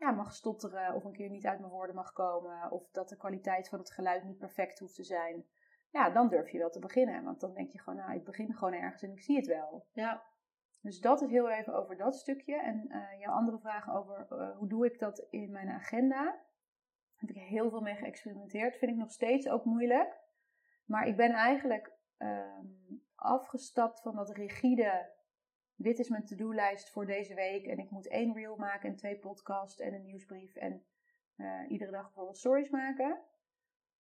ja, 0.02 0.12
mag 0.12 0.34
stotteren 0.34 0.94
of 0.94 1.04
een 1.04 1.12
keer 1.12 1.30
niet 1.30 1.46
uit 1.46 1.60
mijn 1.60 1.72
woorden 1.72 1.96
mag 1.96 2.14
komen. 2.14 2.72
Of 2.72 2.92
dat 2.92 3.10
de 3.10 3.18
kwaliteit 3.18 3.70
van 3.70 3.80
het 3.80 3.92
geluid 3.92 4.24
niet 4.24 4.38
perfect 4.38 4.80
hoeft 4.80 4.96
te 4.96 5.04
zijn. 5.04 5.46
Ja, 5.90 6.10
dan 6.10 6.30
durf 6.30 6.50
je 6.50 6.58
wel 6.58 6.70
te 6.70 6.80
beginnen. 6.80 7.24
Want 7.24 7.40
dan 7.40 7.54
denk 7.54 7.72
je 7.72 7.80
gewoon, 7.80 8.00
nou, 8.00 8.14
ik 8.14 8.24
begin 8.24 8.54
gewoon 8.54 8.74
ergens 8.74 9.02
en 9.02 9.12
ik 9.12 9.22
zie 9.22 9.36
het 9.36 9.48
wel. 9.48 9.86
Ja. 9.94 10.24
Dus 10.82 11.00
dat 11.00 11.22
is 11.22 11.30
heel 11.30 11.50
even 11.50 11.74
over 11.74 11.98
dat 11.98 12.16
stukje. 12.16 12.62
En 12.62 12.86
uh, 12.88 13.20
jouw 13.20 13.34
andere 13.34 13.60
vraag 13.60 13.90
over 13.90 14.28
uh, 14.32 14.58
hoe 14.58 14.68
doe 14.68 14.86
ik 14.86 15.00
dat 15.00 15.28
in 15.30 15.52
mijn 15.52 15.70
agenda. 15.70 16.24
Daar 16.24 16.46
heb 17.16 17.30
ik 17.30 17.38
heel 17.38 17.70
veel 17.70 17.82
mee 17.82 17.96
geëxperimenteerd. 17.96 18.78
Vind 18.78 18.92
ik 18.92 18.98
nog 18.98 19.12
steeds 19.12 19.50
ook 19.50 19.66
moeilijk. 19.66 20.20
Maar 20.86 21.08
ik 21.08 21.16
ben 21.16 21.32
eigenlijk 21.32 21.94
um, 22.18 23.04
afgestapt 23.16 24.02
van 24.02 24.16
dat 24.16 24.30
rigide 24.30 25.10
dit 25.82 26.00
is 26.00 26.10
mijn 26.10 26.26
to-do-lijst 26.26 26.90
voor 26.90 27.06
deze 27.06 27.34
week. 27.34 27.66
En 27.66 27.80
ik 27.80 27.90
moet 27.90 28.08
één 28.08 28.34
reel 28.34 28.56
maken 28.56 28.90
en 28.90 28.96
twee 28.96 29.20
podcasts 29.20 29.80
en 29.80 29.94
een 29.94 30.04
nieuwsbrief. 30.04 30.56
En 30.56 30.84
uh, 31.38 31.62
iedere 31.68 31.92
dag 31.92 32.04
bijvoorbeeld 32.04 32.38
stories 32.38 32.70
maken. 32.70 33.20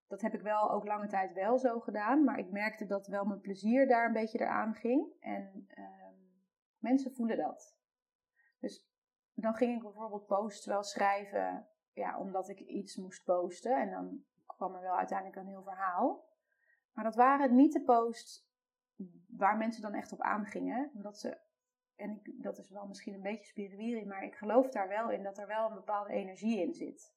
Dat 0.07 0.21
heb 0.21 0.33
ik 0.33 0.41
wel 0.41 0.71
ook 0.71 0.85
lange 0.85 1.07
tijd 1.07 1.33
wel 1.33 1.57
zo 1.57 1.79
gedaan. 1.79 2.23
Maar 2.23 2.39
ik 2.39 2.51
merkte 2.51 2.85
dat 2.85 3.07
wel 3.07 3.25
mijn 3.25 3.41
plezier 3.41 3.87
daar 3.87 4.05
een 4.05 4.13
beetje 4.13 4.39
eraan 4.39 4.73
ging. 4.73 5.07
En 5.19 5.67
um, 5.77 6.43
mensen 6.77 7.13
voelen 7.13 7.37
dat. 7.37 7.77
Dus 8.59 8.89
dan 9.33 9.53
ging 9.53 9.75
ik 9.75 9.81
bijvoorbeeld 9.81 10.25
posts 10.25 10.65
wel 10.65 10.83
schrijven. 10.83 11.67
Ja, 11.93 12.19
omdat 12.19 12.49
ik 12.49 12.59
iets 12.59 12.95
moest 12.95 13.23
posten. 13.23 13.81
En 13.81 13.89
dan 13.89 14.23
kwam 14.45 14.75
er 14.75 14.81
wel 14.81 14.97
uiteindelijk 14.97 15.37
een 15.37 15.47
heel 15.47 15.63
verhaal. 15.63 16.29
Maar 16.93 17.03
dat 17.03 17.15
waren 17.15 17.55
niet 17.55 17.73
de 17.73 17.83
posts 17.83 18.49
waar 19.27 19.57
mensen 19.57 19.81
dan 19.81 19.93
echt 19.93 20.11
op 20.11 20.21
aangingen. 20.21 20.91
Omdat 20.93 21.19
ze 21.19 21.37
en 22.01 22.21
ik, 22.23 22.43
dat 22.43 22.57
is 22.57 22.69
wel 22.69 22.87
misschien 22.87 23.13
een 23.13 23.21
beetje 23.21 23.45
spiriwiri, 23.45 24.05
maar 24.05 24.23
ik 24.23 24.35
geloof 24.35 24.69
daar 24.69 24.87
wel 24.87 25.11
in 25.11 25.23
dat 25.23 25.37
er 25.37 25.47
wel 25.47 25.69
een 25.69 25.75
bepaalde 25.75 26.13
energie 26.13 26.61
in 26.61 26.73
zit. 26.73 27.13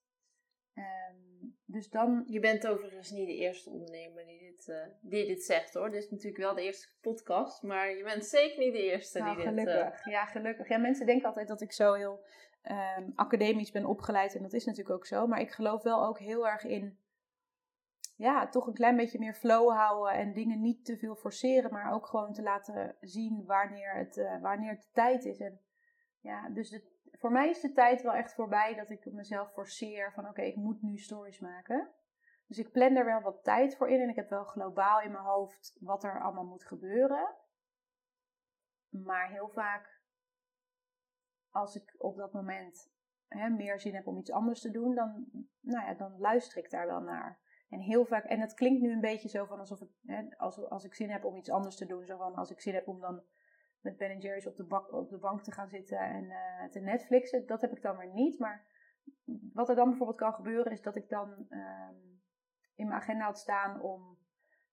Um, 0.75 1.57
dus 1.64 1.90
dan... 1.90 2.25
Je 2.27 2.40
bent 2.40 2.66
overigens 2.66 3.11
niet 3.11 3.27
de 3.27 3.35
eerste 3.35 3.70
ondernemer 3.70 4.27
die 4.27 4.38
dit, 4.38 4.66
uh, 4.68 4.77
die 5.01 5.27
dit 5.27 5.42
zegt 5.42 5.75
hoor. 5.75 5.90
Dit 5.90 6.03
is 6.03 6.11
natuurlijk 6.11 6.42
wel 6.42 6.55
de 6.55 6.62
eerste 6.62 6.88
podcast, 7.01 7.62
maar 7.62 7.97
je 7.97 8.03
bent 8.03 8.25
zeker 8.25 8.59
niet 8.59 8.73
de 8.73 8.83
eerste 8.83 9.18
nou, 9.18 9.37
die 9.37 9.47
gelukkig. 9.47 9.75
dit... 9.75 9.83
Uh... 9.83 10.07
Eh, 10.07 10.12
ja, 10.12 10.25
gelukkig. 10.25 10.68
Ja, 10.68 10.79
mensen 10.79 11.07
denken 11.07 11.27
altijd 11.27 11.49
dat 11.49 11.61
ik 11.61 11.73
zo 11.73 11.92
heel 11.92 12.25
um, 12.99 13.12
academisch 13.14 13.70
ben 13.70 13.85
opgeleid 13.85 14.35
en 14.35 14.42
dat 14.42 14.53
is 14.53 14.64
natuurlijk 14.64 14.97
ook 14.97 15.07
zo. 15.07 15.27
Maar 15.27 15.40
ik 15.40 15.51
geloof 15.51 15.83
wel 15.83 16.07
ook 16.07 16.18
heel 16.18 16.49
erg 16.49 16.64
in 16.64 16.99
ja, 18.25 18.49
toch 18.49 18.67
een 18.67 18.75
klein 18.75 18.97
beetje 18.97 19.19
meer 19.19 19.35
flow 19.35 19.71
houden 19.71 20.13
en 20.13 20.33
dingen 20.33 20.61
niet 20.61 20.85
te 20.85 20.97
veel 20.97 21.15
forceren, 21.15 21.73
maar 21.73 21.93
ook 21.93 22.07
gewoon 22.07 22.33
te 22.33 22.43
laten 22.43 22.97
zien 23.01 23.45
wanneer 23.47 23.95
het, 23.95 24.17
uh, 24.17 24.41
wanneer 24.41 24.77
de 24.77 24.91
tijd 24.93 25.25
is. 25.25 25.41
En 25.41 25.61
ja, 26.21 26.49
dus 26.49 26.83
voor 27.11 27.33
mij 27.33 27.49
is 27.49 27.61
de 27.61 27.73
tijd 27.73 28.03
wel 28.03 28.13
echt 28.13 28.35
voorbij 28.35 28.75
dat 28.75 28.91
ik 28.91 29.13
mezelf 29.13 29.53
forceer 29.53 30.13
van 30.13 30.29
oké, 30.29 30.43
ik 30.43 30.57
moet 30.57 30.83
nu 30.83 30.99
stories 30.99 31.41
maken. 31.41 31.91
Dus 32.47 32.59
ik 32.59 32.73
plan 32.73 32.97
er 32.97 33.05
wel 33.05 33.21
wat 33.21 33.45
tijd 33.45 33.77
voor 33.77 33.89
in 33.89 34.01
en 34.01 34.09
ik 34.09 34.17
heb 34.17 34.29
wel 34.29 34.45
globaal 34.45 35.01
in 35.01 35.13
mijn 35.13 35.25
hoofd 35.25 35.77
wat 35.81 36.05
er 36.05 36.23
allemaal 36.23 36.47
moet 36.47 36.65
gebeuren. 36.65 37.35
Maar 38.89 39.29
heel 39.29 39.49
vaak, 39.49 40.01
als 41.51 41.77
ik 41.77 41.95
op 41.99 42.17
dat 42.17 42.33
moment 42.33 42.93
hè, 43.29 43.49
meer 43.49 43.81
zin 43.81 43.95
heb 43.95 44.07
om 44.07 44.19
iets 44.19 44.33
anders 44.33 44.61
te 44.61 44.71
doen, 44.71 44.95
dan, 44.95 45.27
nou 45.61 45.87
ja, 45.87 45.95
dan 45.95 46.19
luister 46.19 46.59
ik 46.59 46.71
daar 46.71 46.87
wel 46.87 47.01
naar. 47.01 47.43
En 47.75 47.81
heel 47.81 48.05
vaak, 48.05 48.25
en 48.25 48.41
het 48.41 48.55
klinkt 48.55 48.81
nu 48.81 48.93
een 48.93 49.01
beetje 49.01 49.29
zo 49.29 49.45
van 49.45 49.59
alsof 49.59 49.81
ik, 49.81 49.89
hè, 50.05 50.37
als, 50.37 50.69
als 50.69 50.85
ik 50.85 50.95
zin 50.95 51.11
heb 51.11 51.25
om 51.25 51.37
iets 51.37 51.51
anders 51.51 51.77
te 51.77 51.87
doen, 51.87 52.05
zo 52.05 52.17
van 52.17 52.35
als 52.35 52.51
ik 52.51 52.61
zin 52.61 52.75
heb 52.75 52.89
om 52.89 53.01
dan 53.01 53.23
met 53.81 53.97
Ben 53.97 54.19
Jerry's 54.19 54.47
op 54.47 54.57
de, 54.57 54.87
op 54.91 55.09
de 55.09 55.19
bank 55.19 55.43
te 55.43 55.53
gaan 55.53 55.69
zitten 55.69 55.99
en 55.99 56.25
uh, 56.25 56.71
te 56.71 56.81
Netflixen, 56.81 57.47
dat 57.47 57.61
heb 57.61 57.73
ik 57.73 57.83
dan 57.83 57.97
weer 57.97 58.13
niet. 58.13 58.39
Maar 58.39 58.67
wat 59.53 59.69
er 59.69 59.75
dan 59.75 59.89
bijvoorbeeld 59.89 60.19
kan 60.19 60.35
gebeuren, 60.35 60.73
is 60.73 60.83
dat 60.83 60.97
ik 60.97 61.09
dan 61.09 61.29
um, 61.31 62.23
in 62.75 62.89
mijn 62.89 63.01
agenda 63.01 63.25
had 63.25 63.39
staan 63.39 63.81
om 63.81 64.19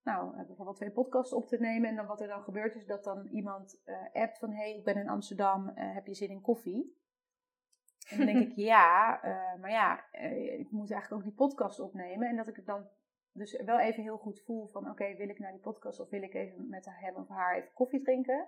nou, 0.03 0.37
eh, 0.37 0.45
bijvoorbeeld 0.45 0.77
twee 0.77 0.91
podcasts 0.91 1.33
op 1.33 1.47
te 1.47 1.57
nemen. 1.57 1.89
En 1.89 1.95
dan 1.95 2.05
wat 2.05 2.21
er 2.21 2.27
dan 2.27 2.43
gebeurt 2.43 2.75
is 2.75 2.85
dat 2.85 3.03
dan 3.03 3.27
iemand 3.27 3.81
uh, 3.85 4.21
appt 4.23 4.39
van, 4.39 4.51
hey, 4.51 4.75
ik 4.75 4.83
ben 4.83 4.95
in 4.95 5.09
Amsterdam, 5.09 5.71
heb 5.75 6.07
je 6.07 6.15
zin 6.15 6.29
in 6.29 6.41
koffie? 6.41 7.00
En 8.11 8.17
dan 8.17 8.25
denk 8.25 8.49
ik, 8.49 8.55
ja, 8.73 9.19
uh, 9.25 9.61
maar 9.61 9.71
ja, 9.71 10.03
uh, 10.13 10.59
ik 10.59 10.71
moet 10.71 10.91
eigenlijk 10.91 11.21
ook 11.21 11.27
die 11.27 11.37
podcast 11.37 11.79
opnemen. 11.79 12.27
En 12.27 12.35
dat 12.35 12.47
ik 12.47 12.55
het 12.55 12.65
dan 12.65 12.87
dus 13.31 13.61
wel 13.61 13.79
even 13.79 14.03
heel 14.03 14.17
goed 14.17 14.41
voel 14.41 14.67
van, 14.67 14.89
oké, 14.89 15.15
wil 15.15 15.29
ik 15.29 15.39
naar 15.39 15.51
die 15.51 15.61
podcast 15.61 15.99
of 15.99 16.09
wil 16.09 16.21
ik 16.21 16.33
even 16.33 16.69
met 16.69 16.87
hem 16.89 17.15
of 17.15 17.27
haar 17.27 17.55
even 17.55 17.73
koffie 17.73 18.01
drinken? 18.01 18.47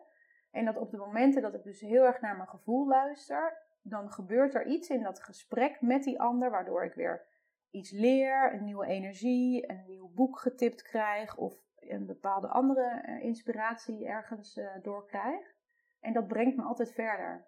En 0.51 0.65
dat 0.65 0.77
op 0.77 0.91
de 0.91 0.97
momenten 0.97 1.41
dat 1.41 1.53
ik 1.53 1.63
dus 1.63 1.81
heel 1.81 2.03
erg 2.03 2.21
naar 2.21 2.35
mijn 2.35 2.49
gevoel 2.49 2.87
luister, 2.87 3.57
dan 3.81 4.11
gebeurt 4.11 4.53
er 4.53 4.65
iets 4.65 4.89
in 4.89 5.03
dat 5.03 5.23
gesprek 5.23 5.81
met 5.81 6.03
die 6.03 6.21
ander, 6.21 6.49
waardoor 6.49 6.83
ik 6.83 6.93
weer 6.93 7.25
iets 7.71 7.91
leer, 7.91 8.53
een 8.53 8.63
nieuwe 8.63 8.85
energie, 8.85 9.69
een 9.69 9.83
nieuw 9.87 10.11
boek 10.13 10.39
getipt 10.39 10.81
krijg 10.81 11.37
of 11.37 11.53
een 11.79 12.05
bepaalde 12.05 12.47
andere 12.47 13.03
uh, 13.07 13.23
inspiratie 13.23 14.07
ergens 14.07 14.57
uh, 14.57 14.69
doorkrijg. 14.81 15.53
En 15.99 16.13
dat 16.13 16.27
brengt 16.27 16.55
me 16.55 16.63
altijd 16.63 16.93
verder. 16.93 17.47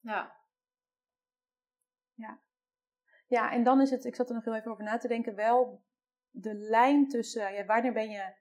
Ja, 0.00 0.34
Ja. 2.16 2.40
Ja, 3.26 3.52
en 3.52 3.62
dan 3.62 3.80
is 3.80 3.90
het, 3.90 4.04
ik 4.04 4.14
zat 4.14 4.28
er 4.28 4.34
nog 4.34 4.44
heel 4.44 4.54
even 4.54 4.70
over 4.70 4.84
na 4.84 4.98
te 4.98 5.08
denken, 5.08 5.34
wel 5.34 5.84
de 6.30 6.54
lijn 6.54 7.08
tussen, 7.08 7.52
ja, 7.54 7.64
wanneer 7.64 7.92
ben 7.92 8.10
je 8.10 8.34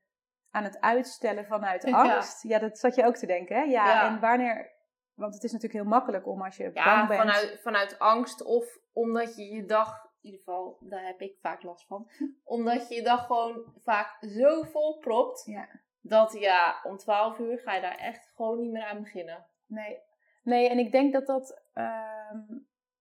aan 0.50 0.64
het 0.64 0.80
uitstellen 0.80 1.46
vanuit 1.46 1.86
angst? 1.86 2.44
Ja, 2.44 2.60
dat 2.60 2.80
zat 2.80 2.96
je 2.96 3.06
ook 3.06 3.16
te 3.16 3.26
denken, 3.26 3.56
hè? 3.56 3.62
Ja, 3.62 4.08
en 4.08 4.20
wanneer, 4.20 4.72
want 5.14 5.34
het 5.34 5.44
is 5.44 5.52
natuurlijk 5.52 5.82
heel 5.84 5.92
makkelijk 5.92 6.28
om 6.28 6.42
als 6.42 6.58
je 6.58 6.72
ja, 6.74 6.96
bang 6.96 7.08
bent. 7.08 7.20
Vanuit, 7.20 7.62
vanuit 7.62 8.00
angst 8.00 8.44
of 8.44 8.78
omdat 8.94 9.36
je 9.36 9.44
je 9.44 9.66
dag, 9.66 10.04
in 10.22 10.32
ieder 10.32 10.40
geval, 10.40 10.78
daar 10.82 11.06
heb 11.06 11.22
ik 11.22 11.38
vaak 11.42 11.64
last 11.64 11.88
van, 11.88 12.10
omdat 12.44 12.90
je 12.90 12.96
je 12.96 13.04
dag 13.04 13.26
gewoon 13.26 13.74
vaak 13.84 14.18
zo 14.20 14.64
vol 14.64 14.98
propt, 14.98 15.46
Ja. 15.46 15.68
dat 16.02 16.34
ja, 16.40 16.80
om 16.84 16.98
12 16.98 17.40
uur 17.40 17.60
ga 17.60 17.74
je 17.74 17.82
daar 17.82 17.98
echt 17.98 18.32
gewoon 18.36 18.60
niet 18.60 18.72
meer 18.72 18.86
aan 18.86 19.02
beginnen. 19.02 19.46
Nee. 19.68 20.00
nee, 20.44 20.70
en 20.70 20.78
ik 20.78 20.92
denk 20.92 21.14
dat 21.14 21.26
dat, 21.26 21.62
ehm, 21.74 22.40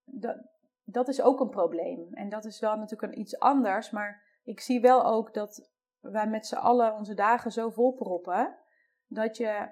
dat, 0.04 0.36
dat 0.94 1.08
is 1.08 1.22
ook 1.22 1.40
een 1.40 1.48
probleem. 1.50 2.08
En 2.14 2.28
dat 2.28 2.44
is 2.44 2.60
wel 2.60 2.76
natuurlijk 2.76 3.12
een, 3.12 3.18
iets 3.20 3.38
anders, 3.38 3.90
maar 3.90 4.22
ik 4.44 4.60
zie 4.60 4.80
wel 4.80 5.04
ook 5.04 5.34
dat 5.34 5.70
wij 6.00 6.26
met 6.26 6.46
z'n 6.46 6.54
allen 6.54 6.94
onze 6.94 7.14
dagen 7.14 7.52
zo 7.52 7.70
vol 7.70 7.92
proppen, 7.94 8.56
dat, 9.06 9.36
je, 9.36 9.68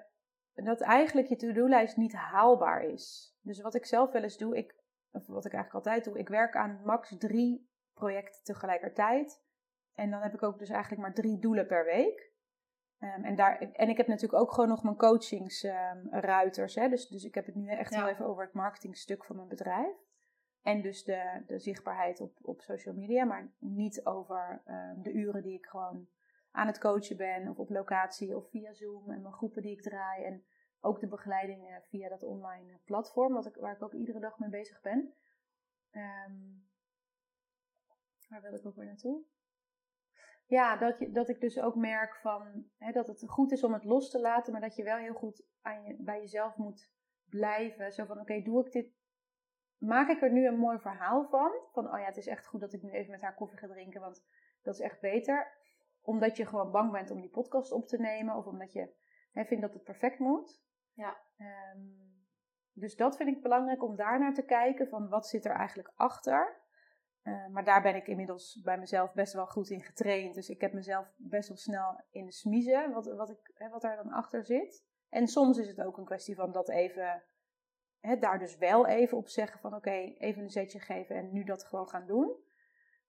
dat 0.53 0.81
eigenlijk 0.81 1.27
je 1.27 1.35
to-do-lijst 1.35 1.97
niet 1.97 2.13
haalbaar 2.13 2.83
is. 2.83 3.35
Dus 3.41 3.61
wat 3.61 3.75
ik 3.75 3.85
zelf 3.85 4.11
wel 4.11 4.23
eens 4.23 4.37
doe, 4.37 4.57
ik, 4.57 4.75
of 5.11 5.27
wat 5.27 5.45
ik 5.45 5.53
eigenlijk 5.53 5.85
altijd 5.85 6.05
doe, 6.05 6.19
ik 6.19 6.29
werk 6.29 6.55
aan 6.55 6.81
max 6.83 7.15
drie 7.17 7.69
projecten 7.93 8.43
tegelijkertijd. 8.43 9.41
En 9.93 10.09
dan 10.09 10.21
heb 10.21 10.33
ik 10.33 10.43
ook 10.43 10.59
dus 10.59 10.69
eigenlijk 10.69 11.01
maar 11.01 11.13
drie 11.13 11.39
doelen 11.39 11.67
per 11.67 11.85
week. 11.85 12.31
Ehm, 12.99 13.23
en, 13.23 13.35
daar, 13.35 13.59
en 13.59 13.89
ik 13.89 13.97
heb 13.97 14.07
natuurlijk 14.07 14.41
ook 14.41 14.51
gewoon 14.53 14.69
nog 14.69 14.83
mijn 14.83 14.95
coachingsruiters. 14.95 16.75
hè? 16.75 16.89
Dus, 16.89 17.07
dus 17.07 17.23
ik 17.23 17.35
heb 17.35 17.45
het 17.45 17.55
nu 17.55 17.69
echt 17.69 17.93
Ja. 17.93 17.99
wel 17.99 18.09
even 18.09 18.25
over 18.25 18.43
het 18.43 18.53
marketingstuk 18.53 19.25
van 19.25 19.35
mijn 19.35 19.47
bedrijf. 19.47 19.95
En 20.63 20.81
dus 20.81 21.03
de, 21.03 21.43
de 21.47 21.59
zichtbaarheid 21.59 22.21
op, 22.21 22.37
op 22.41 22.61
social 22.61 22.95
media, 22.95 23.25
maar 23.25 23.51
niet 23.59 24.05
over 24.05 24.61
ehm, 24.65 25.01
de 25.01 25.11
uren 25.11 25.43
die 25.43 25.57
ik 25.57 25.65
gewoon 25.65 26.07
aan 26.51 26.67
het 26.67 26.79
coachen 26.79 27.17
ben, 27.17 27.47
of 27.47 27.57
op 27.57 27.69
locatie, 27.69 28.35
of 28.37 28.49
via 28.49 28.73
Zoom 28.73 29.11
en 29.11 29.21
mijn 29.21 29.33
groepen 29.33 29.61
die 29.61 29.71
ik 29.71 29.81
draai. 29.81 30.23
En 30.23 30.43
ook 30.79 30.99
de 30.99 31.07
begeleiding 31.07 31.67
eh, 31.67 31.75
via 31.81 32.09
dat 32.09 32.23
online 32.23 32.79
platform, 32.85 33.33
wat 33.33 33.45
ik, 33.45 33.55
waar 33.55 33.75
ik 33.75 33.81
ook 33.81 33.93
iedere 33.93 34.19
dag 34.19 34.39
mee 34.39 34.49
bezig 34.49 34.81
ben. 34.81 35.13
Ehm, 35.91 36.33
waar 38.29 38.41
wil 38.41 38.53
ik 38.53 38.65
ook 38.65 38.75
weer 38.75 38.85
naartoe? 38.85 39.23
Ja, 40.45 40.77
dat, 40.77 40.99
je, 40.99 41.11
dat 41.11 41.29
ik 41.29 41.39
dus 41.39 41.59
ook 41.59 41.75
merk 41.75 42.15
van, 42.15 42.65
hè, 42.77 42.91
dat 42.91 43.07
het 43.07 43.23
goed 43.29 43.51
is 43.51 43.63
om 43.63 43.73
het 43.73 43.83
los 43.83 44.09
te 44.09 44.19
laten, 44.19 44.51
maar 44.51 44.61
dat 44.61 44.75
je 44.75 44.83
wel 44.83 44.97
heel 44.97 45.13
goed 45.13 45.45
aan 45.61 45.83
je, 45.83 45.95
bij 45.99 46.19
jezelf 46.19 46.55
moet 46.55 46.91
blijven. 47.29 47.93
Zo 47.93 48.05
van, 48.05 48.19
oké, 48.19 48.41
doe 48.41 48.65
ik 48.65 48.71
dit, 48.71 48.93
maak 49.83 50.09
ik 50.09 50.21
er 50.21 50.31
nu 50.31 50.47
een 50.47 50.57
mooi 50.57 50.79
verhaal 50.79 51.27
van? 51.29 51.51
Van, 51.71 51.93
oh 51.93 51.99
ja, 51.99 52.05
het 52.05 52.17
is 52.17 52.27
echt 52.27 52.47
goed 52.47 52.59
dat 52.59 52.73
ik 52.73 52.81
nu 52.81 52.91
even 52.91 53.11
met 53.11 53.21
haar 53.21 53.35
koffie 53.35 53.57
ga 53.57 53.67
drinken, 53.67 54.01
want 54.01 54.25
dat 54.61 54.73
is 54.73 54.79
echt 54.79 54.99
beter. 54.99 55.51
Omdat 56.01 56.37
je 56.37 56.45
gewoon 56.45 56.71
bang 56.71 56.91
bent 56.91 57.11
om 57.11 57.21
die 57.21 57.29
podcast 57.29 57.71
op 57.71 57.87
te 57.87 57.99
nemen, 57.99 58.35
of 58.35 58.45
omdat 58.45 58.73
je 58.73 58.93
hè, 59.31 59.45
vindt 59.45 59.63
dat 59.63 59.73
het 59.73 59.83
perfect 59.83 60.19
moet. 60.19 60.63
Ja. 60.93 61.17
Ehm, 61.37 61.79
dus 62.73 62.95
dat 62.95 63.17
vind 63.17 63.29
ik 63.29 63.41
belangrijk 63.41 63.83
om 63.83 63.95
daar 63.95 64.19
naar 64.19 64.33
te 64.33 64.45
kijken, 64.45 64.87
van 64.87 65.09
wat 65.09 65.27
zit 65.27 65.45
er 65.45 65.55
eigenlijk 65.55 65.91
achter. 65.95 66.61
Eh, 67.21 67.47
maar 67.47 67.63
daar 67.63 67.81
ben 67.81 67.95
ik 67.95 68.07
inmiddels 68.07 68.61
bij 68.63 68.77
mezelf 68.77 69.13
best 69.13 69.33
wel 69.33 69.47
goed 69.47 69.69
in 69.69 69.81
getraind. 69.81 70.35
Dus 70.35 70.49
ik 70.49 70.61
heb 70.61 70.73
mezelf 70.73 71.13
best 71.17 71.47
wel 71.47 71.57
snel 71.57 72.03
in 72.11 72.25
de 72.25 72.31
smiezen, 72.31 72.91
wat, 72.91 73.05
wat, 73.05 73.29
ik, 73.29 73.51
hè, 73.53 73.69
wat 73.69 73.81
daar 73.81 73.95
dan 73.95 74.11
achter 74.11 74.45
zit. 74.45 74.85
En 75.09 75.27
soms 75.27 75.57
is 75.57 75.67
het 75.67 75.81
ook 75.81 75.97
een 75.97 76.05
kwestie 76.05 76.35
van 76.35 76.51
dat 76.51 76.69
even, 76.69 77.23
daar 78.19 78.39
dus 78.39 78.57
wel 78.57 78.87
even 78.87 79.17
op 79.17 79.27
zeggen 79.27 79.59
van 79.59 79.75
oké, 79.75 80.13
even 80.17 80.41
een 80.41 80.49
zetje 80.49 80.79
geven 80.79 81.15
en 81.15 81.33
nu 81.33 81.43
dat 81.43 81.63
gewoon 81.63 81.89
gaan 81.89 82.05
doen. 82.05 82.35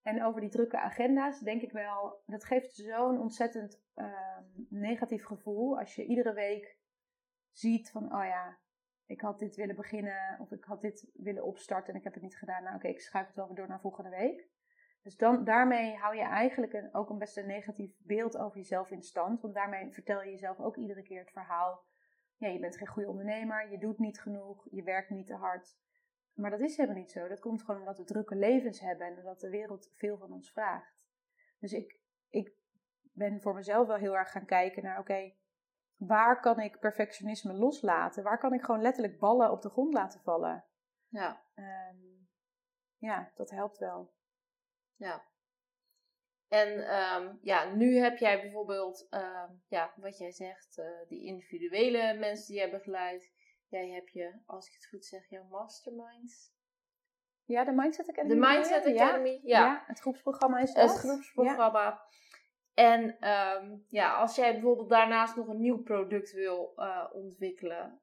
En 0.03 0.25
over 0.25 0.41
die 0.41 0.51
drukke 0.51 0.79
agenda's 0.79 1.41
denk 1.41 1.63
ik 1.63 1.73
wel, 1.73 2.23
dat 2.27 2.45
geeft 2.45 2.75
zo'n 2.75 3.21
ontzettend 3.21 3.83
ehm, 3.95 4.43
negatief 4.69 5.25
gevoel 5.25 5.79
als 5.79 5.95
je 5.95 6.05
iedere 6.05 6.33
week 6.33 6.79
ziet 7.51 7.91
van, 7.91 8.05
oh 8.05 8.25
ja, 8.25 8.59
ik 9.07 9.21
had 9.21 9.39
dit 9.39 9.57
willen 9.57 9.77
beginnen 9.77 10.37
of 10.41 10.53
ik 10.53 10.65
had 10.65 10.81
dit 10.81 11.11
willen 11.15 11.45
opstarten 11.45 11.93
en 11.93 11.99
ik 11.99 12.05
heb 12.05 12.15
het 12.15 12.23
niet 12.23 12.39
gedaan. 12.39 12.63
Nou 12.63 12.77
oké, 12.77 12.89
ik 12.89 13.01
schuif 13.01 13.27
het 13.27 13.37
wel 13.37 13.47
weer 13.47 13.57
door 13.57 13.69
naar 13.69 13.81
volgende 13.81 14.11
week. 14.11 14.49
Dus 15.03 15.17
dan, 15.17 15.45
daarmee 15.45 15.97
hou 15.97 16.17
je 16.17 16.23
eigenlijk 16.23 16.89
ook 16.93 17.11
een 17.11 17.19
best 17.19 17.37
een 17.37 17.47
negatief 17.47 17.97
beeld 17.99 18.37
over 18.37 18.57
jezelf 18.57 18.91
in 18.91 19.03
stand. 19.03 19.41
Want 19.41 19.55
daarmee 19.55 19.93
vertel 19.93 20.23
je 20.23 20.31
jezelf 20.31 20.61
ook 20.61 20.77
iedere 20.77 21.03
keer 21.03 21.21
het 21.21 21.31
verhaal. 21.31 21.85
Ja, 22.45 22.51
je 22.51 22.59
bent 22.59 22.77
geen 22.77 22.87
goede 22.87 23.09
ondernemer, 23.09 23.71
je 23.71 23.79
doet 23.79 23.99
niet 23.99 24.21
genoeg, 24.21 24.67
je 24.71 24.83
werkt 24.83 25.11
niet 25.11 25.27
te 25.27 25.35
hard. 25.35 25.77
Maar 26.35 26.51
dat 26.51 26.61
is 26.61 26.77
helemaal 26.77 26.99
niet 26.99 27.11
zo. 27.11 27.29
Dat 27.29 27.41
komt 27.41 27.63
gewoon 27.63 27.81
omdat 27.81 27.99
we 27.99 28.05
drukke 28.05 28.35
levens 28.37 28.81
hebben 28.81 29.07
en 29.07 29.17
omdat 29.19 29.41
de 29.41 29.51
wereld 29.51 29.91
veel 29.93 30.19
van 30.19 30.33
ons 30.33 30.51
vraagt. 30.53 30.95
Dus 31.59 31.73
ik, 31.73 32.01
ik 32.29 32.53
ben 33.13 33.41
voor 33.41 33.55
mezelf 33.55 33.87
wel 33.87 33.97
heel 33.97 34.17
erg 34.17 34.31
gaan 34.31 34.45
kijken 34.47 34.83
naar, 34.83 34.99
oké, 34.99 35.35
waar 35.97 36.41
kan 36.41 36.61
ik 36.61 36.79
perfectionisme 36.79 37.53
loslaten? 37.53 38.23
Waar 38.23 38.39
kan 38.39 38.53
ik 38.53 38.63
gewoon 38.65 38.83
letterlijk 38.83 39.19
ballen 39.19 39.51
op 39.51 39.63
de 39.63 39.71
grond 39.71 39.93
laten 39.93 40.21
vallen? 40.21 40.65
Ja, 41.09 41.43
Ehm, 41.55 41.97
ja, 42.97 43.33
dat 43.35 43.51
helpt 43.51 43.79
wel. 43.79 44.13
ja. 44.97 45.25
En 46.49 46.89
ehm, 46.89 47.35
ja, 47.41 47.75
nu 47.75 47.97
heb 47.97 48.19
jij 48.19 48.41
bijvoorbeeld, 48.41 49.07
ehm, 49.11 49.51
ja, 49.69 49.93
wat 49.97 50.19
jij 50.19 50.33
zegt, 50.33 50.79
eh, 50.79 51.09
die 51.09 51.27
individuele 51.27 52.15
mensen 52.19 52.47
die 52.47 52.57
jij 52.57 52.71
begeleidt. 52.71 53.33
Jij 53.69 53.89
hebt 53.89 54.13
je, 54.13 54.41
als 54.47 54.67
ik 54.67 54.73
het 54.73 54.87
goed 54.87 55.05
zeg, 55.05 55.29
jouw 55.29 55.45
masterminds. 55.45 56.53
Ja, 57.45 57.65
de 57.65 57.73
Mindset 57.73 58.09
Academy. 58.09 58.35
De 58.35 58.41
Mindset? 58.41 58.85
Ja, 58.85 59.05
Academy, 59.05 59.41
ja. 59.43 59.65
ja. 59.65 59.85
het 59.87 60.01
groepsprogramma 60.01 60.59
is 60.59 60.75
dat. 60.75 60.91
Het 60.91 60.99
groepsprogramma. 60.99 62.03
En 62.75 63.19
ehm, 63.19 63.77
ja, 63.89 64.15
als 64.15 64.37
jij 64.37 64.53
bijvoorbeeld 64.53 64.89
daarnaast 64.89 65.37
nog 65.37 65.49
een 65.49 65.61
nieuw 65.61 65.83
product 65.83 66.33
wil 66.33 66.73
eh, 66.77 67.07
ontwikkelen. 67.13 68.01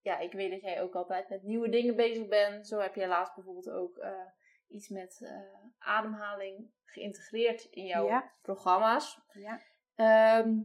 ja, 0.00 0.18
ik 0.18 0.32
weet 0.32 0.50
dat 0.50 0.60
jij 0.60 0.82
ook 0.82 0.94
altijd 0.94 1.28
met 1.28 1.42
nieuwe 1.42 1.68
dingen 1.68 1.96
bezig 1.96 2.28
bent. 2.28 2.66
Zo 2.66 2.78
heb 2.78 2.94
je 2.94 3.06
laatst 3.06 3.34
bijvoorbeeld 3.34 3.70
ook 3.70 3.96
eh, 3.96 4.26
iets 4.68 4.88
met 4.88 5.20
eh, 5.22 5.40
ademhaling 5.78 6.70
geïntegreerd 6.84 7.64
in 7.64 7.84
jouw 7.84 8.06
Ja. 8.06 8.32
programma's. 8.42 9.20
Ja. 9.32 9.60
Ehm, 9.94 10.58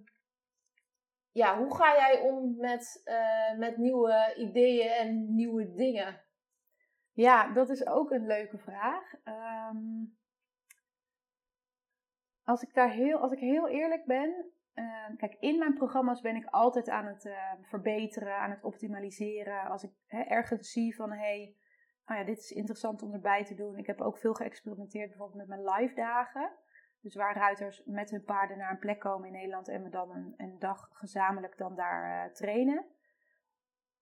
ja, 1.32 1.58
hoe 1.58 1.76
ga 1.76 1.96
jij 1.96 2.20
om 2.22 2.56
met, 2.58 3.02
eh, 3.04 3.58
met 3.58 3.78
nieuwe 3.78 4.34
ideeën 4.38 4.92
en 4.92 5.36
nieuwe 5.36 5.74
dingen? 5.74 6.22
Ja, 7.14 7.54
dat 7.54 7.70
is 7.70 7.86
ook 7.88 8.12
een 8.12 8.26
leuke 8.26 8.58
vraag. 8.58 9.14
Ehm, 9.24 9.78
als, 12.44 12.62
ik 12.62 12.74
daar 12.74 12.92
heel, 12.92 13.18
als 13.18 13.32
ik 13.32 13.40
heel 13.40 13.68
eerlijk 13.68 14.06
ben. 14.06 14.52
ehm, 14.74 15.16
kijk, 15.16 15.36
in 15.40 15.58
mijn 15.58 15.74
programma's 15.74 16.22
ben 16.22 16.36
ik 16.36 16.46
altijd 16.46 16.90
aan 16.90 17.06
het 17.06 17.26
ehm, 17.26 17.64
verbeteren, 17.64 18.36
aan 18.36 18.50
het 18.52 18.64
optimaliseren. 18.64 19.62
Als 19.70 19.84
ik 19.84 19.92
hè, 20.08 20.22
ergens 20.22 20.72
zie 20.72 20.96
van 20.96 21.12
hé, 21.12 21.18
hey, 21.18 21.56
nou 22.12 22.24
ja, 22.24 22.30
dit 22.30 22.40
is 22.40 22.52
interessant 22.52 23.02
om 23.02 23.14
erbij 23.14 23.46
te 23.46 23.56
doen. 23.56 23.78
Ik 23.78 23.88
heb 23.88 24.02
ook 24.02 24.18
veel 24.18 24.34
geëxperimenteerd 24.34 25.10
bijvoorbeeld 25.10 25.48
met 25.48 25.48
mijn 25.48 25.70
live 25.70 25.96
dagen. 25.96 26.52
Dus 27.02 27.16
waar 27.16 27.36
ruiters 27.36 27.84
met 27.86 28.10
hun 28.10 28.24
paarden 28.24 28.58
naar 28.58 28.72
een 28.72 28.80
plek 28.80 29.00
komen 29.00 29.28
in 29.28 29.34
Nederland 29.34 29.68
en 29.68 29.84
we 29.84 29.90
dan 29.90 30.12
een, 30.12 30.34
een 30.38 30.60
dag 30.60 30.90
gezamenlijk 30.92 31.58
dan 31.58 31.76
daar 31.76 32.26
eh, 32.26 32.34
trainen. 32.34 32.86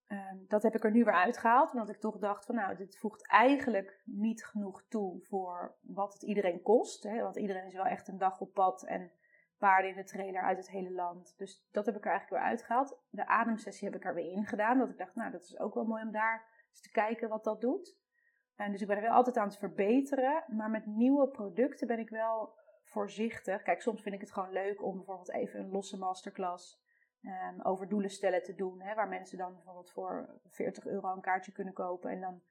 Ehm, 0.07 0.37
dat 0.47 0.63
heb 0.63 0.75
ik 0.75 0.83
er 0.83 0.91
nu 0.91 1.03
weer 1.03 1.13
uitgehaald, 1.13 1.71
omdat 1.71 1.89
ik 1.89 1.99
toch 1.99 2.17
dacht 2.17 2.45
van 2.45 2.55
nou, 2.55 2.75
dit 2.75 2.97
voegt 2.97 3.27
eigenlijk 3.27 4.01
niet 4.05 4.45
genoeg 4.45 4.83
toe 4.87 5.19
voor 5.21 5.75
wat 5.81 6.13
het 6.13 6.23
iedereen 6.23 6.61
kost. 6.61 7.03
Hè? 7.03 7.21
Want 7.21 7.35
iedereen 7.35 7.65
is 7.65 7.75
wel 7.75 7.85
echt 7.85 8.07
een 8.07 8.17
dag 8.17 8.39
op 8.39 8.53
pad 8.53 8.83
en 8.83 9.11
paarden 9.57 9.89
in 9.89 9.95
de 9.95 10.03
trailer 10.03 10.41
uit 10.41 10.57
het 10.57 10.69
hele 10.69 10.91
land. 10.91 11.37
Dus 11.37 11.67
dat 11.71 11.85
heb 11.85 11.95
ik 11.95 12.05
er 12.05 12.11
eigenlijk 12.11 12.41
weer 12.41 12.51
uitgehaald. 12.51 12.99
De 13.09 13.27
ademsessie 13.27 13.87
heb 13.87 13.97
ik 13.97 14.05
er 14.05 14.13
weer 14.13 14.31
in 14.31 14.45
gedaan, 14.45 14.77
dat 14.77 14.89
ik 14.89 14.97
dacht 14.97 15.15
nou, 15.15 15.31
dat 15.31 15.43
is 15.43 15.59
ook 15.59 15.73
wel 15.73 15.85
mooi 15.85 16.03
om 16.03 16.11
daar 16.11 16.57
eens 16.69 16.81
te 16.81 16.91
kijken 16.91 17.29
wat 17.29 17.43
dat 17.43 17.61
doet. 17.61 17.98
En 18.59 18.71
dus 18.71 18.81
ik 18.81 18.87
ben 18.87 18.95
er 18.95 19.01
wel 19.03 19.11
altijd 19.11 19.37
aan 19.37 19.47
het 19.47 19.57
verbeteren, 19.57 20.43
maar 20.47 20.69
met 20.69 20.85
nieuwe 20.85 21.27
producten 21.27 21.87
ben 21.87 21.99
ik 21.99 22.09
wel 22.09 22.57
voorzichtig. 22.83 23.61
Kijk, 23.61 23.81
soms 23.81 24.01
vind 24.01 24.15
ik 24.15 24.21
het 24.21 24.31
gewoon 24.31 24.51
leuk 24.51 24.83
om 24.83 24.95
bijvoorbeeld 24.95 25.31
even 25.31 25.59
een 25.59 25.69
losse 25.71 25.97
masterclass 25.97 26.81
ehm, 27.21 27.61
over 27.61 27.87
doelen 27.87 28.09
stellen 28.09 28.43
te 28.43 28.55
doen. 28.55 28.81
Hè, 28.81 28.95
waar 28.95 29.07
mensen 29.07 29.37
dan 29.37 29.53
bijvoorbeeld 29.53 29.91
voor 29.91 30.39
40 30.49 30.85
euro 30.85 31.13
een 31.13 31.21
kaartje 31.21 31.51
kunnen 31.51 31.73
kopen. 31.73 32.11
En 32.11 32.19
dan 32.19 32.41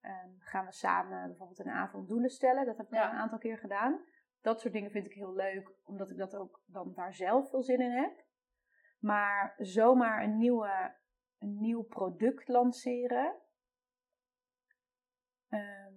ehm, 0.00 0.30
gaan 0.38 0.64
we 0.64 0.72
samen 0.72 1.26
bijvoorbeeld 1.26 1.58
een 1.58 1.70
avond 1.70 2.08
doelen 2.08 2.30
stellen. 2.30 2.66
Dat 2.66 2.76
heb 2.76 2.86
ik 2.86 2.94
Ja. 2.94 3.06
al 3.06 3.12
een 3.12 3.18
aantal 3.18 3.38
keer 3.38 3.58
gedaan. 3.58 4.00
Dat 4.40 4.60
soort 4.60 4.72
dingen 4.72 4.90
vind 4.90 5.06
ik 5.06 5.12
heel 5.12 5.34
leuk, 5.34 5.72
omdat 5.84 6.10
ik 6.10 6.16
dat 6.16 6.36
ook 6.36 6.62
dan 6.66 6.92
daar 6.94 7.14
zelf 7.14 7.50
veel 7.50 7.62
zin 7.62 7.80
in 7.80 7.90
heb. 7.92 8.24
Maar 8.98 9.54
zomaar 9.58 10.22
een, 10.22 10.36
nieuwe, 10.36 10.94
een 11.38 11.60
nieuw 11.60 11.82
product 11.82 12.48
lanceren. 12.48 13.34
Ehm, 15.54 15.92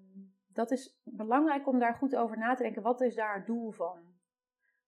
dat 0.48 0.72
is 0.72 1.00
belangrijk 1.04 1.68
om 1.68 1.80
daar 1.80 1.94
goed 1.94 2.16
over 2.16 2.38
na 2.38 2.54
te 2.54 2.64
denken. 2.64 2.82
Wat 2.82 3.02
is 3.02 3.16
daar 3.16 3.36
het 3.36 3.46
doel 3.46 3.72
van? 3.72 4.16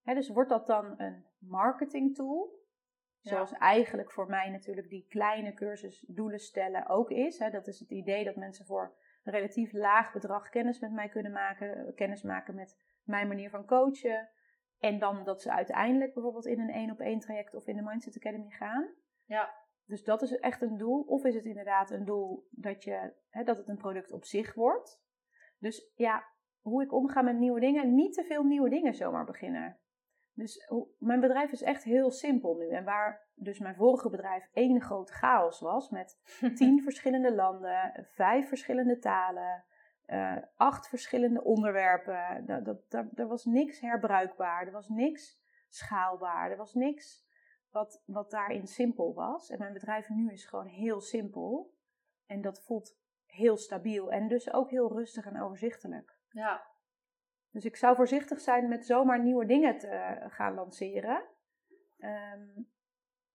Dus 0.03 0.29
wordt 0.29 0.49
dat 0.49 0.67
dan 0.67 0.93
een 0.99 1.25
marketing 1.39 2.15
tool? 2.15 2.57
Ja. 3.21 3.31
Zoals 3.31 3.53
eigenlijk 3.53 4.11
voor 4.11 4.27
mij 4.27 4.49
natuurlijk 4.49 4.89
die 4.89 5.05
kleine 5.09 5.53
cursus 5.53 6.05
doelen 6.07 6.39
stellen 6.39 6.87
ook 6.87 7.09
is. 7.09 7.37
Dat 7.37 7.67
is 7.67 7.79
het 7.79 7.91
idee 7.91 8.23
dat 8.23 8.35
mensen 8.35 8.65
voor 8.65 8.95
een 9.23 9.33
relatief 9.33 9.73
laag 9.73 10.13
bedrag 10.13 10.49
kennis 10.49 10.79
met 10.79 10.91
mij 10.91 11.09
kunnen 11.09 11.31
maken, 11.31 11.93
kennis 11.95 12.21
maken 12.21 12.55
met 12.55 12.79
mijn 13.03 13.27
manier 13.27 13.49
van 13.49 13.65
coachen. 13.65 14.29
En 14.79 14.99
dan 14.99 15.23
dat 15.23 15.41
ze 15.41 15.51
uiteindelijk 15.51 16.13
bijvoorbeeld 16.13 16.45
in 16.45 16.59
een 16.59 16.69
één 16.69 16.91
op 16.91 16.99
één 16.99 17.19
traject 17.19 17.53
of 17.53 17.67
in 17.67 17.75
de 17.75 17.81
Mindset 17.81 18.17
Academy 18.17 18.49
gaan. 18.49 18.89
Ja. 19.25 19.53
Dus 19.89 20.03
dat 20.03 20.21
is 20.21 20.37
echt 20.37 20.61
een 20.61 20.77
doel. 20.77 21.01
Of 21.01 21.23
is 21.23 21.35
het 21.35 21.45
inderdaad 21.45 21.91
een 21.91 22.05
doel 22.05 22.47
dat, 22.49 22.83
je, 22.83 23.13
hè, 23.29 23.43
dat 23.43 23.57
het 23.57 23.67
een 23.67 23.77
product 23.77 24.11
op 24.11 24.25
zich 24.25 24.53
wordt. 24.53 25.01
Dus 25.59 25.91
ja, 25.95 26.23
hoe 26.61 26.83
ik 26.83 26.93
omga 26.93 27.21
met 27.21 27.37
nieuwe 27.37 27.59
dingen. 27.59 27.95
Niet 27.95 28.13
te 28.13 28.23
veel 28.23 28.43
nieuwe 28.43 28.69
dingen 28.69 28.93
zomaar 28.93 29.25
beginnen. 29.25 29.79
Dus 30.33 30.71
mijn 30.97 31.19
bedrijf 31.19 31.51
is 31.51 31.61
echt 31.61 31.83
heel 31.83 32.11
simpel 32.11 32.55
nu. 32.55 32.69
En 32.69 32.83
waar 32.83 33.27
dus 33.33 33.59
mijn 33.59 33.75
vorige 33.75 34.09
bedrijf 34.09 34.49
één 34.53 34.81
grote 34.81 35.13
chaos 35.13 35.59
was. 35.59 35.89
Met 35.89 36.19
tien 36.57 36.83
verschillende 36.83 37.35
landen, 37.35 38.07
vijf 38.11 38.47
verschillende 38.47 38.99
talen, 38.99 39.65
uh, 40.07 40.37
acht 40.55 40.89
verschillende 40.89 41.43
onderwerpen. 41.43 42.45
Dat, 42.45 42.65
dat, 42.65 42.89
dat, 42.89 43.05
er 43.15 43.27
was 43.27 43.45
niks 43.45 43.79
herbruikbaar. 43.79 44.65
Er 44.65 44.71
was 44.71 44.89
niks 44.89 45.41
schaalbaar. 45.69 46.51
Er 46.51 46.57
was 46.57 46.73
niks 46.73 47.27
wat, 47.71 48.03
wat 48.05 48.31
daarin 48.31 48.67
simpel 48.67 49.13
was. 49.13 49.49
En 49.49 49.59
mijn 49.59 49.73
bedrijf 49.73 50.09
nu 50.09 50.31
is 50.31 50.45
gewoon 50.45 50.67
heel 50.67 51.01
simpel. 51.01 51.73
En 52.25 52.41
dat 52.41 52.63
voelt 52.63 52.97
heel 53.25 53.57
stabiel. 53.57 54.11
En 54.11 54.27
dus 54.27 54.53
ook 54.53 54.69
heel 54.69 54.91
rustig 54.91 55.25
en 55.25 55.41
overzichtelijk. 55.41 56.17
Ja. 56.29 56.67
Dus 57.51 57.65
ik 57.65 57.75
zou 57.75 57.95
voorzichtig 57.95 58.39
zijn 58.39 58.67
met 58.67 58.85
zomaar 58.85 59.23
nieuwe 59.23 59.45
dingen 59.45 59.77
te 59.77 59.87
eh, 59.87 60.31
gaan 60.31 60.53
lanceren. 60.53 61.23
Um, 61.99 62.69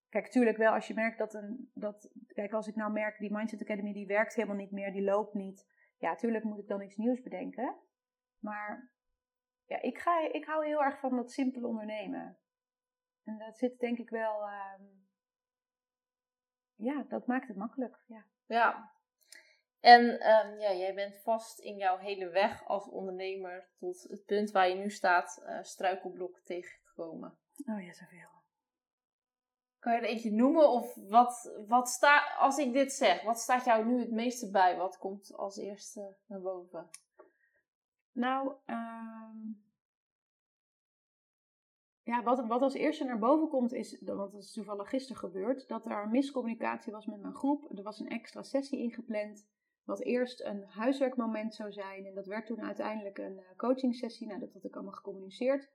kijk, 0.08 0.30
tuurlijk 0.30 0.56
wel 0.56 0.72
als 0.72 0.86
je 0.86 0.94
merkt 0.94 1.18
dat 1.18 1.34
een. 1.34 1.70
Dat, 1.74 2.12
kijk, 2.26 2.52
als 2.52 2.66
ik 2.66 2.76
nou 2.76 2.92
merk, 2.92 3.18
die 3.18 3.32
Mindset 3.32 3.62
Academy 3.62 3.92
die 3.92 4.06
werkt 4.06 4.34
helemaal 4.34 4.56
niet 4.56 4.70
meer, 4.70 4.92
die 4.92 5.02
loopt 5.02 5.34
niet. 5.34 5.66
Ja, 5.98 6.14
tuurlijk 6.14 6.44
moet 6.44 6.58
ik 6.58 6.68
dan 6.68 6.82
iets 6.82 6.96
nieuws 6.96 7.22
bedenken. 7.22 7.76
Maar 8.38 8.90
ja, 9.64 9.82
ik, 9.82 9.98
ga, 9.98 10.32
ik 10.32 10.44
hou 10.44 10.66
heel 10.66 10.82
erg 10.82 10.98
van 10.98 11.16
dat 11.16 11.32
simpele 11.32 11.66
ondernemen. 11.66 12.38
En 13.24 13.38
dat 13.38 13.58
zit 13.58 13.78
denk 13.78 13.98
ik 13.98 14.10
wel. 14.10 14.42
Um, 14.42 15.06
ja, 16.74 17.04
dat 17.08 17.26
maakt 17.26 17.48
het 17.48 17.56
makkelijk. 17.56 18.04
Ja. 18.06 18.24
ja. 18.46 18.92
En 19.80 20.04
um, 20.04 20.58
ja, 20.58 20.72
jij 20.72 20.94
bent 20.94 21.16
vast 21.16 21.58
in 21.58 21.76
jouw 21.76 21.96
hele 21.96 22.28
weg 22.28 22.66
als 22.66 22.88
ondernemer 22.88 23.68
tot 23.78 24.02
het 24.02 24.24
punt 24.24 24.50
waar 24.50 24.68
je 24.68 24.74
nu 24.74 24.90
staat, 24.90 25.42
uh, 25.42 25.62
struikelblok 25.62 26.40
tegengekomen. 26.44 27.38
Oh 27.66 27.84
ja, 27.84 27.92
zoveel. 27.92 28.32
Kan 29.78 29.92
je 29.92 29.98
er 29.98 30.08
eentje 30.08 30.32
noemen? 30.32 30.70
Of 30.70 30.94
wat, 30.94 31.54
wat 31.66 31.88
staat, 31.88 32.38
als 32.38 32.58
ik 32.58 32.72
dit 32.72 32.92
zeg, 32.92 33.22
wat 33.22 33.38
staat 33.38 33.64
jou 33.64 33.84
nu 33.84 33.98
het 33.98 34.10
meeste 34.10 34.50
bij? 34.50 34.76
Wat 34.76 34.98
komt 34.98 35.34
als 35.34 35.56
eerste 35.56 36.16
naar 36.26 36.40
boven? 36.40 36.90
Nou, 38.12 38.54
um, 38.66 39.64
ja, 42.04 42.22
wat, 42.22 42.46
wat 42.46 42.62
als 42.62 42.74
eerste 42.74 43.04
naar 43.04 43.18
boven 43.18 43.48
komt 43.48 43.72
is, 43.72 44.00
want 44.00 44.32
dat 44.32 44.42
is 44.42 44.52
toevallig 44.52 44.88
gisteren 44.88 45.16
gebeurd, 45.16 45.68
dat 45.68 45.86
er 45.86 46.08
miscommunicatie 46.08 46.92
was 46.92 47.06
met 47.06 47.20
mijn 47.20 47.34
groep. 47.34 47.76
Er 47.76 47.82
was 47.82 48.00
een 48.00 48.08
extra 48.08 48.42
sessie 48.42 48.78
ingepland, 48.78 49.46
wat 49.84 50.00
eerst 50.00 50.40
een 50.40 50.64
huiswerkmoment 50.64 51.54
zou 51.54 51.72
zijn. 51.72 52.06
En 52.06 52.14
dat 52.14 52.26
werd 52.26 52.46
toen 52.46 52.62
uiteindelijk 52.62 53.18
een 53.18 53.38
uh, 53.38 53.56
coachingsessie. 53.56 54.26
Nou, 54.26 54.40
dat 54.40 54.52
had 54.52 54.64
ik 54.64 54.74
allemaal 54.74 54.92
gecommuniceerd. 54.92 55.70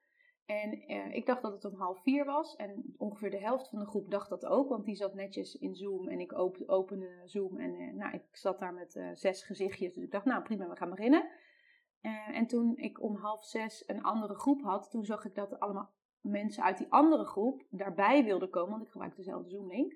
En 0.45 0.91
uh, 0.91 1.15
ik 1.15 1.25
dacht 1.25 1.41
dat 1.41 1.51
het 1.51 1.65
om 1.65 1.79
half 1.79 2.01
vier 2.01 2.25
was. 2.25 2.55
En 2.55 2.93
ongeveer 2.97 3.31
de 3.31 3.39
helft 3.39 3.69
van 3.69 3.79
de 3.79 3.85
groep 3.85 4.11
dacht 4.11 4.29
dat 4.29 4.45
ook, 4.45 4.69
want 4.69 4.85
die 4.85 4.95
zat 4.95 5.13
netjes 5.13 5.55
in 5.55 5.75
Zoom. 5.75 6.07
En 6.07 6.19
ik 6.19 6.31
op, 6.31 6.63
opende 6.65 7.21
Zoom 7.25 7.57
en 7.57 7.79
uh, 7.79 7.93
nou, 7.93 8.13
ik 8.13 8.23
zat 8.31 8.59
daar 8.59 8.73
met 8.73 9.01
zes 9.13 9.43
gezichtjes. 9.43 9.93
Dus 9.93 10.03
ik 10.03 10.11
dacht, 10.11 10.25
nou 10.25 10.43
prima, 10.43 10.69
we 10.69 10.75
gaan 10.75 10.89
beginnen. 10.89 11.29
en 12.31 12.47
toen 12.47 12.77
ik 12.77 13.01
om 13.01 13.15
half 13.15 13.45
zes 13.45 13.83
een 13.87 14.03
andere 14.03 14.35
groep 14.35 14.61
had, 14.61 14.91
toen 14.91 15.05
zag 15.05 15.25
ik 15.25 15.35
dat 15.35 15.59
allemaal 15.59 15.97
mensen 16.21 16.63
uit 16.63 16.77
die 16.77 16.91
andere 16.91 17.25
groep 17.25 17.65
daarbij 17.69 18.23
wilden 18.23 18.49
komen, 18.49 18.71
want 18.71 18.83
ik 18.83 18.91
gebruik 18.91 19.15
dezelfde 19.15 19.49
Zoom-link. 19.49 19.95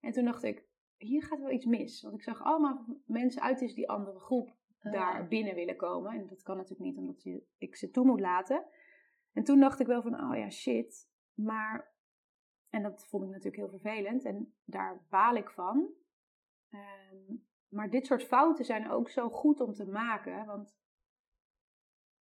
En 0.00 0.12
toen 0.12 0.24
dacht 0.24 0.42
ik, 0.42 0.66
hier 0.96 1.22
gaat 1.22 1.40
wel 1.40 1.50
iets 1.50 1.64
mis. 1.66 2.02
Want 2.02 2.14
ik 2.14 2.22
zag 2.22 2.42
allemaal 2.42 2.84
mensen 3.06 3.42
uit 3.42 3.58
dus 3.58 3.74
die 3.74 3.88
andere 3.88 4.20
groep 4.20 4.56
ah. 4.82 4.92
daar 4.92 5.28
binnen 5.28 5.54
willen 5.54 5.76
komen. 5.76 6.12
En 6.12 6.26
dat 6.26 6.42
kan 6.42 6.56
natuurlijk 6.56 6.90
niet, 6.90 6.98
omdat 6.98 7.22
je, 7.22 7.46
ik 7.58 7.76
ze 7.76 7.90
toe 7.90 8.04
moet 8.04 8.20
laten. 8.20 8.64
En 9.32 9.44
toen 9.44 9.60
dacht 9.60 9.80
ik 9.80 9.86
wel 9.86 10.02
van, 10.02 10.20
oh 10.20 10.36
ja, 10.36 10.50
shit. 10.50 11.10
Maar, 11.34 11.94
en 12.70 12.82
dat 12.82 13.06
vond 13.06 13.24
ik 13.24 13.28
natuurlijk 13.28 13.56
heel 13.56 13.78
vervelend. 13.78 14.24
En 14.24 14.54
daar 14.64 15.06
baal 15.08 15.34
ik 15.34 15.50
van. 15.50 15.90
Um, 16.70 17.44
maar 17.68 17.90
dit 17.90 18.06
soort 18.06 18.24
fouten 18.24 18.64
zijn 18.64 18.90
ook 18.90 19.08
zo 19.08 19.28
goed 19.28 19.60
om 19.60 19.72
te 19.72 19.86
maken. 19.86 20.46
Want 20.46 20.76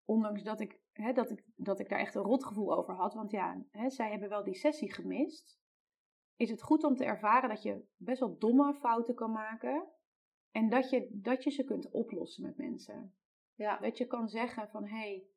ondanks 0.05 0.43
dat 0.43 0.59
ik 0.59 0.81
hè, 0.93 1.13
dat, 1.13 1.29
ik, 1.29 1.43
dat 1.55 1.79
ik 1.79 1.89
daar 1.89 1.99
echt 1.99 2.15
een 2.15 2.21
rotgevoel 2.21 2.77
over 2.77 2.93
had. 2.93 3.13
Want 3.13 3.31
ja, 3.31 3.63
hè, 3.71 3.89
zij 3.89 4.09
hebben 4.09 4.29
wel 4.29 4.43
die 4.43 4.55
sessie 4.55 4.93
gemist. 4.93 5.61
Is 6.35 6.49
het 6.49 6.61
goed 6.61 6.83
om 6.83 6.95
te 6.95 7.05
ervaren 7.05 7.49
dat 7.49 7.63
je 7.63 7.85
best 7.97 8.19
wel 8.19 8.37
domme 8.37 8.73
fouten 8.73 9.15
kan 9.15 9.31
maken. 9.31 9.87
En 10.51 10.69
dat 10.69 10.89
je, 10.89 11.09
dat 11.11 11.43
je 11.43 11.49
ze 11.49 11.63
kunt 11.63 11.91
oplossen 11.91 12.43
met 12.43 12.57
mensen. 12.57 13.15
Ja. 13.55 13.77
Dat 13.77 13.97
je 13.97 14.05
kan 14.05 14.27
zeggen 14.29 14.69
van, 14.69 14.85
hé, 14.85 14.97
hey, 14.97 15.27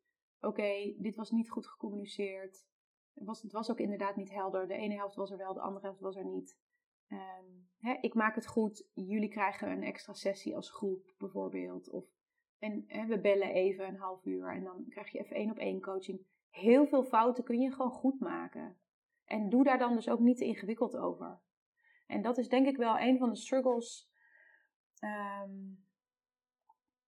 oké, 0.40 0.94
dit 0.96 1.16
was 1.16 1.30
niet 1.30 1.50
goed 1.50 1.66
gecommuniceerd. 1.66 2.66
Het 3.14 3.24
was, 3.24 3.42
het 3.42 3.52
was 3.52 3.70
ook 3.70 3.78
inderdaad 3.78 4.16
niet 4.16 4.32
helder. 4.32 4.68
De 4.68 4.74
ene 4.74 4.94
helft 4.94 5.14
was 5.14 5.30
er 5.30 5.38
wel, 5.38 5.54
de 5.54 5.60
andere 5.60 5.84
helft 5.86 6.00
was 6.00 6.16
er 6.16 6.24
niet. 6.24 6.58
Um, 7.08 7.68
hè, 7.78 7.98
ik 8.00 8.14
maak 8.14 8.34
het 8.34 8.46
goed. 8.46 8.88
Jullie 8.94 9.28
krijgen 9.28 9.70
een 9.70 9.82
extra 9.82 10.12
sessie 10.12 10.56
als 10.56 10.70
groep 10.70 11.14
bijvoorbeeld. 11.18 11.90
Of 11.90 12.15
en 12.58 12.84
hè, 12.86 13.06
we 13.06 13.20
bellen 13.20 13.52
even 13.52 13.86
een 13.86 13.96
half 13.96 14.24
uur 14.24 14.50
en 14.50 14.64
dan 14.64 14.84
krijg 14.88 15.12
je 15.12 15.18
even 15.18 15.36
één 15.36 15.50
op 15.50 15.58
één 15.58 15.80
coaching. 15.80 16.26
Heel 16.50 16.86
veel 16.86 17.04
fouten 17.04 17.44
kun 17.44 17.60
je 17.60 17.72
gewoon 17.72 17.90
goed 17.90 18.20
maken. 18.20 18.76
En 19.24 19.48
doe 19.48 19.64
daar 19.64 19.78
dan 19.78 19.94
dus 19.94 20.08
ook 20.08 20.20
niet 20.20 20.36
te 20.36 20.44
ingewikkeld 20.44 20.96
over. 20.96 21.40
En 22.06 22.22
dat 22.22 22.38
is 22.38 22.48
denk 22.48 22.66
ik 22.66 22.76
wel 22.76 22.98
een 22.98 23.18
van 23.18 23.28
de 23.28 23.36
struggles. 23.36 24.10
Um, 25.00 25.84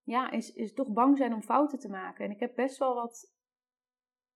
ja, 0.02 0.30
is, 0.30 0.52
is 0.52 0.74
toch 0.74 0.88
bang 0.88 1.16
zijn 1.16 1.34
om 1.34 1.42
fouten 1.42 1.78
te 1.78 1.88
maken. 1.88 2.24
En 2.24 2.30
ik 2.30 2.40
heb 2.40 2.54
best 2.54 2.78
wel 2.78 2.94
wat, 2.94 3.34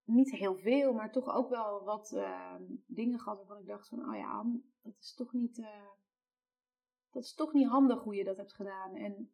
niet 0.05 0.31
heel 0.31 0.57
veel, 0.57 0.93
maar 0.93 1.13
toch 1.13 1.35
ook 1.35 1.49
wel 1.49 1.85
wat 1.85 2.13
uh, 2.15 2.55
dingen 2.87 3.19
gehad 3.19 3.39
waarvan 3.39 3.59
ik 3.59 3.67
dacht 3.67 3.89
van, 3.89 4.09
oh 4.09 4.17
ja, 4.17 4.45
dat 4.83 4.97
is 5.01 5.15
toch 5.15 5.33
niet, 5.33 5.59
uh, 5.59 5.89
dat 7.11 7.23
is 7.23 7.35
toch 7.35 7.53
niet 7.53 7.69
handig 7.69 8.03
hoe 8.03 8.15
je 8.15 8.25
dat 8.25 8.37
hebt 8.37 8.55
gedaan. 8.55 8.95
En 8.95 9.33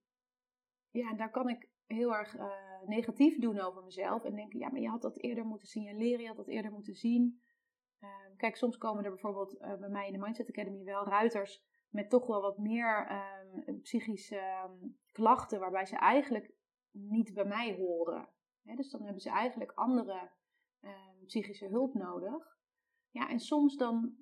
ja, 0.91 1.15
daar 1.15 1.31
kan 1.31 1.49
ik 1.49 1.71
heel 1.87 2.15
erg 2.15 2.37
uh, 2.37 2.53
negatief 2.87 3.39
doen 3.39 3.61
over 3.61 3.85
mezelf. 3.85 4.25
En 4.25 4.35
denken, 4.35 4.59
ja, 4.59 4.69
maar 4.71 4.81
je 4.81 4.89
had 4.89 5.03
dat 5.03 5.19
eerder 5.19 5.45
moeten 5.45 5.69
signaleren, 5.69 6.21
je 6.21 6.27
had 6.27 6.37
dat 6.37 6.49
eerder 6.49 6.73
moeten 6.73 6.95
zien. 6.95 7.41
Uh, 8.01 8.09
kijk, 8.37 8.57
soms 8.57 8.79
komen 8.79 9.05
er 9.05 9.11
bijvoorbeeld 9.11 9.61
uh, 9.61 9.77
bij 9.77 9.89
mij 9.89 10.07
in 10.07 10.13
de 10.13 10.19
Mindset 10.19 10.49
Academy 10.49 10.85
wel 10.85 11.05
ruiters 11.05 11.67
met 11.89 12.11
toch 12.11 12.27
wel 12.27 12.41
wat 12.41 12.59
meer 12.59 13.11
um, 13.67 13.81
psychische 13.81 14.69
um, 14.69 14.99
klachten, 15.13 15.61
waarbij 15.61 15.87
ze 15.87 15.97
eigenlijk 15.97 16.53
niet 16.91 17.35
bij 17.35 17.45
mij 17.45 17.77
horen. 17.77 18.29
dus 18.63 18.91
dan 18.91 19.03
hebben 19.03 19.23
ze 19.23 19.31
eigenlijk 19.31 19.73
andere 19.73 20.31
ehm, 20.81 21.25
psychische 21.25 21.67
hulp 21.67 21.95
nodig. 21.95 22.57
Ja, 23.11 23.29
en 23.29 23.41
soms 23.41 23.77
dan, 23.77 24.17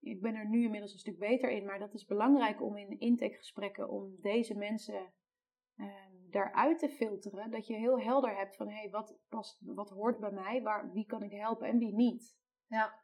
ik 0.00 0.20
ben 0.20 0.34
er 0.34 0.48
nu 0.48 0.62
inmiddels 0.62 0.92
een 0.92 0.98
stuk 0.98 1.18
beter 1.18 1.50
in, 1.50 1.64
maar 1.64 1.78
dat 1.78 1.94
is 1.94 2.04
belangrijk 2.04 2.62
om 2.62 2.76
in 2.76 2.98
intakegesprekken, 2.98 3.88
om 3.88 4.16
deze 4.20 4.56
mensen 4.56 5.12
daaruit 6.30 6.78
te 6.78 6.88
filteren. 6.88 7.50
Dat 7.50 7.66
je 7.66 7.74
heel 7.74 8.00
helder 8.00 8.36
hebt 8.36 8.56
van 8.56 8.68
hé, 8.68 8.80
hey, 8.80 8.90
wat, 8.90 9.18
past, 9.28 9.60
wat 9.64 9.90
hoort 9.90 10.18
bij 10.18 10.32
mij, 10.32 10.62
waar, 10.62 10.92
wie 10.92 11.06
kan 11.06 11.22
ik 11.22 11.32
helpen 11.32 11.68
en 11.68 11.78
wie 11.78 11.94
niet. 11.94 12.38
Ja. 12.66 12.98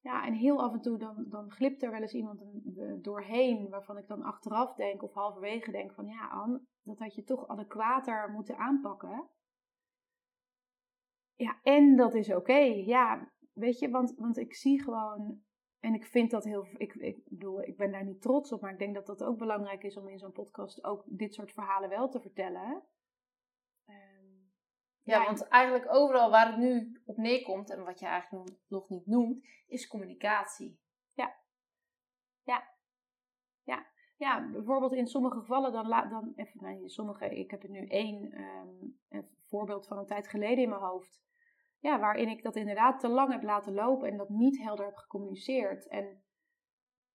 Ja, 0.00 0.26
en 0.26 0.32
heel 0.32 0.62
af 0.62 0.72
en 0.72 0.80
toe 0.80 0.98
dan, 0.98 1.26
dan 1.28 1.50
glipt 1.50 1.82
er 1.82 1.90
wel 1.90 2.00
eens 2.00 2.14
iemand 2.14 2.42
doorheen 3.02 3.68
waarvan 3.68 3.98
ik 3.98 4.06
dan 4.06 4.22
achteraf 4.22 4.74
denk 4.74 5.02
of 5.02 5.12
halverwege 5.12 5.70
denk 5.70 5.92
van 5.92 6.06
ja, 6.06 6.28
Anne, 6.28 6.60
dat 6.82 6.98
had 6.98 7.14
je 7.14 7.24
toch 7.24 7.48
adequater 7.48 8.30
moeten 8.30 8.56
aanpakken. 8.56 9.28
Ja, 11.34 11.60
en 11.62 11.96
dat 11.96 12.14
is 12.14 12.34
oké. 12.34 12.58
Ja, 12.84 13.32
weet 13.52 13.78
je, 13.78 13.90
want, 13.90 14.14
want 14.16 14.36
ik 14.36 14.54
zie 14.54 14.82
gewoon 14.82 15.42
en 15.84 15.94
ik 15.94 16.06
vind 16.06 16.30
dat 16.30 16.44
heel. 16.44 16.66
Ik, 16.76 16.94
ik 16.94 17.28
bedoel, 17.28 17.62
ik 17.62 17.76
ben 17.76 17.92
daar 17.92 18.04
niet 18.04 18.22
trots 18.22 18.52
op, 18.52 18.60
maar 18.60 18.72
ik 18.72 18.78
denk 18.78 18.94
dat 18.94 19.06
dat 19.06 19.22
ook 19.22 19.38
belangrijk 19.38 19.82
is 19.82 19.96
om 19.96 20.08
in 20.08 20.18
zo'n 20.18 20.32
podcast 20.32 20.84
ook 20.84 21.04
dit 21.06 21.34
soort 21.34 21.52
verhalen 21.52 21.88
wel 21.88 22.08
te 22.08 22.20
vertellen. 22.20 22.82
Um, 23.86 24.52
ja, 25.02 25.24
want 25.24 25.48
eigenlijk 25.48 25.94
overal 25.94 26.30
waar 26.30 26.46
het 26.46 26.58
nu 26.58 27.00
op 27.04 27.16
neerkomt, 27.16 27.70
en 27.70 27.84
wat 27.84 27.98
je 27.98 28.06
eigenlijk 28.06 28.50
nog 28.68 28.88
niet 28.88 29.06
noemt, 29.06 29.46
is 29.66 29.88
communicatie. 29.88 30.80
Ja. 31.12 31.36
Ja. 32.42 32.68
Ja. 33.62 33.86
Ja, 34.16 34.50
bijvoorbeeld 34.50 34.92
in 34.92 35.06
sommige 35.06 35.38
gevallen 35.38 35.72
dan 35.72 35.88
laat 35.88 36.10
dan 36.10 36.32
even, 36.34 36.62
nee, 36.62 36.88
sommige, 36.88 37.38
ik 37.38 37.50
heb 37.50 37.62
er 37.62 37.70
nu 37.70 37.86
één 37.86 38.40
um, 38.40 39.00
een 39.08 39.28
voorbeeld 39.40 39.86
van 39.86 39.98
een 39.98 40.06
tijd 40.06 40.28
geleden 40.28 40.62
in 40.62 40.68
mijn 40.68 40.80
hoofd 40.80 41.22
ja, 41.84 41.98
waarin 41.98 42.28
ik 42.28 42.42
dat 42.42 42.56
inderdaad 42.56 43.00
te 43.00 43.08
lang 43.08 43.32
heb 43.32 43.42
laten 43.42 43.74
lopen 43.74 44.08
en 44.08 44.16
dat 44.16 44.28
niet 44.28 44.58
helder 44.58 44.84
heb 44.84 44.96
gecommuniceerd. 44.96 45.88
En, 45.88 46.22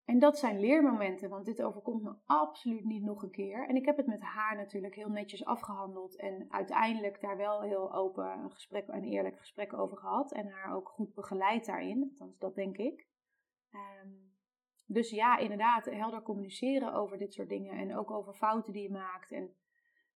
en 0.06 0.20
dat 0.20 0.40
zijn 0.40 0.60
leermomenten, 0.60 1.30
want 1.30 1.46
dit 1.46 1.62
overkomt 1.62 2.04
me 2.04 2.16
absoluut 2.26 2.84
niet 2.84 3.04
nog 3.04 3.24
een 3.24 3.32
keer. 3.32 3.68
En 3.68 3.76
ik 3.76 3.86
heb 3.86 3.98
het 3.98 4.06
met 4.06 4.22
haar 4.22 4.56
natuurlijk 4.56 4.96
heel 4.96 5.10
netjes 5.10 5.46
afgehandeld 5.46 6.20
en 6.20 6.46
uiteindelijk 6.50 7.22
daar 7.22 7.38
wel 7.38 7.62
heel 7.62 7.94
open 7.94 8.26
een 8.26 8.52
gesprek, 8.52 8.88
een 8.88 9.04
eerlijk 9.04 9.38
gesprek 9.38 9.74
over 9.74 9.98
gehad. 9.98 10.32
En 10.32 10.48
haar 10.48 10.76
ook 10.76 10.90
goed 10.90 11.14
begeleid 11.14 11.66
daarin, 11.66 12.04
althans 12.04 12.38
dat 12.38 12.56
denk 12.56 12.78
ik. 12.78 13.08
Ehm, 13.72 14.10
dus 14.86 15.10
ja, 15.10 15.38
inderdaad, 15.38 15.86
helder 15.86 16.22
communiceren 16.22 16.94
over 16.94 17.18
dit 17.18 17.34
soort 17.34 17.50
dingen 17.50 17.78
en 17.78 17.98
ook 17.98 18.12
over 18.12 18.34
fouten 18.34 18.74
die 18.74 18.84
je 18.84 18.92
maakt. 18.92 19.32
En 19.32 19.56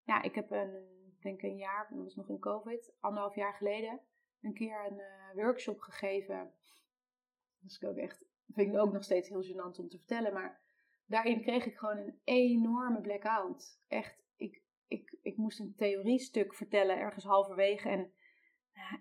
ja, 0.03 0.21
ik 0.21 0.35
heb 0.35 0.51
een, 0.51 0.85
denk 1.19 1.41
een 1.41 1.57
jaar, 1.57 1.87
dat 1.89 2.03
was 2.03 2.15
nog 2.15 2.29
in 2.29 2.39
COVID, 2.39 2.95
anderhalf 2.99 3.35
jaar 3.35 3.53
geleden, 3.53 4.01
een 4.43 4.53
keer 4.53 4.85
een 4.85 4.99
uh, 4.99 5.43
workshop 5.43 5.81
gegeven. 5.81 6.53
Dat 7.59 7.71
is 7.71 7.83
ook 7.83 7.97
echt 7.97 8.25
vind 8.53 8.73
ik 8.73 8.79
ook 8.79 8.93
nog 8.93 9.03
steeds 9.03 9.29
heel 9.29 9.43
gênant 9.43 9.79
om 9.79 9.89
te 9.89 9.97
vertellen. 9.97 10.33
Maar 10.33 10.61
daarin 11.05 11.41
kreeg 11.41 11.65
ik 11.65 11.77
gewoon 11.77 11.97
een 11.97 12.19
enorme 12.23 13.01
blackout. 13.01 13.79
Echt, 13.87 14.23
ik, 14.35 14.61
ik, 14.87 15.17
ik 15.21 15.37
moest 15.37 15.59
een 15.59 15.75
theoriestuk 15.75 16.53
vertellen 16.53 16.97
ergens 16.97 17.23
halverwege. 17.23 17.89
En 17.89 18.11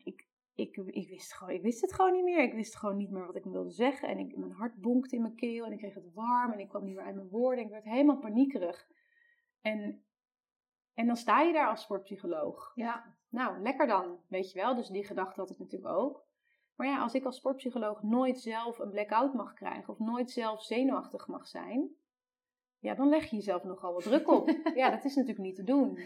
ik, 0.04 0.26
ik, 0.54 0.76
ik, 0.76 1.08
wist 1.08 1.34
gewoon, 1.34 1.54
ik 1.54 1.62
wist 1.62 1.80
het 1.80 1.92
gewoon 1.92 2.12
niet 2.12 2.24
meer. 2.24 2.42
Ik 2.42 2.54
wist 2.54 2.76
gewoon 2.76 2.96
niet 2.96 3.10
meer 3.10 3.26
wat 3.26 3.36
ik 3.36 3.44
wilde 3.44 3.70
zeggen. 3.70 4.08
En 4.08 4.18
ik, 4.18 4.36
mijn 4.36 4.52
hart 4.52 4.80
bonkte 4.80 5.16
in 5.16 5.22
mijn 5.22 5.36
keel. 5.36 5.64
En 5.64 5.72
ik 5.72 5.78
kreeg 5.78 5.94
het 5.94 6.12
warm. 6.12 6.52
En 6.52 6.58
ik 6.58 6.68
kwam 6.68 6.84
niet 6.84 6.94
meer 6.94 7.04
uit 7.04 7.14
mijn 7.14 7.28
woorden. 7.28 7.64
Ik 7.64 7.70
werd 7.70 7.84
helemaal 7.84 8.18
paniekerig. 8.18 8.88
En, 9.60 10.04
en 10.94 11.06
dan 11.06 11.16
sta 11.16 11.40
je 11.40 11.52
daar 11.52 11.68
als 11.68 11.82
sportpsycholoog. 11.82 12.72
Ja. 12.74 13.16
Nou, 13.32 13.62
lekker 13.62 13.86
dan, 13.86 14.18
weet 14.28 14.52
je 14.52 14.60
wel. 14.60 14.74
Dus 14.74 14.88
die 14.88 15.04
gedachte 15.04 15.40
had 15.40 15.50
ik 15.50 15.58
natuurlijk 15.58 15.94
ook. 15.94 16.24
Maar 16.76 16.86
ja, 16.86 17.02
als 17.02 17.14
ik 17.14 17.24
als 17.24 17.36
sportpsycholoog 17.36 18.02
nooit 18.02 18.40
zelf 18.40 18.78
een 18.78 18.90
blackout 18.90 19.34
mag 19.34 19.54
krijgen 19.54 19.88
of 19.88 19.98
nooit 19.98 20.30
zelf 20.30 20.62
zenuwachtig 20.62 21.26
mag 21.26 21.46
zijn, 21.46 21.90
ja, 22.78 22.94
dan 22.94 23.08
leg 23.08 23.30
je 23.30 23.36
jezelf 23.36 23.64
nogal 23.64 23.92
wat 23.92 24.02
druk 24.02 24.30
op. 24.30 24.48
ja, 24.74 24.90
dat 24.90 25.04
is 25.04 25.14
natuurlijk 25.14 25.44
niet 25.44 25.56
te 25.56 25.64
doen. 25.64 25.98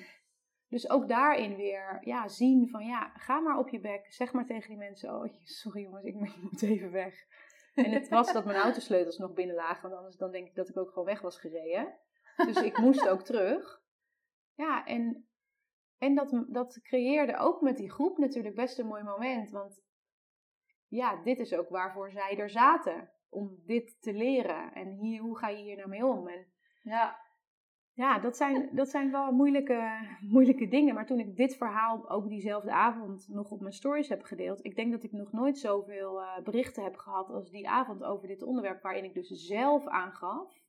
Dus 0.68 0.90
ook 0.90 1.08
daarin 1.08 1.56
weer 1.56 1.98
ja, 2.00 2.28
zien 2.28 2.68
van 2.68 2.86
ja, 2.86 3.12
ga 3.14 3.40
maar 3.40 3.58
op 3.58 3.68
je 3.68 3.80
bek. 3.80 4.06
Zeg 4.12 4.32
maar 4.32 4.46
tegen 4.46 4.68
die 4.68 4.78
mensen, 4.78 5.14
oh 5.14 5.34
sorry 5.42 5.82
jongens, 5.82 6.04
ik 6.04 6.14
moet 6.42 6.62
even 6.62 6.90
weg. 6.90 7.14
En 7.74 7.90
het 7.90 8.08
was 8.08 8.32
dat 8.32 8.44
mijn 8.44 8.58
autosleutels 8.58 9.18
nog 9.18 9.32
binnen 9.32 9.56
lagen, 9.56 9.82
want 9.82 9.94
anders 9.94 10.16
dan 10.16 10.30
denk 10.30 10.46
ik 10.46 10.54
dat 10.54 10.68
ik 10.68 10.76
ook 10.76 10.88
gewoon 10.88 11.04
weg 11.04 11.20
was 11.20 11.38
gereden. 11.38 11.94
Dus 12.36 12.62
ik 12.62 12.78
moest 12.78 13.08
ook 13.08 13.22
terug. 13.22 13.82
Ja, 14.54 14.86
en, 14.86 15.25
en 15.98 16.14
dat, 16.14 16.44
dat 16.48 16.80
creëerde 16.82 17.36
ook 17.36 17.60
met 17.60 17.76
die 17.76 17.90
groep 17.90 18.18
natuurlijk 18.18 18.54
best 18.54 18.78
een 18.78 18.86
mooi 18.86 19.02
moment. 19.02 19.50
Want 19.50 19.82
ja, 20.88 21.22
dit 21.22 21.38
is 21.38 21.54
ook 21.54 21.68
waarvoor 21.68 22.10
zij 22.10 22.38
er 22.38 22.50
zaten. 22.50 23.10
Om 23.28 23.62
dit 23.66 23.96
te 24.00 24.12
leren. 24.12 24.72
En 24.72 24.92
hier, 24.92 25.20
hoe 25.20 25.38
ga 25.38 25.48
je 25.48 25.62
hier 25.62 25.76
nou 25.76 25.88
mee 25.88 26.06
om? 26.06 26.28
En 26.28 26.46
ja, 26.82 27.18
ja 27.92 28.18
dat, 28.18 28.36
zijn, 28.36 28.68
dat 28.72 28.88
zijn 28.88 29.10
wel 29.10 29.32
moeilijke, 29.32 30.08
moeilijke 30.34 30.68
dingen. 30.68 30.94
Maar 30.94 31.06
toen 31.06 31.18
ik 31.18 31.36
dit 31.36 31.56
verhaal 31.56 32.10
ook 32.10 32.28
diezelfde 32.28 32.72
avond 32.72 33.28
nog 33.28 33.50
op 33.50 33.60
mijn 33.60 33.72
stories 33.72 34.08
heb 34.08 34.22
gedeeld. 34.22 34.64
Ik 34.64 34.76
denk 34.76 34.92
dat 34.92 35.02
ik 35.02 35.12
nog 35.12 35.32
nooit 35.32 35.58
zoveel 35.58 36.20
uh, 36.20 36.38
berichten 36.38 36.84
heb 36.84 36.96
gehad 36.96 37.30
als 37.30 37.50
die 37.50 37.68
avond 37.68 38.02
over 38.02 38.28
dit 38.28 38.42
onderwerp. 38.42 38.82
Waarin 38.82 39.04
ik 39.04 39.14
dus 39.14 39.28
zelf 39.28 39.86
aangaf. 39.86 40.64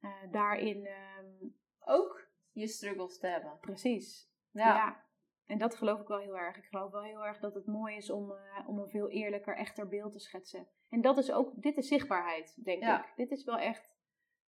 Uh, 0.00 0.10
daarin 0.30 0.84
uh, 0.84 1.48
ook 1.84 2.28
je 2.52 2.66
struggles 2.66 3.18
te 3.18 3.26
hebben. 3.26 3.58
Precies. 3.60 4.25
Ja. 4.58 5.04
En 5.46 5.58
dat 5.58 5.74
geloof 5.74 6.00
ik 6.00 6.06
wel 6.06 6.18
heel 6.18 6.38
erg. 6.38 6.56
Ik 6.56 6.64
geloof 6.64 6.90
wel 6.90 7.02
heel 7.02 7.24
erg 7.24 7.38
dat 7.38 7.54
het 7.54 7.66
mooi 7.66 7.96
is 7.96 8.10
om, 8.10 8.30
uh, 8.30 8.68
om 8.68 8.78
een 8.78 8.88
veel 8.88 9.08
eerlijker, 9.08 9.56
echter 9.56 9.88
beeld 9.88 10.12
te 10.12 10.18
schetsen. 10.18 10.68
En 10.88 11.00
dat 11.00 11.18
is 11.18 11.32
ook, 11.32 11.62
dit 11.62 11.76
is 11.76 11.88
zichtbaarheid, 11.88 12.64
denk 12.64 12.82
ik. 12.82 13.12
Dit 13.16 13.30
is 13.30 13.44
wel 13.44 13.58
echt 13.58 13.94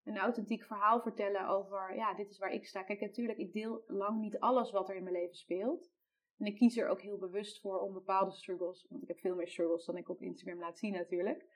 een 0.04 0.18
authentiek 0.18 0.64
verhaal 0.64 1.00
vertellen 1.00 1.48
over, 1.48 1.94
ja, 1.94 2.14
dit 2.14 2.30
is 2.30 2.38
waar 2.38 2.52
ik 2.52 2.66
sta. 2.66 2.82
Kijk, 2.82 3.00
natuurlijk, 3.00 3.38
ik 3.38 3.52
deel 3.52 3.84
lang 3.86 4.20
niet 4.20 4.38
alles 4.38 4.70
wat 4.70 4.88
er 4.88 4.96
in 4.96 5.02
mijn 5.02 5.14
leven 5.14 5.36
speelt. 5.36 5.90
En 6.38 6.46
ik 6.46 6.56
kies 6.56 6.76
er 6.76 6.88
ook 6.88 7.00
heel 7.00 7.18
bewust 7.18 7.60
voor 7.60 7.80
om 7.80 7.92
bepaalde 7.92 8.30
struggles, 8.30 8.86
want 8.88 9.02
ik 9.02 9.08
heb 9.08 9.18
veel 9.18 9.34
meer 9.34 9.48
struggles 9.48 9.84
dan 9.84 9.96
ik 9.96 10.08
op 10.08 10.22
Instagram 10.22 10.58
laat 10.58 10.78
zien 10.78 10.92
natuurlijk. 10.92 11.46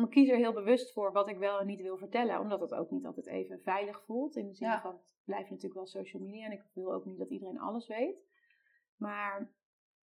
Maar 0.00 0.08
ik 0.08 0.14
kies 0.14 0.28
er 0.28 0.36
heel 0.36 0.52
bewust 0.52 0.92
voor 0.92 1.12
wat 1.12 1.28
ik 1.28 1.38
wel 1.38 1.60
en 1.60 1.66
niet 1.66 1.80
wil 1.80 1.96
vertellen, 1.96 2.40
omdat 2.40 2.60
het 2.60 2.74
ook 2.74 2.90
niet 2.90 3.06
altijd 3.06 3.26
even 3.26 3.60
veilig 3.60 4.02
voelt. 4.04 4.36
In 4.36 4.46
de 4.46 4.54
zin 4.54 4.78
van, 4.82 4.92
het 4.92 5.14
blijft 5.24 5.50
natuurlijk 5.50 5.74
wel 5.74 5.86
social 5.86 6.22
media 6.22 6.44
en 6.44 6.52
ik 6.52 6.64
wil 6.74 6.92
ook 6.92 7.04
niet 7.04 7.18
dat 7.18 7.30
iedereen 7.30 7.60
alles 7.60 7.86
weet. 7.86 8.28
Maar 8.96 9.52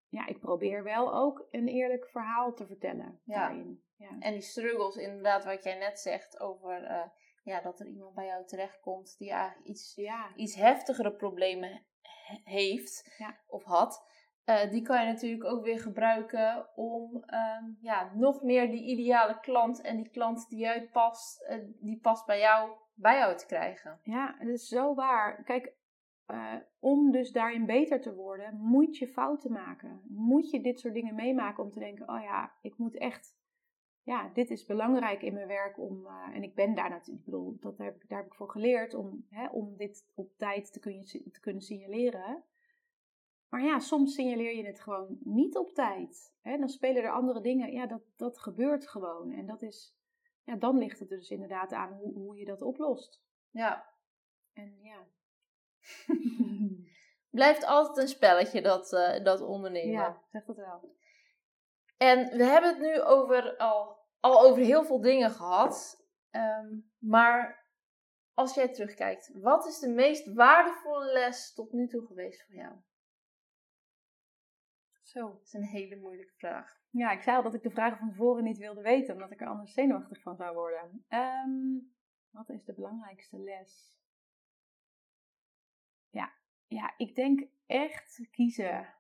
ja, 0.09 0.27
ik 0.27 0.41
probeer 0.41 0.83
wel 0.83 1.15
ook 1.15 1.47
een 1.51 1.69
eerlijk 1.69 2.09
verhaal 2.09 2.55
te 2.55 2.67
vertellen. 2.67 3.21
Ja. 3.25 3.65
ja. 3.97 4.19
En 4.19 4.33
die 4.33 4.43
struggles, 4.43 4.97
inderdaad, 4.97 5.45
wat 5.45 5.65
jij 5.65 5.79
net 5.79 5.99
zegt 5.99 6.41
over 6.41 6.83
uh, 6.83 7.07
ja, 7.43 7.61
dat 7.61 7.81
er 7.81 7.87
iemand 7.87 8.15
bij 8.15 8.27
jou 8.27 8.47
terechtkomt 8.47 9.19
die 9.19 9.31
eigenlijk 9.31 9.69
iets, 9.69 9.95
ja. 9.95 10.35
iets 10.35 10.55
heftigere 10.55 11.13
problemen 11.13 11.87
heeft 12.45 13.23
of 13.47 13.65
had. 13.65 14.05
Uh, 14.47 14.71
die 14.71 14.83
kan 14.83 15.01
je 15.01 15.13
natuurlijk 15.13 15.45
ook 15.45 15.65
weer 15.65 15.81
gebruiken 15.81 16.77
om 16.77 17.15
um, 17.15 17.79
ja, 17.81 18.11
nog 18.15 18.43
meer 18.43 18.71
die 18.71 18.85
ideale 18.85 19.41
klant 19.41 19.81
en 19.81 19.97
die 19.97 20.09
klant 20.09 20.49
die 20.49 20.59
jij 20.59 20.89
past, 20.93 21.47
uh, 21.51 21.57
die 21.81 21.99
past 22.01 22.27
bij 22.27 22.39
jou, 22.39 22.71
bij 22.95 23.19
jou 23.19 23.37
te 23.37 23.47
krijgen. 23.47 24.01
Ja, 24.03 24.37
dat 24.39 24.49
is 24.49 24.69
zo 24.69 24.95
waar. 24.95 25.45
Kijk, 25.45 25.75
uh, 26.27 26.55
om 26.79 27.11
dus 27.11 27.33
daarin 27.33 27.67
beter 27.67 28.01
te 28.01 28.15
worden, 28.15 28.57
moet 28.57 28.97
je 28.97 29.09
fouten 29.09 29.53
maken. 29.53 30.03
Moet 30.09 30.51
je 30.51 30.61
dit 30.61 30.81
soort 30.81 30.95
dingen 30.95 31.15
meemaken 31.15 31.65
om 31.65 31.71
te 31.71 31.79
denken: 31.79 32.09
oh 32.09 32.23
ja, 32.23 32.53
ik 32.61 32.79
moet 32.79 32.97
echt, 32.97 33.37
ja, 34.03 34.31
dit 34.35 34.51
is 34.51 34.65
belangrijk 34.65 35.23
in 35.23 35.35
mijn 35.35 35.49
werk 35.49 35.79
om, 35.79 36.07
en 36.33 36.43
ik 36.43 36.55
ben 36.55 36.75
daar 36.75 36.91
natuurlijk, 36.91 37.19
ik 37.19 37.25
bedoel, 37.25 37.57
dat 37.61 37.79
heb 37.79 38.09
daar 38.09 38.19
heb 38.19 38.27
ik 38.27 38.35
voor 38.35 38.51
geleerd 38.51 38.95
om, 38.95 39.27
hè, 39.31 39.49
om 39.49 39.77
dit 39.77 40.11
op 40.15 40.37
tijd 40.37 40.73
te, 40.73 40.81
kun 40.81 41.05
te 41.05 41.41
kunnen 41.41 41.63
signaleren. 41.63 42.45
Maar 43.57 43.65
ja, 43.65 43.79
soms 43.79 44.15
signaleer 44.15 44.57
je 44.57 44.67
het 44.67 44.81
gewoon 44.81 45.19
niet 45.21 45.57
op 45.57 45.75
tijd. 45.75 46.35
Hè? 46.41 46.59
Dan 46.59 46.69
spelen 46.69 47.03
er 47.03 47.11
andere 47.11 47.41
dingen. 47.41 47.73
Ja, 47.73 47.87
dat, 47.87 48.03
dat 48.17 48.39
gebeurt 48.39 48.89
gewoon. 48.89 49.33
En 49.33 49.47
dat 49.47 49.63
is, 49.63 49.97
ja, 50.45 50.57
dan 50.57 50.79
ligt 50.79 50.99
het 50.99 51.09
dus 51.09 51.31
inderdaad 51.31 51.73
aan 51.73 51.93
hoe, 51.93 52.13
hoe 52.13 52.37
je 52.39 52.45
dat 52.45 52.63
oplost. 52.63 53.23
Ja. 53.51 53.95
En 54.53 54.79
ja, 54.83 55.07
Blijft 57.39 57.65
altijd 57.65 57.97
een 57.97 58.09
spelletje, 58.09 58.63
dat, 58.63 58.93
uh, 58.93 59.25
dat 59.25 59.41
ondernemen. 59.41 59.93
Ja, 59.93 60.23
zegt 60.31 60.47
dat 60.47 60.57
wel. 60.57 60.97
En 61.97 62.37
we 62.37 62.45
hebben 62.45 62.71
het 62.71 62.81
nu 62.81 63.01
over, 63.01 63.57
al, 63.57 63.99
al 64.21 64.41
over 64.41 64.63
heel 64.63 64.85
veel 64.85 65.01
dingen 65.01 65.31
gehad. 65.31 66.05
Um, 66.31 66.93
maar 66.99 67.67
als 68.35 68.55
jij 68.55 68.69
terugkijkt, 68.69 69.31
wat 69.35 69.67
is 69.67 69.79
de 69.79 69.89
meest 69.89 70.33
waardevolle 70.35 71.13
les 71.13 71.55
tot 71.55 71.73
nu 71.73 71.89
toe 71.89 72.07
geweest 72.07 72.45
voor 72.45 72.55
jou? 72.55 72.75
Zo. 75.17 75.29
Dat 75.33 75.43
is 75.43 75.53
een 75.53 75.63
hele 75.63 75.97
moeilijke 75.97 76.35
vraag. 76.37 76.81
Ja, 76.91 77.11
ik 77.11 77.23
zei 77.23 77.37
al 77.37 77.43
dat 77.43 77.55
ik 77.55 77.63
de 77.63 77.71
vragen 77.71 77.99
van 77.99 78.09
tevoren 78.09 78.45
niet 78.45 78.59
wilde 78.59 78.81
weten, 78.81 79.15
omdat 79.15 79.31
ik 79.31 79.41
er 79.41 79.47
anders 79.47 79.73
zenuwachtig 79.73 80.23
van 80.23 80.37
zou 80.37 80.55
worden. 80.55 81.05
Um, 81.09 81.95
wat 82.31 82.49
is 82.49 82.65
de 82.65 82.75
belangrijkste 82.75 83.39
les? 83.39 83.97
Ja, 86.69 86.95
ik 86.97 87.15
denk 87.15 87.49
echt 87.67 88.29
kiezen. 88.31 88.95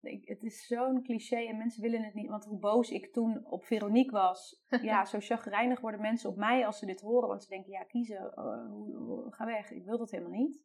Ik, 0.00 0.28
het 0.28 0.42
is 0.42 0.66
zo'n 0.66 1.02
cliché 1.02 1.36
en 1.36 1.56
mensen 1.56 1.82
willen 1.82 2.04
het 2.04 2.14
niet. 2.14 2.28
Want 2.28 2.44
hoe 2.44 2.58
boos 2.58 2.90
ik 2.90 3.12
toen 3.12 3.46
op 3.46 3.64
Veronique 3.64 4.12
was. 4.12 4.64
ja, 4.82 5.04
zo 5.04 5.18
chagrijnig 5.20 5.80
worden 5.80 6.00
mensen 6.00 6.30
op 6.30 6.36
mij 6.36 6.66
als 6.66 6.78
ze 6.78 6.86
dit 6.86 7.00
horen. 7.00 7.28
Want 7.28 7.42
ze 7.42 7.48
denken, 7.48 7.72
ja, 7.72 7.84
kiezen, 7.84 8.32
uh, 8.36 9.32
ga 9.32 9.44
weg. 9.44 9.70
Ik 9.70 9.84
wil 9.84 9.98
dat 9.98 10.10
helemaal 10.10 10.38
niet. 10.38 10.62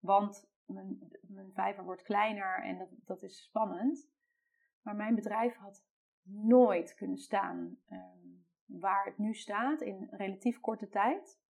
Want 0.00 0.50
mijn, 0.66 0.98
mijn 1.20 1.52
vijver 1.52 1.84
wordt 1.84 2.02
kleiner 2.02 2.62
en 2.62 2.78
dat, 2.78 2.88
dat 3.04 3.22
is 3.22 3.42
spannend. 3.42 4.16
Maar 4.88 4.96
mijn 4.96 5.14
bedrijf 5.14 5.56
had 5.56 5.84
nooit 6.22 6.94
kunnen 6.94 7.18
staan 7.18 7.78
ehm, 7.88 8.28
waar 8.66 9.04
het 9.04 9.18
nu 9.18 9.34
staat 9.34 9.80
in 9.80 10.08
relatief 10.10 10.60
korte 10.60 10.88
tijd. 10.88 11.40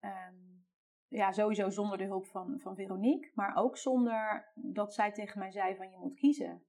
Um, 0.00 0.66
ja, 1.08 1.32
sowieso 1.32 1.70
zonder 1.70 1.98
de 1.98 2.04
hulp 2.04 2.26
van, 2.26 2.60
van 2.60 2.74
Veronique, 2.74 3.30
maar 3.34 3.56
ook 3.56 3.76
zonder 3.76 4.52
dat 4.54 4.94
zij 4.94 5.12
tegen 5.12 5.38
mij 5.38 5.50
zei 5.50 5.76
van 5.76 5.90
je 5.90 5.98
moet 5.98 6.14
kiezen. 6.14 6.64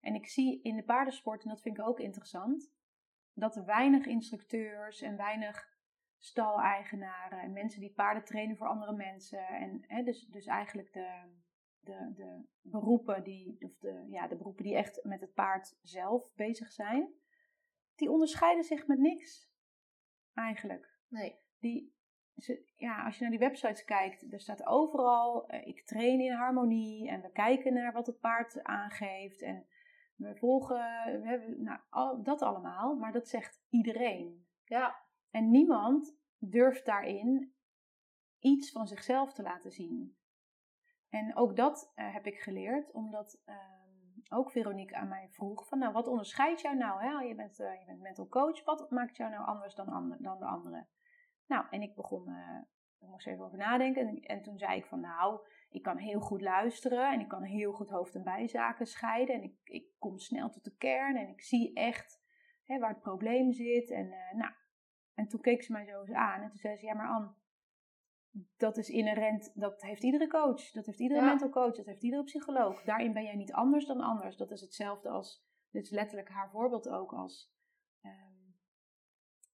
En 0.00 0.14
ik 0.14 0.26
zie 0.26 0.62
in 0.62 0.76
de 0.76 0.84
paardensport, 0.84 1.42
en 1.42 1.48
dat 1.48 1.62
vind 1.62 1.78
ik 1.78 1.86
ook 1.86 2.00
interessant, 2.00 2.72
dat 3.32 3.56
er 3.56 3.64
weinig 3.64 4.06
instructeurs 4.06 5.00
en 5.00 5.16
weinig 5.16 5.68
staleigenaren 6.18 7.40
en 7.40 7.52
mensen 7.52 7.80
die 7.80 7.92
paarden 7.92 8.24
trainen 8.24 8.56
voor 8.56 8.68
andere 8.68 8.92
mensen. 8.92 9.46
En 9.46 9.84
hè, 9.86 10.02
dus, 10.02 10.26
dus 10.26 10.46
eigenlijk 10.46 10.92
de, 10.92 11.42
de, 11.84 12.12
de 12.14 12.44
beroepen 12.60 13.22
die, 13.22 13.56
of 13.60 13.78
de, 13.78 14.06
ja, 14.10 14.28
de 14.28 14.36
beroepen 14.36 14.64
die 14.64 14.76
echt 14.76 15.04
met 15.04 15.20
het 15.20 15.34
paard 15.34 15.78
zelf 15.82 16.34
bezig 16.34 16.72
zijn, 16.72 17.12
die 17.94 18.10
onderscheiden 18.10 18.64
zich 18.64 18.86
met 18.86 18.98
niks. 18.98 19.52
Eigenlijk. 20.34 20.98
Nee. 21.08 21.42
Die, 21.58 21.94
ja, 22.76 23.04
als 23.04 23.14
je 23.14 23.22
naar 23.22 23.30
die 23.30 23.48
websites 23.48 23.84
kijkt, 23.84 24.32
er 24.32 24.40
staat 24.40 24.66
overal, 24.66 25.52
uh, 25.54 25.66
ik 25.66 25.86
train 25.86 26.20
in 26.20 26.32
harmonie 26.32 27.08
en 27.08 27.20
we 27.20 27.30
kijken 27.30 27.72
naar 27.72 27.92
wat 27.92 28.06
het 28.06 28.20
paard 28.20 28.62
aangeeft 28.62 29.42
en 29.42 29.66
we 30.14 30.36
volgen, 30.36 30.76
we 31.20 31.26
hebben, 31.26 31.62
nou, 31.62 31.80
al, 31.88 32.22
dat 32.22 32.42
allemaal, 32.42 32.94
maar 32.94 33.12
dat 33.12 33.28
zegt 33.28 33.62
iedereen. 33.68 34.46
Ja. 34.64 35.02
En 35.30 35.50
niemand 35.50 36.16
durft 36.38 36.86
daarin 36.86 37.54
iets 38.38 38.70
van 38.70 38.86
zichzelf 38.86 39.32
te 39.32 39.42
laten 39.42 39.70
zien. 39.70 40.16
En 41.14 41.36
ook 41.36 41.56
dat 41.56 41.92
uh, 41.96 42.12
heb 42.12 42.26
ik 42.26 42.38
geleerd, 42.38 42.92
omdat 42.92 43.42
um, 43.46 44.22
ook 44.28 44.50
Veronique 44.50 44.96
aan 44.96 45.08
mij 45.08 45.28
vroeg 45.30 45.68
van, 45.68 45.78
nou, 45.78 45.92
wat 45.92 46.06
onderscheidt 46.06 46.60
jou 46.60 46.76
nou? 46.76 47.02
Hè? 47.02 47.08
Je, 47.10 47.34
bent, 47.34 47.60
uh, 47.60 47.78
je 47.80 47.84
bent 47.86 48.00
mental 48.00 48.28
coach, 48.28 48.64
wat 48.64 48.90
maakt 48.90 49.16
jou 49.16 49.30
nou 49.30 49.46
anders 49.46 49.74
dan, 49.74 50.16
dan 50.20 50.38
de 50.38 50.44
anderen? 50.44 50.88
Nou, 51.46 51.66
en 51.70 51.82
ik 51.82 51.94
begon, 51.94 52.28
uh, 52.28 52.60
ik 53.00 53.08
moest 53.08 53.26
even 53.26 53.44
over 53.44 53.58
nadenken. 53.58 54.08
En, 54.08 54.20
en, 54.20 54.42
toen 54.42 54.58
zei 54.58 54.76
ik 54.76 54.86
van, 54.86 55.00
nou, 55.00 55.40
ik 55.70 55.82
kan 55.82 55.96
heel 55.96 56.20
goed 56.20 56.40
luisteren 56.40 57.12
en 57.12 57.20
ik 57.20 57.28
kan 57.28 57.42
heel 57.42 57.72
goed 57.72 57.90
hoofd- 57.90 58.14
en 58.14 58.22
bijzaken 58.22 58.86
scheiden. 58.86 59.34
En 59.34 59.42
ik, 59.42 59.56
ik 59.64 59.86
kom 59.98 60.18
snel 60.18 60.50
tot 60.50 60.64
de 60.64 60.76
kern 60.76 61.16
en 61.16 61.28
ik 61.28 61.42
zie 61.42 61.74
echt 61.74 62.22
hè, 62.64 62.78
waar 62.78 62.90
het 62.90 63.00
probleem 63.00 63.52
zit. 63.52 63.90
En, 63.90 64.08
nou, 64.32 64.52
en 65.14 65.28
toen 65.28 65.40
keek 65.40 65.62
ze 65.62 65.72
mij 65.72 65.84
zo 65.84 66.00
eens 66.00 66.12
aan 66.12 66.42
en 66.42 66.48
toen 66.48 66.58
zei 66.58 66.76
ze, 66.76 66.86
ja 66.86 66.94
maar 66.94 67.08
Anne, 67.08 67.34
dat 68.56 68.76
is 68.76 68.88
inherent, 68.88 69.52
dat 69.54 69.82
heeft 69.82 70.02
iedere 70.02 70.28
coach, 70.28 70.70
dat 70.70 70.86
heeft 70.86 71.00
iedere 71.00 71.24
mental 71.24 71.48
coach, 71.48 71.76
dat 71.76 71.86
heeft 71.86 72.02
iedere 72.02 72.24
psycholoog. 72.24 72.82
Daarin 72.82 73.12
ben 73.12 73.24
jij 73.24 73.36
niet 73.36 73.52
anders 73.52 73.86
dan 73.86 74.00
anders. 74.00 74.36
Dat 74.36 74.50
is 74.50 74.60
hetzelfde 74.60 75.08
als, 75.08 75.44
dit 75.70 75.84
is 75.84 75.90
letterlijk 75.90 76.28
haar 76.28 76.50
voorbeeld 76.50 76.88
ook 76.88 77.12
als, 77.12 77.52
um, 78.02 78.56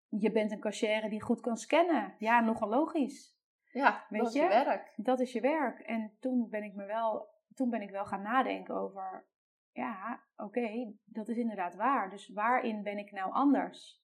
je 0.09 0.31
bent 0.31 0.51
een 0.51 0.61
cashier 0.61 1.11
die 1.11 1.23
goed 1.23 1.41
kan 1.41 1.57
scannen. 1.57 2.15
Ja, 2.19 2.41
nogal 2.41 2.69
logisch. 2.69 3.39
Ja, 3.73 4.07
Weet 4.09 4.21
dat 4.21 4.35
is 4.35 4.41
je? 4.41 4.49
werk. 4.49 4.93
Dat 4.97 5.21
is 5.21 5.33
je 5.33 5.41
werk. 5.41 5.81
En 5.81 6.17
toen 6.21 6.49
ben 6.49 6.63
ik 6.63 6.75
me 6.75 6.85
wel, 6.87 7.29
toen 7.55 7.71
ben 7.71 7.83
ik 7.83 7.91
wel 7.91 8.07
gaan 8.07 8.23
nadenken 8.23 8.75
over, 8.75 9.27
ja, 9.73 10.23
oké, 10.37 10.95
dat 11.05 11.29
is 11.29 11.37
inderdaad 11.37 11.75
waar. 11.75 12.11
Dus 12.11 12.29
waarin 12.29 12.83
ben 12.83 12.99
ik 12.99 13.13
nou 13.13 13.33
anders? 13.33 14.03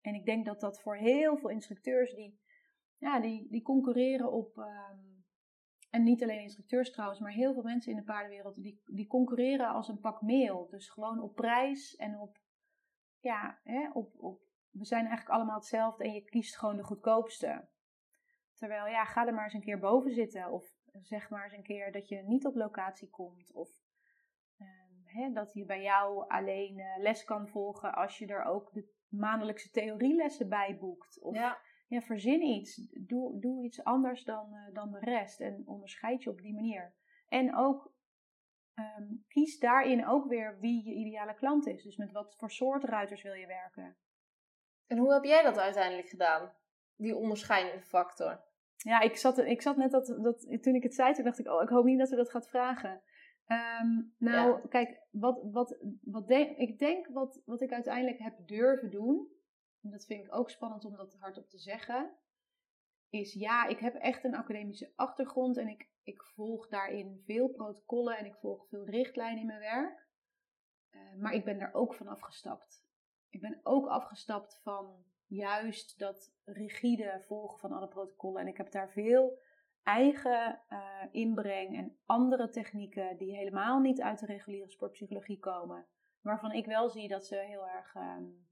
En 0.00 0.14
ik 0.14 0.24
denk 0.24 0.44
dat 0.44 0.60
dat 0.60 0.80
voor 0.80 0.96
heel 0.96 1.36
veel 1.36 1.50
instructeurs 1.50 2.14
die 2.14 2.42
ja, 3.04 3.20
die, 3.20 3.46
die 3.50 3.62
concurreren 3.62 4.32
op. 4.32 4.58
Ehm, 4.58 4.98
en 5.90 6.02
niet 6.02 6.22
alleen 6.22 6.40
instructeurs 6.40 6.92
trouwens, 6.92 7.20
maar 7.20 7.32
heel 7.32 7.52
veel 7.52 7.62
mensen 7.62 7.92
in 7.92 7.98
de 7.98 8.04
paardenwereld 8.04 8.62
die, 8.62 8.82
die 8.84 9.06
concurreren 9.06 9.68
als 9.68 9.88
een 9.88 10.00
pak 10.00 10.22
meel. 10.22 10.68
Dus 10.70 10.88
gewoon 10.88 11.20
op 11.20 11.34
prijs 11.34 11.96
en 11.96 12.18
op. 12.18 12.38
Ja, 13.20 13.60
hè, 13.62 13.90
op, 13.92 14.14
op, 14.16 14.40
we 14.70 14.84
zijn 14.84 15.06
eigenlijk 15.06 15.36
allemaal 15.36 15.56
hetzelfde 15.56 16.04
en 16.04 16.12
je 16.12 16.24
kiest 16.24 16.56
gewoon 16.58 16.76
de 16.76 16.82
goedkoopste. 16.82 17.68
Terwijl, 18.54 18.86
ja, 18.86 19.04
ga 19.04 19.26
er 19.26 19.34
maar 19.34 19.44
eens 19.44 19.54
een 19.54 19.60
keer 19.60 19.78
boven 19.78 20.12
zitten. 20.12 20.50
Of 20.50 20.64
zeg 21.02 21.30
maar 21.30 21.44
eens 21.44 21.52
een 21.52 21.62
keer 21.62 21.92
dat 21.92 22.08
je 22.08 22.22
niet 22.22 22.46
op 22.46 22.54
locatie 22.54 23.10
komt. 23.10 23.52
Of 23.52 23.70
um, 24.58 25.02
hè, 25.04 25.32
dat 25.32 25.52
je 25.52 25.64
bij 25.64 25.82
jou 25.82 26.28
alleen 26.28 26.78
uh, 26.78 26.98
les 26.98 27.24
kan 27.24 27.48
volgen 27.48 27.94
als 27.94 28.18
je 28.18 28.26
er 28.26 28.44
ook 28.44 28.72
de 28.72 28.92
maandelijkse 29.08 29.70
theorielessen 29.70 30.48
bij 30.48 30.76
boekt. 30.78 31.20
Of, 31.20 31.34
ja 31.34 31.58
ja, 31.94 32.00
verzin 32.00 32.42
iets. 32.42 32.76
Doe, 32.92 33.40
doe 33.40 33.64
iets 33.64 33.84
anders 33.84 34.24
dan, 34.24 34.48
uh, 34.52 34.74
dan 34.74 34.90
de 34.90 34.98
rest. 34.98 35.40
En 35.40 35.62
onderscheid 35.66 36.22
je 36.22 36.30
op 36.30 36.40
die 36.40 36.54
manier. 36.54 36.94
En 37.28 37.56
ook 37.56 37.92
um, 38.74 39.24
kies 39.28 39.58
daarin 39.58 40.06
ook 40.06 40.28
weer 40.28 40.58
wie 40.60 40.84
je 40.84 40.94
ideale 40.94 41.34
klant 41.34 41.66
is. 41.66 41.82
Dus 41.82 41.96
met 41.96 42.12
wat 42.12 42.34
voor 42.36 42.50
soort 42.50 42.84
ruiters 42.84 43.22
wil 43.22 43.32
je 43.32 43.46
werken. 43.46 43.96
En 44.86 44.98
hoe 44.98 45.12
heb 45.12 45.24
jij 45.24 45.42
dat 45.42 45.58
uiteindelijk 45.58 46.08
gedaan? 46.08 46.52
Die 46.96 47.16
onderscheidende 47.16 47.82
factor. 47.82 48.44
Ja, 48.76 49.00
ik 49.00 49.16
zat, 49.16 49.38
ik 49.38 49.62
zat 49.62 49.76
net 49.76 49.90
dat, 49.90 50.06
dat. 50.06 50.62
Toen 50.62 50.74
ik 50.74 50.82
het 50.82 50.94
zei, 50.94 51.14
toen 51.14 51.24
dacht 51.24 51.38
ik: 51.38 51.48
Oh, 51.48 51.62
ik 51.62 51.68
hoop 51.68 51.84
niet 51.84 51.98
dat 51.98 52.08
ze 52.08 52.16
dat 52.16 52.30
gaat 52.30 52.48
vragen. 52.48 53.02
Um, 53.48 54.14
nou, 54.18 54.48
ja. 54.48 54.68
kijk, 54.68 55.00
wat, 55.10 55.40
wat, 55.52 55.78
wat 56.02 56.28
denk, 56.28 56.56
ik 56.56 56.78
denk 56.78 57.06
wat, 57.06 57.42
wat 57.44 57.60
ik 57.60 57.72
uiteindelijk 57.72 58.18
heb 58.18 58.34
durven 58.46 58.90
doen 58.90 59.28
en 59.84 59.90
dat 59.90 60.04
vind 60.04 60.24
ik 60.24 60.34
ook 60.34 60.50
spannend 60.50 60.84
om 60.84 60.96
dat 60.96 61.16
hardop 61.18 61.48
te 61.48 61.58
zeggen, 61.58 62.16
is 63.10 63.32
ja, 63.32 63.66
ik 63.66 63.78
heb 63.78 63.94
echt 63.94 64.24
een 64.24 64.34
academische 64.34 64.92
achtergrond 64.96 65.56
en 65.56 65.68
ik, 65.68 65.88
ik 66.02 66.22
volg 66.22 66.68
daarin 66.68 67.22
veel 67.24 67.48
protocollen 67.48 68.18
en 68.18 68.24
ik 68.24 68.34
volg 68.34 68.68
veel 68.68 68.84
richtlijnen 68.84 69.40
in 69.40 69.46
mijn 69.46 69.60
werk. 69.60 70.06
Uh, 70.90 71.14
maar 71.14 71.32
ik 71.32 71.44
ben 71.44 71.58
daar 71.58 71.74
ook 71.74 71.94
van 71.94 72.08
afgestapt. 72.08 72.84
Ik 73.28 73.40
ben 73.40 73.60
ook 73.62 73.86
afgestapt 73.86 74.60
van 74.62 75.04
juist 75.26 75.98
dat 75.98 76.34
rigide 76.44 77.22
volgen 77.26 77.58
van 77.58 77.72
alle 77.72 77.88
protocollen. 77.88 78.40
En 78.40 78.48
ik 78.48 78.56
heb 78.56 78.70
daar 78.70 78.90
veel 78.90 79.38
eigen 79.82 80.62
uh, 80.68 81.02
inbreng 81.10 81.76
en 81.76 81.98
andere 82.06 82.48
technieken 82.48 83.16
die 83.16 83.36
helemaal 83.36 83.80
niet 83.80 84.00
uit 84.00 84.18
de 84.18 84.26
reguliere 84.26 84.70
sportpsychologie 84.70 85.38
komen. 85.38 85.86
Waarvan 86.20 86.52
ik 86.52 86.66
wel 86.66 86.88
zie 86.88 87.08
dat 87.08 87.26
ze 87.26 87.36
heel 87.36 87.68
erg 87.68 87.94
um, 87.94 88.48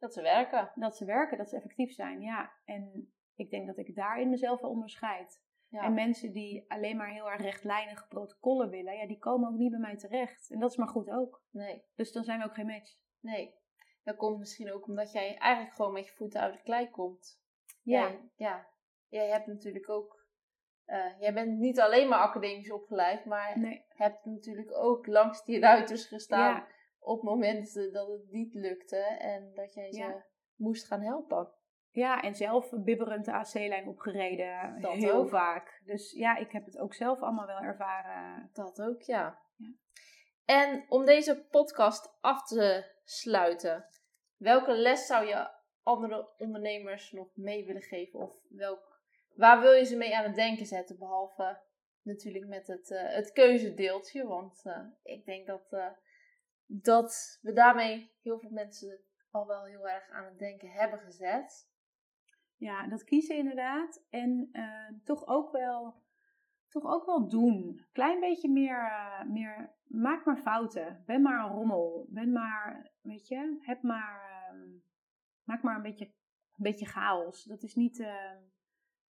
dat 0.00 0.12
ze 0.12 0.22
werken. 0.22 0.72
Dat 0.74 0.96
ze 0.96 1.04
werken, 1.04 1.38
dat 1.38 1.48
ze 1.48 1.56
effectief 1.56 1.92
zijn, 1.92 2.20
ja. 2.20 2.52
En 2.64 3.12
ik 3.34 3.50
denk 3.50 3.66
dat 3.66 3.78
ik 3.78 3.94
daarin 3.94 4.30
mezelf 4.30 4.60
wel 4.60 4.70
onderscheid. 4.70 5.42
Ja. 5.68 5.82
En 5.82 5.94
mensen 5.94 6.32
die 6.32 6.64
alleen 6.68 6.96
maar 6.96 7.10
heel 7.10 7.30
erg 7.30 7.42
rechtlijnige 7.42 8.06
protocollen 8.08 8.70
willen, 8.70 8.96
ja, 8.96 9.06
die 9.06 9.18
komen 9.18 9.48
ook 9.48 9.58
niet 9.58 9.70
bij 9.70 9.80
mij 9.80 9.96
terecht. 9.96 10.50
En 10.50 10.58
dat 10.58 10.70
is 10.70 10.76
maar 10.76 10.88
goed 10.88 11.10
ook. 11.10 11.42
Nee. 11.50 11.84
Dus 11.94 12.12
dan 12.12 12.24
zijn 12.24 12.38
we 12.38 12.44
ook 12.44 12.54
geen 12.54 12.66
match. 12.66 12.96
Nee. 13.20 13.58
Dat 14.02 14.16
komt 14.16 14.38
misschien 14.38 14.72
ook 14.72 14.86
omdat 14.86 15.12
jij 15.12 15.36
eigenlijk 15.36 15.74
gewoon 15.74 15.92
met 15.92 16.06
je 16.06 16.12
voeten 16.12 16.40
uit 16.40 16.54
de 16.54 16.62
klei 16.62 16.90
komt. 16.90 17.42
Ja. 17.82 18.00
Jij, 18.00 18.30
ja. 18.36 18.68
Jij 19.08 19.28
hebt 19.28 19.46
natuurlijk 19.46 19.88
ook. 19.88 20.18
Uh, 20.86 21.20
jij 21.20 21.34
bent 21.34 21.58
niet 21.58 21.80
alleen 21.80 22.08
maar 22.08 22.18
academisch 22.18 22.72
opgeleid, 22.72 23.24
maar 23.24 23.58
nee. 23.58 23.84
hebt 23.88 24.24
natuurlijk 24.24 24.72
ook 24.72 25.06
langs 25.06 25.44
die 25.44 25.60
ruiters 25.60 26.06
gestaan. 26.06 26.54
Ja 26.54 26.66
op 27.00 27.22
momenten 27.22 27.92
dat 27.92 28.08
het 28.08 28.30
niet 28.30 28.54
lukte 28.54 28.96
en 29.18 29.54
dat 29.54 29.74
jij 29.74 29.92
ze 29.92 30.22
moest 30.54 30.86
gaan 30.86 31.02
helpen. 31.02 31.52
Ja, 31.90 32.22
en 32.22 32.34
zelf 32.34 32.70
bibberend 32.70 33.24
de 33.24 33.32
AC-lijn 33.32 33.88
opgereden. 33.88 34.80
Dat 34.80 34.92
heel 34.92 35.26
vaak. 35.26 35.82
Dus 35.84 36.12
ja, 36.12 36.36
ik 36.36 36.52
heb 36.52 36.64
het 36.64 36.78
ook 36.78 36.94
zelf 36.94 37.20
allemaal 37.20 37.46
wel 37.46 37.60
ervaren. 37.60 38.50
Dat 38.52 38.82
ook, 38.82 39.02
ja. 39.02 39.38
ja. 39.56 39.74
En 40.44 40.84
om 40.88 41.04
deze 41.04 41.46
podcast 41.50 42.16
af 42.20 42.46
te 42.46 42.92
sluiten, 43.04 43.86
welke 44.36 44.72
les 44.72 45.06
zou 45.06 45.26
je 45.26 45.50
andere 45.82 46.28
ondernemers 46.38 47.12
nog 47.12 47.28
mee 47.34 47.64
willen 47.64 47.82
geven? 47.82 48.20
Of 48.20 48.34
welk, 48.48 49.00
waar 49.34 49.60
wil 49.60 49.72
je 49.72 49.84
ze 49.84 49.96
mee 49.96 50.16
aan 50.16 50.24
het 50.24 50.34
denken 50.34 50.66
zetten? 50.66 50.98
Behalve 50.98 51.60
natuurlijk 52.02 52.46
met 52.46 52.66
het, 52.66 52.90
uh, 52.90 53.02
het 53.02 53.32
keuzedeeltje. 53.32 54.26
Want 54.26 54.62
uh, 54.64 54.78
ik 55.02 55.24
denk 55.24 55.46
dat 55.46 55.66
uh, 55.70 55.86
dat 56.72 57.38
we 57.42 57.52
daarmee 57.52 58.12
heel 58.22 58.38
veel 58.38 58.50
mensen 58.50 59.00
al 59.30 59.46
wel 59.46 59.64
heel 59.64 59.88
erg 59.88 60.10
aan 60.10 60.24
het 60.24 60.38
denken 60.38 60.70
hebben 60.70 60.98
gezet. 60.98 61.68
Ja, 62.56 62.86
dat 62.86 63.04
kiezen 63.04 63.36
inderdaad. 63.36 64.06
En 64.10 64.48
uh, 64.52 64.88
toch, 65.04 65.26
ook 65.26 65.52
wel, 65.52 66.02
toch 66.68 66.84
ook 66.84 67.06
wel 67.06 67.28
doen. 67.28 67.86
Klein 67.92 68.20
beetje 68.20 68.50
meer, 68.50 68.84
uh, 68.84 69.22
meer, 69.24 69.74
maak 69.84 70.24
maar 70.24 70.36
fouten. 70.36 71.02
Ben 71.06 71.22
maar 71.22 71.44
een 71.44 71.52
rommel. 71.52 72.06
Ben 72.10 72.32
maar, 72.32 72.92
weet 73.00 73.28
je, 73.28 73.56
heb 73.60 73.82
maar, 73.82 74.48
uh, 74.54 74.80
maak 75.42 75.62
maar 75.62 75.76
een 75.76 75.82
beetje, 75.82 76.04
een 76.04 76.62
beetje 76.62 76.86
chaos. 76.86 77.44
Dat 77.44 77.62
is 77.62 77.74
niet, 77.74 78.00
ehm, 78.00 78.38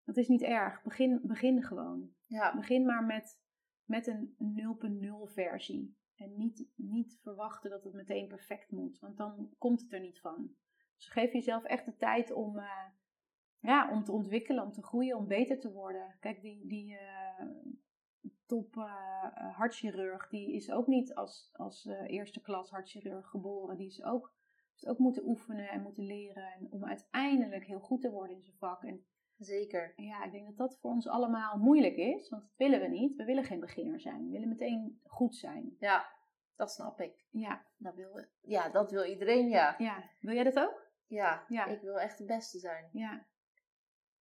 dat 0.04 0.18
is 0.18 0.28
niet 0.28 0.42
erg. 0.42 0.84
Begin, 0.84 1.20
begin 1.24 1.64
gewoon. 1.64 2.14
Ja. 2.26 2.56
Begin 2.56 2.86
maar 2.86 3.04
met, 3.04 3.42
met 3.84 4.08
een 4.08 4.36
0.0 4.38 5.34
versie. 5.34 5.99
En 6.20 6.38
niet, 6.38 6.68
niet 6.76 7.20
verwachten 7.22 7.70
dat 7.70 7.84
het 7.84 7.94
meteen 7.94 8.28
perfect 8.28 8.72
moet, 8.72 9.00
want 9.00 9.18
dan 9.18 9.56
komt 9.58 9.82
het 9.82 9.94
er 9.94 10.00
niet 10.00 10.20
van. 10.20 10.56
Dus 10.96 11.08
geef 11.08 11.34
jezelf 11.34 11.64
echt 11.64 11.86
de 11.86 11.96
tijd 11.96 12.32
om, 12.32 12.58
uh, 12.58 12.86
ja, 13.60 13.92
om 13.92 14.04
te 14.04 14.12
ontwikkelen, 14.12 14.64
om 14.64 14.72
te 14.72 14.84
groeien, 14.84 15.18
om 15.18 15.28
beter 15.28 15.60
te 15.60 15.72
worden. 15.72 16.18
Kijk, 16.20 16.42
die, 16.42 16.68
die 16.68 16.92
uh, 16.92 17.46
top 18.46 18.76
uh, 18.76 19.56
hartchirurg, 19.58 20.30
die 20.30 20.54
is 20.54 20.72
ook 20.72 20.88
niet 20.88 21.14
als, 21.16 21.50
als 21.54 21.86
eerste 21.86 22.42
klas 22.42 22.70
hartchirurg 22.70 23.30
geboren. 23.30 23.78
Die 23.78 23.88
is 23.88 24.04
ook, 24.04 24.34
heeft 24.72 24.88
ook 24.88 24.98
moeten 24.98 25.28
oefenen 25.28 25.70
en 25.70 25.82
moeten 25.82 26.04
leren 26.04 26.54
en 26.54 26.72
om 26.72 26.86
uiteindelijk 26.86 27.66
heel 27.66 27.80
goed 27.80 28.02
te 28.02 28.12
worden 28.12 28.36
in 28.36 28.44
zijn 28.44 28.58
vak. 28.58 28.84
En 28.84 29.06
Zeker. 29.40 29.94
Ja, 29.96 30.24
ik 30.24 30.32
denk 30.32 30.46
dat 30.46 30.58
dat 30.58 30.78
voor 30.80 30.92
ons 30.92 31.08
allemaal 31.08 31.58
moeilijk 31.58 31.96
is, 31.96 32.30
want 32.30 32.42
dat 32.42 32.58
willen 32.58 32.80
we 32.80 32.88
niet. 32.88 33.16
We 33.16 33.26
willen 33.26 33.44
geen 33.44 33.60
beginner 33.60 34.00
zijn. 34.00 34.26
We 34.26 34.32
willen 34.32 34.50
meteen 34.50 35.02
goed 35.04 35.36
zijn. 35.36 35.76
Ja, 35.80 36.10
dat 36.56 36.72
snap 36.72 37.02
ik. 37.02 37.26
Ja. 37.30 37.66
Dat 37.78 37.96
wil, 37.96 38.26
ja, 38.42 38.70
dat 38.70 38.92
wil 38.92 39.04
iedereen, 39.04 39.50
ja. 39.50 39.76
Ja. 39.78 40.10
Wil 40.20 40.34
jij 40.34 40.44
dat 40.44 40.60
ook? 40.60 40.88
Ja, 41.08 41.46
ja. 41.48 41.66
ik 41.66 41.82
wil 41.82 42.00
echt 42.00 42.18
de 42.18 42.26
beste 42.26 42.60
zijn. 42.60 42.90
Ja. 42.92 43.26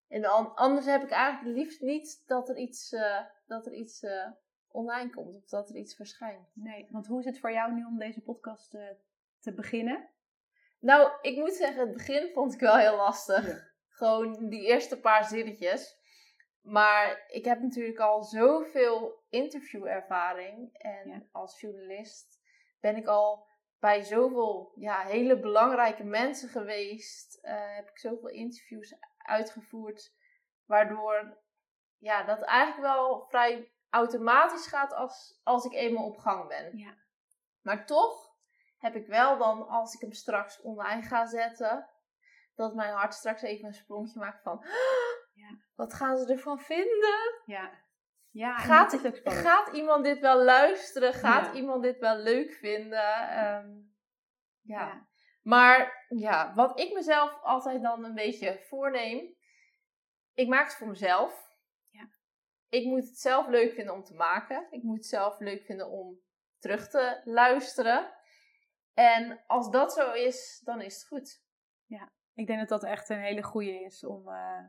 En 0.08 0.24
anders 0.54 0.86
heb 0.86 1.02
ik 1.02 1.10
eigenlijk 1.10 1.56
liefst 1.56 1.80
niet 1.80 2.22
dat 2.26 2.48
er 2.48 2.56
iets, 2.56 2.92
uh, 2.92 3.20
dat 3.46 3.66
er 3.66 3.72
iets 3.72 4.02
uh, 4.02 4.30
online 4.68 5.10
komt 5.10 5.34
of 5.34 5.48
dat 5.48 5.68
er 5.68 5.76
iets 5.76 5.94
verschijnt. 5.94 6.50
Nee, 6.54 6.88
want 6.90 7.06
hoe 7.06 7.18
is 7.18 7.24
het 7.24 7.40
voor 7.40 7.52
jou 7.52 7.72
nu 7.72 7.84
om 7.84 7.98
deze 7.98 8.22
podcast 8.22 8.74
uh, 8.74 8.88
te 9.40 9.54
beginnen? 9.54 10.08
Nou, 10.78 11.10
ik 11.22 11.36
moet 11.36 11.54
zeggen, 11.54 11.80
het 11.80 11.92
begin 11.92 12.30
vond 12.32 12.54
ik 12.54 12.60
wel 12.60 12.76
heel 12.76 12.96
lastig. 12.96 13.46
Ja. 13.46 13.67
Gewoon 13.98 14.48
die 14.48 14.66
eerste 14.66 15.00
paar 15.00 15.24
zinnetjes. 15.24 15.96
Maar 16.60 17.24
ik 17.28 17.44
heb 17.44 17.60
natuurlijk 17.60 17.98
al 17.98 18.22
zoveel 18.22 19.24
interviewervaring. 19.28 20.72
En 20.72 21.28
als 21.32 21.60
journalist 21.60 22.40
ben 22.80 22.96
ik 22.96 23.06
al 23.06 23.46
bij 23.78 24.02
zoveel 24.02 24.72
ja, 24.74 25.00
hele 25.00 25.38
belangrijke 25.38 26.04
mensen 26.04 26.48
geweest. 26.48 27.38
Uh, 27.42 27.74
heb 27.76 27.88
ik 27.88 27.98
zoveel 27.98 28.28
interviews 28.28 28.94
uitgevoerd. 29.16 30.14
Waardoor 30.66 31.38
ja, 31.98 32.22
dat 32.22 32.42
eigenlijk 32.42 32.94
wel 32.94 33.26
vrij 33.28 33.72
automatisch 33.90 34.66
gaat 34.66 34.92
als, 34.92 35.40
als 35.42 35.64
ik 35.64 35.72
eenmaal 35.72 36.06
op 36.06 36.18
gang 36.18 36.48
ben. 36.48 36.76
Ja. 36.76 36.94
Maar 37.62 37.86
toch 37.86 38.36
heb 38.78 38.94
ik 38.94 39.06
wel 39.06 39.38
dan, 39.38 39.68
als 39.68 39.94
ik 39.94 40.00
hem 40.00 40.12
straks 40.12 40.60
online 40.60 41.02
ga 41.02 41.26
zetten, 41.26 41.88
dat 42.58 42.74
mijn 42.74 42.92
hart 42.92 43.14
straks 43.14 43.42
even 43.42 43.66
een 43.66 43.74
sprongje 43.74 44.18
maakt 44.18 44.42
van, 44.42 44.64
ja. 45.34 45.58
wat 45.74 45.94
gaan 45.94 46.18
ze 46.18 46.32
ervan 46.32 46.58
vinden? 46.58 47.42
Ja. 47.46 47.70
Ja, 48.30 48.58
gaat, 48.58 49.00
gaat 49.24 49.72
iemand 49.72 50.04
dit 50.04 50.18
wel 50.18 50.42
luisteren? 50.42 51.14
Gaat 51.14 51.54
iemand 51.54 51.82
dit 51.82 51.98
wel 51.98 52.16
leuk 52.16 52.52
vinden? 52.52 53.28
Ehm, 53.28 53.70
ja. 54.60 54.86
ja. 54.86 55.06
Maar 55.42 56.06
ja, 56.08 56.54
wat 56.54 56.80
ik 56.80 56.92
mezelf 56.92 57.42
altijd 57.42 57.82
dan 57.82 58.04
een 58.04 58.14
beetje 58.14 58.60
voorneem, 58.68 59.36
ik 60.34 60.48
maak 60.48 60.64
het 60.66 60.76
voor 60.76 60.88
mezelf. 60.88 61.56
Ja. 61.90 62.08
Ik 62.68 62.84
moet 62.84 63.04
het 63.04 63.18
zelf 63.18 63.46
leuk 63.48 63.72
vinden 63.72 63.94
om 63.94 64.04
te 64.04 64.14
maken. 64.14 64.66
Ik 64.70 64.82
moet 64.82 64.96
het 64.96 65.06
zelf 65.06 65.38
leuk 65.38 65.64
vinden 65.64 65.88
om 65.90 66.20
terug 66.58 66.88
te 66.88 67.20
luisteren. 67.24 68.12
En 68.94 69.44
als 69.46 69.70
dat 69.70 69.92
zo 69.92 70.12
is, 70.12 70.60
dan 70.64 70.80
is 70.80 70.94
het 70.94 71.06
goed. 71.06 71.42
Ja, 71.86 72.12
ik 72.38 72.46
denk 72.46 72.58
dat 72.58 72.68
dat 72.68 72.84
echt 72.84 73.08
een 73.08 73.20
hele 73.20 73.42
goede 73.42 73.84
is 73.84 74.04
om, 74.04 74.28
uh, 74.28 74.64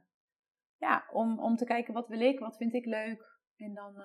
ja, 0.77 1.05
om, 1.11 1.39
om 1.39 1.55
te 1.55 1.65
kijken 1.65 1.93
wat 1.93 2.07
wil 2.07 2.19
ik, 2.19 2.39
wat 2.39 2.57
vind 2.57 2.73
ik 2.73 2.85
leuk. 2.85 3.37
En 3.57 3.73
dan, 3.73 3.93
uh, 3.97 4.03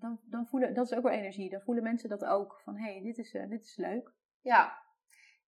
dan, 0.00 0.20
dan 0.24 0.46
voelen, 0.46 0.74
dat 0.74 0.90
is 0.90 0.96
ook 0.96 1.02
wel 1.02 1.12
energie. 1.12 1.50
Dan 1.50 1.60
voelen 1.60 1.82
mensen 1.82 2.08
dat 2.08 2.24
ook. 2.24 2.60
Van 2.64 2.76
hé, 2.76 2.92
hey, 2.92 3.02
dit, 3.02 3.18
is, 3.18 3.34
uh, 3.34 3.48
dit 3.48 3.64
is 3.64 3.76
leuk. 3.76 4.12
Ja. 4.40 4.82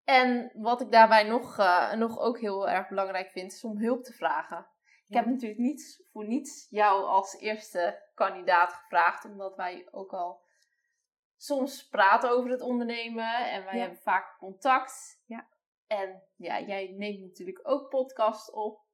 En 0.05 0.51
wat 0.55 0.81
ik 0.81 0.91
daarbij 0.91 1.23
nog, 1.23 1.59
uh, 1.59 1.93
nog 1.93 2.19
ook 2.19 2.39
heel 2.41 2.69
erg 2.69 2.89
belangrijk 2.89 3.31
vind, 3.31 3.53
is 3.53 3.65
om 3.65 3.79
hulp 3.79 4.03
te 4.03 4.13
vragen. 4.13 4.67
Ik 5.09 5.15
heb 5.15 5.27
natuurlijk 5.27 5.61
niet 5.61 6.05
voor 6.13 6.27
niets 6.27 6.67
jou 6.71 7.05
als 7.05 7.39
eerste 7.39 8.03
kandidaat 8.15 8.73
gevraagd, 8.73 9.25
omdat 9.25 9.57
wij 9.57 9.89
ook 9.91 10.13
al 10.13 10.43
soms 11.37 11.89
praten 11.89 12.31
over 12.31 12.51
het 12.51 12.61
ondernemen 12.61 13.51
en 13.51 13.65
wij 13.65 13.79
hebben 13.79 13.99
vaak 13.99 14.37
contact. 14.39 15.23
Ja. 15.27 15.49
En 15.89 16.22
ja, 16.36 16.61
jij 16.61 16.95
neemt 16.97 17.20
natuurlijk 17.20 17.61
ook 17.62 17.89
podcast 17.89 18.53
op. 18.53 18.86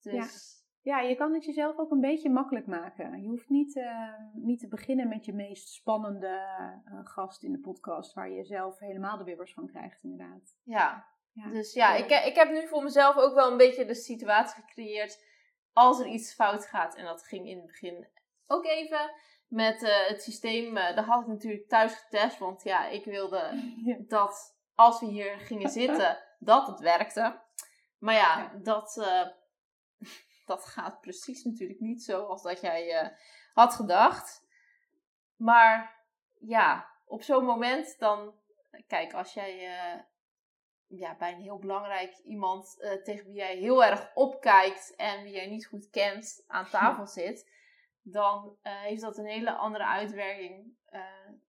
Dus 0.00 0.62
ja. 0.82 0.98
ja, 0.98 1.08
je 1.08 1.14
kan 1.14 1.34
het 1.34 1.44
jezelf 1.44 1.78
ook 1.78 1.90
een 1.90 2.00
beetje 2.00 2.30
makkelijk 2.30 2.66
maken. 2.66 3.22
Je 3.22 3.28
hoeft 3.28 3.48
niet, 3.48 3.76
uh, 3.76 4.14
niet 4.32 4.60
te 4.60 4.68
beginnen 4.68 5.08
met 5.08 5.24
je 5.24 5.32
meest 5.32 5.68
spannende 5.68 6.44
uh, 6.84 7.00
gast 7.04 7.42
in 7.42 7.52
de 7.52 7.60
podcast, 7.60 8.14
waar 8.14 8.30
je 8.30 8.44
zelf 8.44 8.78
helemaal 8.78 9.18
de 9.18 9.24
bibbers 9.24 9.52
van 9.52 9.66
krijgt, 9.66 10.02
inderdaad. 10.02 10.56
Ja, 10.62 11.06
ja. 11.32 11.48
dus 11.48 11.72
ja, 11.72 11.94
ik, 11.94 12.10
ik 12.26 12.34
heb 12.34 12.50
nu 12.50 12.66
voor 12.66 12.82
mezelf 12.82 13.16
ook 13.16 13.34
wel 13.34 13.50
een 13.50 13.56
beetje 13.56 13.84
de 13.84 13.94
situatie 13.94 14.62
gecreëerd 14.62 15.24
als 15.72 16.00
er 16.00 16.06
iets 16.06 16.34
fout 16.34 16.66
gaat. 16.66 16.96
En 16.96 17.04
dat 17.04 17.22
ging 17.22 17.48
in 17.48 17.56
het 17.56 17.66
begin 17.66 18.06
ook 18.46 18.64
even 18.64 19.10
met 19.48 19.82
uh, 19.82 20.06
het 20.06 20.22
systeem. 20.22 20.76
Uh, 20.76 20.96
dat 20.96 21.04
had 21.04 21.20
ik 21.20 21.26
natuurlijk 21.26 21.68
thuis 21.68 21.94
getest. 21.94 22.38
Want 22.38 22.62
ja, 22.62 22.88
ik 22.88 23.04
wilde 23.04 23.72
dat 24.08 24.56
als 24.74 25.00
we 25.00 25.06
hier 25.06 25.38
gingen 25.38 25.70
zitten, 25.70 26.18
dat 26.38 26.66
het 26.66 26.80
werkte. 26.80 27.40
Maar 27.98 28.14
ja, 28.14 28.38
ja. 28.38 28.58
Dat, 28.62 28.96
uh, 28.96 29.26
dat 30.50 30.66
gaat 30.66 31.00
precies 31.00 31.44
natuurlijk 31.44 31.80
niet 31.80 32.02
zo 32.02 32.22
als 32.22 32.42
dat 32.42 32.60
jij 32.60 33.16
had 33.52 33.74
gedacht. 33.74 34.46
Maar 35.36 36.04
ja, 36.38 36.88
op 37.06 37.22
zo'n 37.22 37.44
moment 37.44 37.98
dan... 37.98 38.34
Kijk, 38.86 39.12
als 39.12 39.32
jij 39.32 39.58
ja, 40.86 41.16
bij 41.16 41.32
een 41.32 41.40
heel 41.40 41.58
belangrijk 41.58 42.18
iemand 42.18 42.76
tegen 43.04 43.24
wie 43.24 43.34
jij 43.34 43.56
heel 43.56 43.84
erg 43.84 44.10
opkijkt 44.14 44.94
en 44.96 45.22
wie 45.22 45.32
jij 45.32 45.46
niet 45.46 45.66
goed 45.66 45.90
kent 45.90 46.44
aan 46.46 46.68
tafel 46.68 47.06
zit 47.22 47.54
dan 48.12 48.56
heeft 48.62 49.00
dat 49.00 49.18
een 49.18 49.26
hele 49.26 49.52
andere 49.52 49.84
uitwerking. 49.84 50.76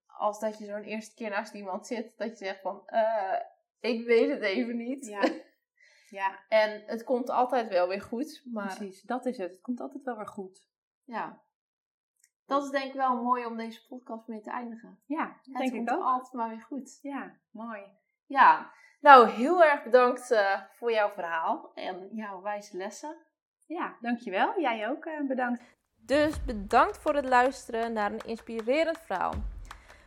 Als 0.07 0.39
dat 0.39 0.57
je 0.57 0.65
zo'n 0.65 0.83
eerste 0.83 1.15
keer 1.15 1.29
naast 1.29 1.53
iemand 1.53 1.87
zit, 1.87 2.17
dat 2.17 2.29
je 2.29 2.45
zegt 2.45 2.61
van, 2.61 2.83
uh, 2.87 3.39
ik 3.79 4.05
weet 4.05 4.29
het 4.29 4.41
even 4.41 4.77
niet. 4.77 5.05
Ja. 5.05 5.21
ja. 6.19 6.39
en 6.47 6.83
het 6.85 7.03
komt 7.03 7.29
altijd 7.29 7.67
wel 7.67 7.87
weer 7.87 8.01
goed. 8.01 8.41
Maar... 8.45 8.75
Precies, 8.75 9.01
dat 9.01 9.25
is 9.25 9.37
het. 9.37 9.51
Het 9.51 9.61
komt 9.61 9.79
altijd 9.79 10.03
wel 10.03 10.15
weer 10.15 10.27
goed. 10.27 10.67
Ja. 11.03 11.41
Dat 12.45 12.63
is 12.63 12.69
denk 12.69 12.85
ik 12.85 12.93
wel 12.93 13.23
mooi 13.23 13.45
om 13.45 13.57
deze 13.57 13.87
podcast 13.87 14.27
mee 14.27 14.41
te 14.41 14.51
eindigen. 14.51 14.99
Ja, 15.05 15.39
het 15.43 15.53
denk 15.57 15.73
ik 15.73 15.91
ook. 15.91 16.03
altijd 16.03 16.33
maar 16.33 16.49
weer 16.49 16.61
goed. 16.61 16.99
Ja, 17.01 17.37
mooi. 17.51 17.81
Ja, 18.25 18.71
nou 18.99 19.29
heel 19.29 19.63
erg 19.63 19.83
bedankt 19.83 20.35
voor 20.71 20.91
jouw 20.91 21.09
verhaal 21.09 21.71
en 21.73 22.09
jouw 22.11 22.41
wijze 22.41 22.77
lessen. 22.77 23.15
Ja, 23.65 23.97
dankjewel. 24.01 24.59
Jij 24.59 24.89
ook 24.89 25.27
bedankt. 25.27 25.61
Dus 25.95 26.43
bedankt 26.45 26.97
voor 26.97 27.15
het 27.15 27.25
luisteren 27.25 27.93
naar 27.93 28.11
een 28.11 28.25
inspirerend 28.25 28.99
verhaal. 28.99 29.33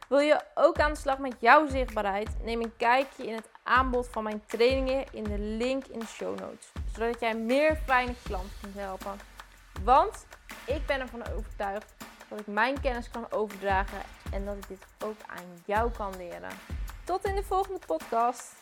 Wil 0.09 0.19
je 0.19 0.41
ook 0.55 0.79
aan 0.79 0.93
de 0.93 0.99
slag 0.99 1.19
met 1.19 1.41
jouw 1.41 1.67
zichtbaarheid? 1.67 2.45
Neem 2.45 2.61
een 2.61 2.77
kijkje 2.77 3.27
in 3.27 3.35
het 3.35 3.51
aanbod 3.63 4.09
van 4.09 4.23
mijn 4.23 4.43
trainingen 4.47 5.05
in 5.13 5.25
de 5.25 5.39
link 5.39 5.87
in 5.87 5.99
de 5.99 6.07
show 6.07 6.39
notes. 6.39 6.73
Zodat 6.95 7.21
jij 7.21 7.35
meer 7.35 7.77
fijne 7.77 8.15
klanten 8.23 8.57
kunt 8.61 8.75
helpen. 8.75 9.19
Want 9.85 10.27
ik 10.67 10.87
ben 10.87 11.01
ervan 11.01 11.27
overtuigd 11.37 11.95
dat 12.29 12.41
ik 12.41 12.47
mijn 12.47 12.81
kennis 12.81 13.11
kan 13.11 13.31
overdragen 13.31 14.03
en 14.33 14.45
dat 14.45 14.57
ik 14.57 14.69
dit 14.69 14.87
ook 15.05 15.19
aan 15.27 15.63
jou 15.65 15.91
kan 15.91 16.17
leren. 16.17 16.51
Tot 17.05 17.25
in 17.25 17.35
de 17.35 17.43
volgende 17.43 17.81
podcast. 17.87 18.60